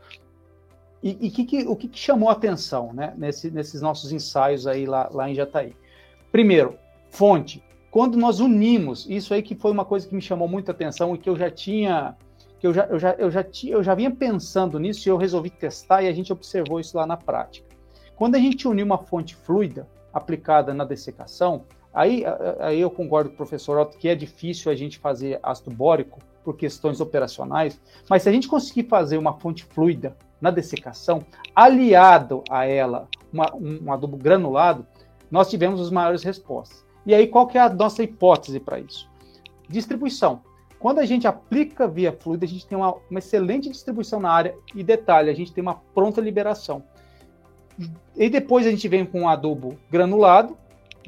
E, 1.01 1.27
e 1.27 1.31
que, 1.31 1.45
que, 1.45 1.67
o 1.67 1.75
que, 1.75 1.87
que, 1.87 1.97
chamou 1.97 2.29
a 2.29 2.33
atenção 2.33 2.91
né, 2.93 3.13
nesse, 3.17 3.49
nesses 3.49 3.81
nossos 3.81 4.11
ensaios 4.11 4.67
aí 4.67 4.85
lá, 4.85 5.09
lá 5.11 5.29
em 5.29 5.35
Jataí? 5.35 5.73
Primeiro, 6.31 6.75
fonte. 7.09 7.63
Quando 7.89 8.17
nós 8.17 8.39
unimos, 8.39 9.07
isso 9.09 9.33
aí 9.33 9.41
que 9.41 9.55
foi 9.55 9.71
uma 9.71 9.85
coisa 9.85 10.07
que 10.07 10.13
me 10.13 10.21
chamou 10.21 10.47
muita 10.47 10.71
atenção 10.71 11.15
e 11.15 11.17
que 11.17 11.29
eu 11.29 11.35
já 11.35 11.49
tinha, 11.49 12.15
que 12.59 12.67
eu 12.67 12.73
já, 12.73 12.85
eu 12.85 12.99
já, 12.99 13.11
eu 13.13 13.31
já, 13.31 13.43
tinha, 13.43 13.73
eu 13.73 13.83
já 13.83 13.95
vinha 13.95 14.11
pensando 14.11 14.77
nisso 14.77 15.07
e 15.07 15.09
eu 15.09 15.17
resolvi 15.17 15.49
testar 15.49 16.03
e 16.03 16.07
a 16.07 16.13
gente 16.13 16.31
observou 16.31 16.79
isso 16.79 16.97
lá 16.97 17.07
na 17.07 17.17
prática. 17.17 17.67
Quando 18.15 18.35
a 18.35 18.39
gente 18.39 18.67
uniu 18.67 18.85
uma 18.85 18.97
fonte 18.97 19.35
fluida 19.35 19.87
aplicada 20.13 20.73
na 20.73 20.83
dessecação, 20.83 21.63
aí, 21.93 22.23
aí 22.59 22.79
eu 22.79 22.89
concordo 22.89 23.29
com 23.29 23.35
o 23.35 23.37
professor 23.37 23.77
Otto 23.79 23.97
que 23.97 24.07
é 24.07 24.15
difícil 24.15 24.71
a 24.71 24.75
gente 24.75 24.97
fazer 24.97 25.39
ácido 25.41 25.71
bórico 25.71 26.19
por 26.43 26.55
questões 26.55 26.99
operacionais, 27.01 27.79
mas 28.09 28.23
se 28.23 28.29
a 28.29 28.31
gente 28.31 28.47
conseguir 28.47 28.83
fazer 28.83 29.17
uma 29.17 29.33
fonte 29.33 29.63
fluida 29.65 30.15
na 30.41 30.51
dessecação, 30.51 31.23
aliado 31.55 32.43
a 32.49 32.65
ela 32.65 33.07
uma, 33.31 33.53
um, 33.55 33.85
um 33.85 33.93
adubo 33.93 34.17
granulado, 34.17 34.85
nós 35.29 35.49
tivemos 35.49 35.79
as 35.79 35.91
maiores 35.91 36.23
respostas. 36.23 36.83
E 37.05 37.13
aí, 37.13 37.27
qual 37.27 37.47
que 37.47 37.57
é 37.57 37.61
a 37.61 37.69
nossa 37.69 38.03
hipótese 38.03 38.59
para 38.59 38.79
isso? 38.79 39.09
Distribuição. 39.67 40.41
Quando 40.79 40.99
a 40.99 41.05
gente 41.05 41.27
aplica 41.27 41.87
via 41.87 42.11
fluida, 42.11 42.45
a 42.45 42.47
gente 42.47 42.65
tem 42.65 42.77
uma, 42.77 42.95
uma, 43.09 43.19
excelente 43.19 43.69
distribuição 43.69 44.19
na 44.19 44.31
área 44.31 44.55
e 44.73 44.81
detalhe, 44.81 45.29
a 45.29 45.33
gente 45.33 45.53
tem 45.53 45.61
uma 45.61 45.75
pronta 45.93 46.21
liberação. 46.21 46.83
E 48.15 48.29
depois 48.29 48.65
a 48.65 48.71
gente 48.71 48.87
vem 48.87 49.05
com 49.05 49.21
um 49.21 49.29
adubo 49.29 49.77
granulado, 49.91 50.57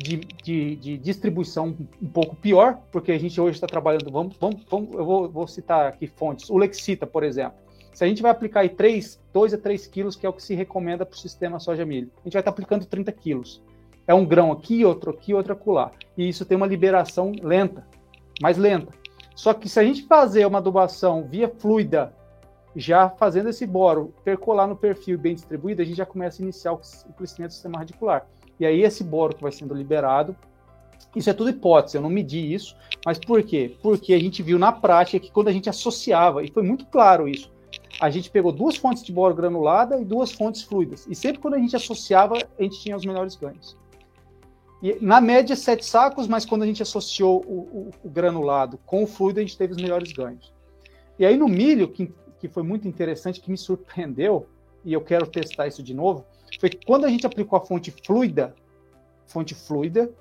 de, 0.01 0.17
de, 0.17 0.75
de 0.75 0.97
distribuição 0.97 1.75
um 2.01 2.07
pouco 2.07 2.35
pior, 2.35 2.79
porque 2.91 3.11
a 3.11 3.19
gente 3.19 3.39
hoje 3.39 3.55
está 3.55 3.67
trabalhando, 3.67 4.11
vamos, 4.11 4.35
vamos, 4.39 4.63
vamos 4.69 4.93
eu 4.93 5.05
vou, 5.05 5.29
vou, 5.29 5.47
citar 5.47 5.87
aqui 5.87 6.07
fontes, 6.07 6.49
o 6.49 6.57
Lexita, 6.57 7.05
por 7.05 7.23
exemplo. 7.23 7.59
Se 7.93 8.03
a 8.03 8.07
gente 8.07 8.21
vai 8.21 8.31
aplicar 8.31 8.61
aí 8.61 8.69
3, 8.69 9.19
2 9.33 9.53
a 9.53 9.57
3 9.57 9.87
quilos, 9.87 10.15
que 10.15 10.25
é 10.25 10.29
o 10.29 10.33
que 10.33 10.41
se 10.41 10.55
recomenda 10.55 11.05
para 11.05 11.15
o 11.15 11.19
sistema 11.19 11.59
soja-milho, 11.59 12.09
a 12.17 12.23
gente 12.23 12.33
vai 12.33 12.41
estar 12.41 12.51
tá 12.51 12.55
aplicando 12.55 12.85
30 12.85 13.11
quilos. 13.11 13.61
É 14.07 14.13
um 14.13 14.25
grão 14.25 14.51
aqui, 14.51 14.83
outro 14.83 15.11
aqui, 15.11 15.33
outro 15.33 15.53
acolá. 15.53 15.91
E 16.17 16.27
isso 16.27 16.45
tem 16.45 16.57
uma 16.57 16.67
liberação 16.67 17.31
lenta, 17.41 17.85
mais 18.41 18.57
lenta. 18.57 18.91
Só 19.35 19.53
que 19.53 19.69
se 19.69 19.79
a 19.79 19.83
gente 19.83 20.03
fazer 20.03 20.45
uma 20.45 20.57
adubação 20.57 21.23
via 21.23 21.49
fluida, 21.49 22.13
já 22.75 23.09
fazendo 23.09 23.49
esse 23.49 23.65
boro 23.67 24.13
percolar 24.23 24.67
no 24.67 24.75
perfil 24.75 25.17
bem 25.17 25.35
distribuído, 25.35 25.81
a 25.81 25.85
gente 25.85 25.97
já 25.97 26.05
começa 26.05 26.41
a 26.41 26.43
iniciar 26.43 26.73
o 26.73 26.79
crescimento 27.17 27.49
do 27.51 27.53
sistema 27.53 27.79
radicular. 27.79 28.25
E 28.61 28.65
aí 28.65 28.83
esse 28.83 29.03
boro 29.03 29.35
que 29.35 29.41
vai 29.41 29.51
sendo 29.51 29.73
liberado, 29.73 30.35
isso 31.15 31.27
é 31.31 31.33
tudo 31.33 31.49
hipótese, 31.49 31.97
eu 31.97 32.01
não 32.01 32.11
medi 32.11 32.53
isso, 32.53 32.75
mas 33.03 33.17
por 33.17 33.41
quê? 33.41 33.75
Porque 33.81 34.13
a 34.13 34.19
gente 34.19 34.43
viu 34.43 34.59
na 34.59 34.71
prática 34.71 35.19
que 35.19 35.31
quando 35.31 35.47
a 35.47 35.51
gente 35.51 35.67
associava, 35.67 36.43
e 36.43 36.51
foi 36.51 36.61
muito 36.61 36.85
claro 36.85 37.27
isso, 37.27 37.51
a 37.99 38.07
gente 38.11 38.29
pegou 38.29 38.51
duas 38.51 38.77
fontes 38.77 39.01
de 39.01 39.11
boro 39.11 39.33
granulada 39.33 39.99
e 39.99 40.05
duas 40.05 40.31
fontes 40.31 40.61
fluidas. 40.61 41.07
E 41.09 41.15
sempre 41.15 41.41
quando 41.41 41.55
a 41.55 41.57
gente 41.57 41.75
associava, 41.75 42.35
a 42.35 42.61
gente 42.61 42.79
tinha 42.79 42.95
os 42.95 43.03
melhores 43.03 43.35
ganhos. 43.35 43.75
E, 44.79 44.95
na 45.01 45.19
média, 45.19 45.55
sete 45.55 45.83
sacos, 45.83 46.27
mas 46.27 46.45
quando 46.45 46.61
a 46.61 46.67
gente 46.67 46.83
associou 46.83 47.43
o, 47.47 47.53
o, 47.53 47.91
o, 48.03 48.09
granulado 48.11 48.77
com 48.85 49.01
o 49.01 49.07
fluido, 49.07 49.39
a 49.39 49.41
gente 49.41 49.57
teve 49.57 49.73
os 49.73 49.81
melhores 49.81 50.11
ganhos. 50.11 50.53
E 51.17 51.25
aí 51.25 51.35
no 51.35 51.47
milho, 51.47 51.87
que, 51.87 52.13
que 52.39 52.47
foi 52.47 52.61
muito 52.61 52.87
interessante, 52.87 53.41
que 53.41 53.49
me 53.49 53.57
surpreendeu, 53.57 54.45
e 54.85 54.93
eu 54.93 55.01
quero 55.01 55.25
testar 55.25 55.65
isso 55.65 55.81
de 55.81 55.95
novo, 55.95 56.23
foi 56.61 56.69
que 56.69 56.85
quando 56.85 57.05
a 57.05 57.09
gente 57.09 57.25
aplicou 57.25 57.57
a 57.57 57.65
fonte 57.65 57.89
fluida, 58.05 58.53
fonte 59.25 59.55
fluida, 59.55 60.11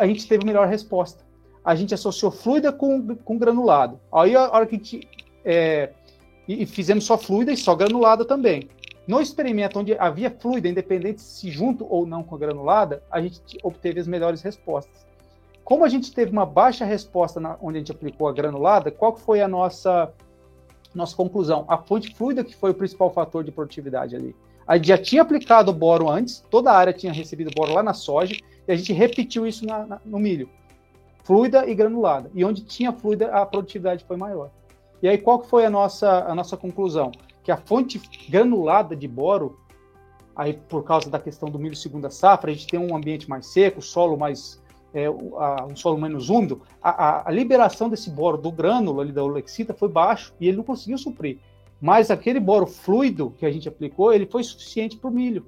a 0.00 0.04
gente 0.04 0.26
teve 0.26 0.44
melhor 0.44 0.66
resposta. 0.66 1.24
A 1.64 1.76
gente 1.76 1.94
associou 1.94 2.32
fluida 2.32 2.72
com, 2.72 3.14
com 3.14 3.38
granulado. 3.38 4.00
Aí 4.12 4.34
a 4.34 4.50
hora 4.50 4.66
que 4.66 4.74
a 4.74 4.78
gente. 4.78 5.08
É, 5.44 5.92
e, 6.48 6.64
e 6.64 6.66
fizemos 6.66 7.04
só 7.04 7.16
fluida 7.16 7.52
e 7.52 7.56
só 7.56 7.76
granulada 7.76 8.24
também. 8.24 8.68
No 9.06 9.20
experimento 9.20 9.78
onde 9.78 9.96
havia 9.96 10.28
fluida, 10.28 10.66
independente 10.66 11.22
se 11.22 11.52
junto 11.52 11.86
ou 11.88 12.04
não 12.04 12.24
com 12.24 12.34
a 12.34 12.38
granulada, 12.38 13.00
a 13.08 13.20
gente 13.20 13.40
obteve 13.62 14.00
as 14.00 14.08
melhores 14.08 14.42
respostas. 14.42 15.06
Como 15.62 15.84
a 15.84 15.88
gente 15.88 16.12
teve 16.12 16.32
uma 16.32 16.44
baixa 16.44 16.84
resposta 16.84 17.38
na, 17.38 17.56
onde 17.62 17.76
a 17.76 17.80
gente 17.80 17.92
aplicou 17.92 18.26
a 18.26 18.32
granulada, 18.32 18.90
qual 18.90 19.16
foi 19.16 19.40
a 19.40 19.46
nossa, 19.46 20.12
nossa 20.92 21.14
conclusão? 21.14 21.64
A 21.68 21.78
fonte 21.78 22.12
fluida 22.12 22.42
que 22.42 22.56
foi 22.56 22.72
o 22.72 22.74
principal 22.74 23.12
fator 23.12 23.44
de 23.44 23.52
produtividade 23.52 24.16
ali. 24.16 24.34
A 24.68 24.76
gente 24.76 24.88
já 24.88 24.98
tinha 24.98 25.22
aplicado 25.22 25.70
o 25.70 25.74
boro 25.74 26.10
antes, 26.10 26.44
toda 26.50 26.70
a 26.70 26.76
área 26.76 26.92
tinha 26.92 27.10
recebido 27.10 27.50
boro 27.56 27.72
lá 27.72 27.82
na 27.82 27.94
soja, 27.94 28.36
e 28.66 28.70
a 28.70 28.76
gente 28.76 28.92
repetiu 28.92 29.46
isso 29.46 29.64
na, 29.64 29.86
na, 29.86 30.00
no 30.04 30.18
milho. 30.18 30.50
Fluida 31.24 31.66
e 31.66 31.74
granulada. 31.74 32.30
E 32.34 32.44
onde 32.44 32.62
tinha 32.62 32.92
fluida, 32.92 33.28
a 33.30 33.46
produtividade 33.46 34.04
foi 34.04 34.18
maior. 34.18 34.50
E 35.02 35.08
aí 35.08 35.16
qual 35.16 35.38
que 35.38 35.48
foi 35.48 35.64
a 35.64 35.70
nossa, 35.70 36.24
a 36.24 36.34
nossa 36.34 36.54
conclusão? 36.54 37.10
Que 37.42 37.50
a 37.50 37.56
fonte 37.56 37.98
granulada 38.28 38.94
de 38.94 39.08
boro, 39.08 39.58
aí 40.36 40.52
por 40.52 40.84
causa 40.84 41.08
da 41.08 41.18
questão 41.18 41.48
do 41.48 41.58
milho 41.58 41.74
segunda 41.74 42.10
safra, 42.10 42.50
a 42.50 42.54
gente 42.54 42.66
tem 42.66 42.78
um 42.78 42.94
ambiente 42.94 43.28
mais 43.28 43.46
seco, 43.46 43.80
solo 43.80 44.18
mais 44.18 44.60
é, 44.92 45.08
um 45.10 45.76
solo 45.76 45.98
menos 45.98 46.28
úmido, 46.28 46.62
a, 46.82 46.90
a, 46.90 47.28
a, 47.28 47.30
liberação 47.30 47.88
desse 47.88 48.10
boro 48.10 48.38
do 48.38 48.50
grânulo 48.50 49.00
ali 49.00 49.12
da 49.12 49.22
ulexita 49.22 49.74
foi 49.74 49.88
baixo 49.88 50.32
e 50.40 50.48
ele 50.48 50.56
não 50.56 50.64
conseguiu 50.64 50.98
suprir. 50.98 51.38
Mas 51.80 52.10
aquele 52.10 52.40
boro 52.40 52.66
fluido 52.66 53.32
que 53.38 53.46
a 53.46 53.50
gente 53.50 53.68
aplicou, 53.68 54.12
ele 54.12 54.26
foi 54.26 54.42
suficiente 54.42 54.96
para 54.96 55.08
o 55.08 55.12
milho. 55.12 55.46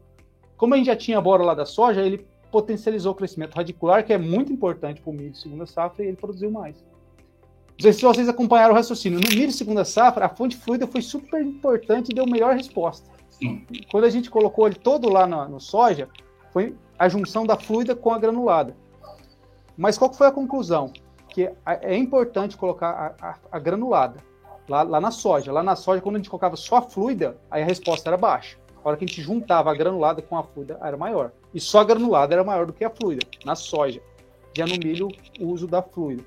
Como 0.56 0.74
a 0.74 0.76
gente 0.76 0.86
já 0.86 0.96
tinha 0.96 1.20
boro 1.20 1.44
lá 1.44 1.54
da 1.54 1.66
soja, 1.66 2.02
ele 2.02 2.24
potencializou 2.52 3.12
o 3.12 3.14
crescimento 3.14 3.54
radicular, 3.54 4.04
que 4.04 4.12
é 4.12 4.18
muito 4.18 4.52
importante 4.52 5.00
para 5.00 5.10
o 5.10 5.14
milho 5.14 5.34
segunda 5.34 5.66
safra, 5.66 6.04
e 6.04 6.08
ele 6.08 6.16
produziu 6.16 6.50
mais. 6.50 6.76
Não 6.76 7.82
sei 7.82 7.92
se 7.92 8.02
vocês 8.02 8.28
acompanharam 8.28 8.72
o 8.72 8.76
raciocínio. 8.76 9.20
No 9.20 9.28
milho 9.28 9.50
segunda 9.50 9.84
safra, 9.84 10.26
a 10.26 10.28
fonte 10.28 10.56
fluida 10.56 10.86
foi 10.86 11.02
super 11.02 11.42
importante 11.42 12.10
e 12.10 12.14
deu 12.14 12.26
melhor 12.26 12.54
resposta. 12.54 13.08
Sim. 13.30 13.64
Quando 13.90 14.04
a 14.04 14.10
gente 14.10 14.30
colocou 14.30 14.66
ele 14.66 14.76
todo 14.76 15.08
lá 15.08 15.26
no, 15.26 15.48
no 15.48 15.60
soja, 15.60 16.08
foi 16.52 16.76
a 16.98 17.08
junção 17.08 17.46
da 17.46 17.56
fluida 17.56 17.96
com 17.96 18.12
a 18.12 18.18
granulada. 18.18 18.76
Mas 19.76 19.96
qual 19.96 20.12
foi 20.12 20.26
a 20.26 20.32
conclusão? 20.32 20.92
Que 21.30 21.50
é 21.64 21.96
importante 21.96 22.56
colocar 22.56 23.16
a, 23.20 23.30
a, 23.30 23.38
a 23.52 23.58
granulada 23.58 24.29
lá, 24.70 24.82
lá, 24.82 25.00
na 25.00 25.10
soja. 25.10 25.52
Lá 25.52 25.62
na 25.62 25.74
soja, 25.74 26.00
quando 26.00 26.16
a 26.16 26.18
gente 26.18 26.30
colocava 26.30 26.56
só 26.56 26.76
a 26.76 26.82
fluida, 26.82 27.36
aí 27.50 27.62
a 27.62 27.66
resposta 27.66 28.08
era 28.08 28.16
baixa. 28.16 28.56
A 28.82 28.88
hora 28.88 28.96
que 28.96 29.04
a 29.04 29.06
gente 29.08 29.20
juntava 29.20 29.70
a 29.70 29.74
granulada 29.74 30.22
com 30.22 30.38
a 30.38 30.42
fluida, 30.42 30.78
era 30.82 30.96
maior. 30.96 31.32
E 31.52 31.60
só 31.60 31.80
a 31.80 31.84
granulada 31.84 32.34
era 32.34 32.44
maior 32.44 32.64
do 32.64 32.72
que 32.72 32.84
a 32.84 32.90
fluida, 32.90 33.26
na 33.44 33.54
soja. 33.54 34.00
Já 34.56 34.66
no 34.66 34.78
milho, 34.78 35.08
o 35.38 35.46
uso 35.46 35.66
da 35.66 35.82
fluida. 35.82 36.24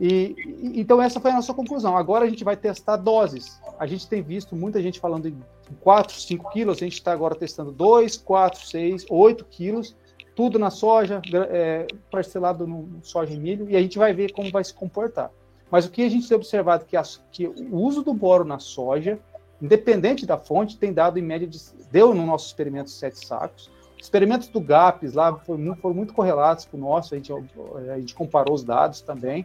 E, 0.00 0.34
e, 0.38 0.80
então 0.80 1.00
essa 1.00 1.20
foi 1.20 1.30
a 1.30 1.34
nossa 1.34 1.52
conclusão. 1.52 1.96
Agora 1.96 2.24
a 2.24 2.28
gente 2.28 2.42
vai 2.42 2.56
testar 2.56 2.96
doses. 2.96 3.60
A 3.78 3.86
gente 3.86 4.08
tem 4.08 4.22
visto 4.22 4.56
muita 4.56 4.82
gente 4.82 4.98
falando 4.98 5.28
em 5.28 5.38
4, 5.80 6.14
5 6.14 6.50
quilos, 6.50 6.78
a 6.78 6.80
gente 6.80 6.94
está 6.94 7.12
agora 7.12 7.34
testando 7.34 7.70
2, 7.70 8.16
4, 8.16 8.66
6, 8.66 9.06
8 9.08 9.44
quilos 9.44 9.94
tudo 10.38 10.56
na 10.56 10.70
soja, 10.70 11.20
é, 11.50 11.84
parcelado 12.12 12.64
no 12.64 13.00
soja 13.02 13.34
e 13.34 13.36
milho, 13.36 13.68
e 13.68 13.76
a 13.76 13.80
gente 13.80 13.98
vai 13.98 14.14
ver 14.14 14.30
como 14.30 14.52
vai 14.52 14.62
se 14.62 14.72
comportar. 14.72 15.32
Mas 15.70 15.86
o 15.86 15.90
que 15.90 16.02
a 16.02 16.08
gente 16.08 16.28
tem 16.28 16.36
observado 16.36 16.84
é 16.84 16.86
que, 16.86 16.96
que 17.30 17.46
o 17.46 17.76
uso 17.76 18.02
do 18.02 18.14
boro 18.14 18.44
na 18.44 18.58
soja, 18.58 19.18
independente 19.60 20.24
da 20.24 20.38
fonte, 20.38 20.76
tem 20.76 20.92
dado 20.92 21.18
em 21.18 21.22
média 21.22 21.46
de. 21.46 21.58
Deu 21.90 22.14
no 22.14 22.24
nosso 22.24 22.46
experimento 22.46 22.90
sete 22.90 23.26
sacos. 23.26 23.70
Experimentos 24.00 24.48
do 24.48 24.60
GAPS 24.60 25.14
lá 25.14 25.34
foram 25.38 25.60
muito, 25.60 25.80
foram 25.80 25.94
muito 25.94 26.14
correlatos 26.14 26.64
com 26.66 26.76
o 26.76 26.80
nosso, 26.80 27.14
a 27.14 27.16
gente, 27.16 27.32
a 27.32 27.98
gente 27.98 28.14
comparou 28.14 28.54
os 28.54 28.62
dados 28.62 29.00
também. 29.00 29.44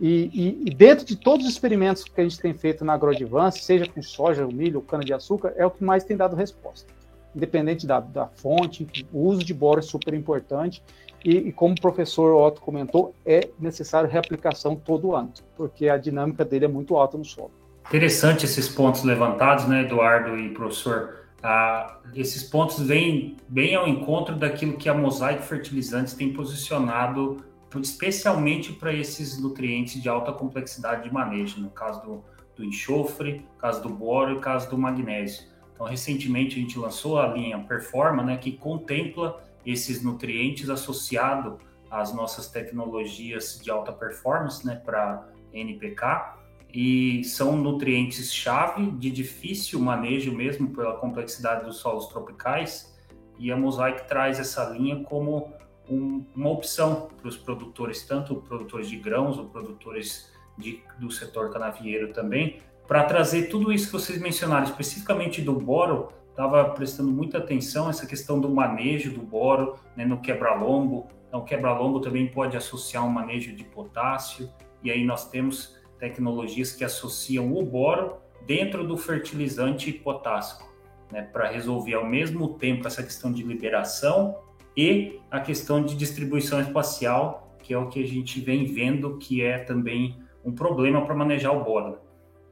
E, 0.00 0.30
e, 0.32 0.62
e, 0.66 0.74
dentro 0.74 1.04
de 1.04 1.14
todos 1.14 1.46
os 1.46 1.52
experimentos 1.52 2.04
que 2.04 2.20
a 2.20 2.24
gente 2.24 2.40
tem 2.40 2.54
feito 2.54 2.84
na 2.84 2.94
AgroAdvance, 2.94 3.60
seja 3.60 3.86
com 3.86 4.02
soja, 4.02 4.46
milho, 4.46 4.80
cana-de-açúcar, 4.80 5.52
é 5.56 5.64
o 5.64 5.70
que 5.70 5.84
mais 5.84 6.04
tem 6.04 6.16
dado 6.16 6.34
resposta 6.34 6.90
independente 7.34 7.86
da, 7.86 8.00
da 8.00 8.26
fonte, 8.26 8.86
o 9.12 9.20
uso 9.20 9.44
de 9.44 9.54
boro 9.54 9.78
é 9.78 9.82
super 9.82 10.14
importante 10.14 10.82
e, 11.24 11.36
e, 11.48 11.52
como 11.52 11.74
o 11.74 11.80
professor 11.80 12.34
Otto 12.34 12.60
comentou, 12.60 13.14
é 13.24 13.48
necessário 13.58 14.08
reaplicação 14.08 14.74
todo 14.74 15.14
ano, 15.14 15.32
porque 15.56 15.88
a 15.88 15.96
dinâmica 15.96 16.44
dele 16.44 16.64
é 16.64 16.68
muito 16.68 16.96
alta 16.96 17.18
no 17.18 17.24
solo. 17.24 17.50
Interessante 17.88 18.44
esses 18.44 18.68
pontos 18.68 19.02
levantados, 19.02 19.66
né, 19.66 19.82
Eduardo 19.82 20.38
e 20.38 20.50
professor. 20.50 21.20
Ah, 21.42 21.98
esses 22.14 22.42
pontos 22.42 22.80
vêm 22.80 23.36
bem 23.48 23.74
ao 23.74 23.88
encontro 23.88 24.36
daquilo 24.36 24.76
que 24.76 24.88
a 24.88 24.94
Mosaic 24.94 25.42
Fertilizantes 25.42 26.14
tem 26.14 26.32
posicionado, 26.32 27.38
especialmente 27.80 28.72
para 28.72 28.92
esses 28.92 29.40
nutrientes 29.40 30.00
de 30.00 30.08
alta 30.08 30.32
complexidade 30.32 31.04
de 31.04 31.12
manejo, 31.12 31.60
no 31.60 31.70
caso 31.70 32.02
do, 32.02 32.24
do 32.56 32.64
enxofre, 32.64 33.44
caso 33.58 33.82
do 33.82 33.88
boro 33.88 34.36
e 34.36 34.40
caso 34.40 34.70
do 34.70 34.78
magnésio. 34.78 35.44
Então, 35.74 35.86
recentemente 35.86 36.56
a 36.56 36.60
gente 36.60 36.78
lançou 36.78 37.18
a 37.18 37.26
linha 37.26 37.58
Performa, 37.60 38.22
né, 38.22 38.36
que 38.36 38.52
contempla 38.52 39.42
esses 39.64 40.02
nutrientes 40.02 40.68
associados 40.70 41.54
às 41.90 42.14
nossas 42.14 42.48
tecnologias 42.48 43.60
de 43.62 43.70
alta 43.70 43.92
performance, 43.92 44.64
né, 44.64 44.76
para 44.76 45.28
NPK, 45.52 46.38
e 46.72 47.24
são 47.24 47.56
nutrientes-chave 47.56 48.92
de 48.92 49.10
difícil 49.10 49.80
manejo 49.80 50.32
mesmo 50.32 50.70
pela 50.70 50.96
complexidade 50.96 51.64
dos 51.64 51.78
solos 51.78 52.06
tropicais, 52.06 52.96
e 53.38 53.50
a 53.50 53.56
Mosaic 53.56 54.06
traz 54.06 54.38
essa 54.38 54.64
linha 54.66 55.02
como 55.02 55.52
um, 55.88 56.24
uma 56.36 56.50
opção 56.50 57.08
para 57.16 57.28
os 57.28 57.36
produtores, 57.36 58.02
tanto 58.06 58.36
produtores 58.36 58.88
de 58.88 58.96
grãos 58.96 59.38
ou 59.38 59.46
produtores 59.46 60.30
de, 60.56 60.82
do 60.98 61.10
setor 61.10 61.50
canavieiro 61.50 62.12
também, 62.12 62.62
para 62.86 63.04
trazer 63.04 63.44
tudo 63.44 63.72
isso 63.72 63.86
que 63.86 63.92
vocês 63.92 64.20
mencionaram, 64.20 64.64
especificamente 64.64 65.40
do 65.40 65.54
boro, 65.54 66.12
estava 66.40 66.64
prestando 66.70 67.12
muita 67.12 67.36
atenção 67.36 67.90
essa 67.90 68.06
questão 68.06 68.40
do 68.40 68.48
manejo 68.48 69.12
do 69.12 69.20
boro 69.20 69.74
né, 69.94 70.06
no 70.06 70.20
quebra-lombo. 70.22 71.06
Então, 71.28 71.40
o 71.40 71.44
quebra-lombo 71.44 72.00
também 72.00 72.26
pode 72.26 72.56
associar 72.56 73.04
um 73.04 73.10
manejo 73.10 73.54
de 73.54 73.62
potássio, 73.62 74.48
e 74.82 74.90
aí 74.90 75.04
nós 75.04 75.28
temos 75.28 75.78
tecnologias 75.98 76.72
que 76.72 76.82
associam 76.82 77.54
o 77.54 77.62
boro 77.62 78.16
dentro 78.46 78.86
do 78.86 78.96
fertilizante 78.96 79.92
potássico, 79.92 80.66
né, 81.12 81.22
para 81.22 81.50
resolver 81.50 81.94
ao 81.94 82.06
mesmo 82.06 82.54
tempo 82.54 82.86
essa 82.86 83.02
questão 83.02 83.30
de 83.30 83.42
liberação 83.42 84.38
e 84.74 85.20
a 85.30 85.40
questão 85.40 85.84
de 85.84 85.94
distribuição 85.94 86.58
espacial, 86.60 87.54
que 87.62 87.74
é 87.74 87.78
o 87.78 87.88
que 87.88 88.02
a 88.02 88.06
gente 88.06 88.40
vem 88.40 88.64
vendo 88.64 89.18
que 89.18 89.42
é 89.42 89.58
também 89.58 90.16
um 90.42 90.52
problema 90.52 91.04
para 91.04 91.14
manejar 91.14 91.52
o 91.52 91.62
boro. 91.62 91.98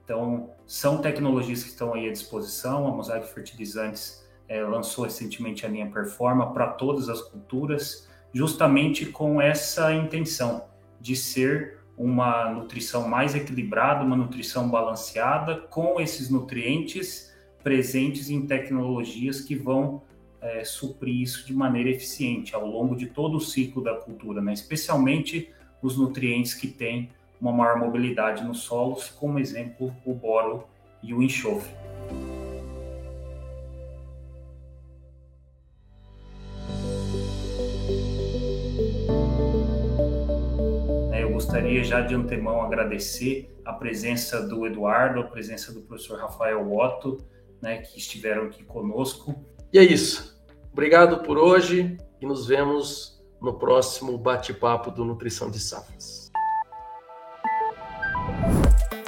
Então, 0.09 0.49
são 0.67 1.03
tecnologias 1.03 1.63
que 1.63 1.69
estão 1.69 1.93
aí 1.93 2.09
à 2.09 2.11
disposição. 2.11 2.87
A 2.87 2.91
Mosaic 2.91 3.29
Fertilizantes 3.29 4.27
é, 4.49 4.63
lançou 4.63 5.05
recentemente 5.05 5.67
a 5.67 5.69
linha 5.69 5.91
Performa 5.91 6.51
para 6.55 6.69
todas 6.69 7.11
as 7.11 7.21
culturas, 7.21 8.09
justamente 8.33 9.05
com 9.05 9.39
essa 9.39 9.93
intenção 9.93 10.65
de 10.99 11.15
ser 11.15 11.81
uma 11.95 12.51
nutrição 12.51 13.07
mais 13.07 13.35
equilibrada, 13.35 14.03
uma 14.03 14.17
nutrição 14.17 14.71
balanceada, 14.71 15.57
com 15.69 16.01
esses 16.01 16.31
nutrientes 16.31 17.31
presentes 17.63 18.31
em 18.31 18.47
tecnologias 18.47 19.43
que 19.43 19.55
vão 19.55 20.01
é, 20.41 20.65
suprir 20.65 21.21
isso 21.21 21.47
de 21.47 21.53
maneira 21.53 21.91
eficiente 21.91 22.55
ao 22.55 22.67
longo 22.67 22.97
de 22.97 23.09
todo 23.09 23.37
o 23.37 23.41
ciclo 23.43 23.83
da 23.83 23.95
cultura, 23.95 24.41
né? 24.41 24.55
especialmente 24.55 25.53
os 25.83 25.99
nutrientes 25.99 26.55
que 26.55 26.67
têm 26.67 27.11
uma 27.41 27.53
maior 27.53 27.79
mobilidade 27.79 28.45
nos 28.45 28.61
solos, 28.61 29.09
como 29.09 29.39
exemplo 29.39 29.95
o 30.05 30.15
boro 30.15 30.65
e 31.03 31.15
o 31.15 31.23
enxofre. 31.23 31.73
É, 41.13 41.23
eu 41.23 41.31
gostaria 41.31 41.85
já 41.85 42.01
de 42.01 42.15
antemão 42.15 42.63
agradecer 42.63 43.55
a 43.65 43.73
presença 43.73 44.47
do 44.47 44.67
Eduardo, 44.67 45.21
a 45.21 45.25
presença 45.25 45.73
do 45.73 45.83
professor 45.83 46.19
Rafael 46.19 46.73
Otto, 46.73 47.19
né, 47.61 47.79
que 47.79 47.99
estiveram 47.99 48.45
aqui 48.45 48.65
conosco. 48.65 49.35
E 49.73 49.79
é 49.79 49.83
isso. 49.83 50.37
Obrigado 50.73 51.23
por 51.23 51.39
hoje 51.39 51.97
e 52.21 52.27
nos 52.27 52.47
vemos 52.47 53.23
no 53.41 53.59
próximo 53.59 54.17
bate-papo 54.17 54.91
do 54.91 55.05
Nutrição 55.05 55.51
de 55.51 55.61
Safras. 55.61 56.28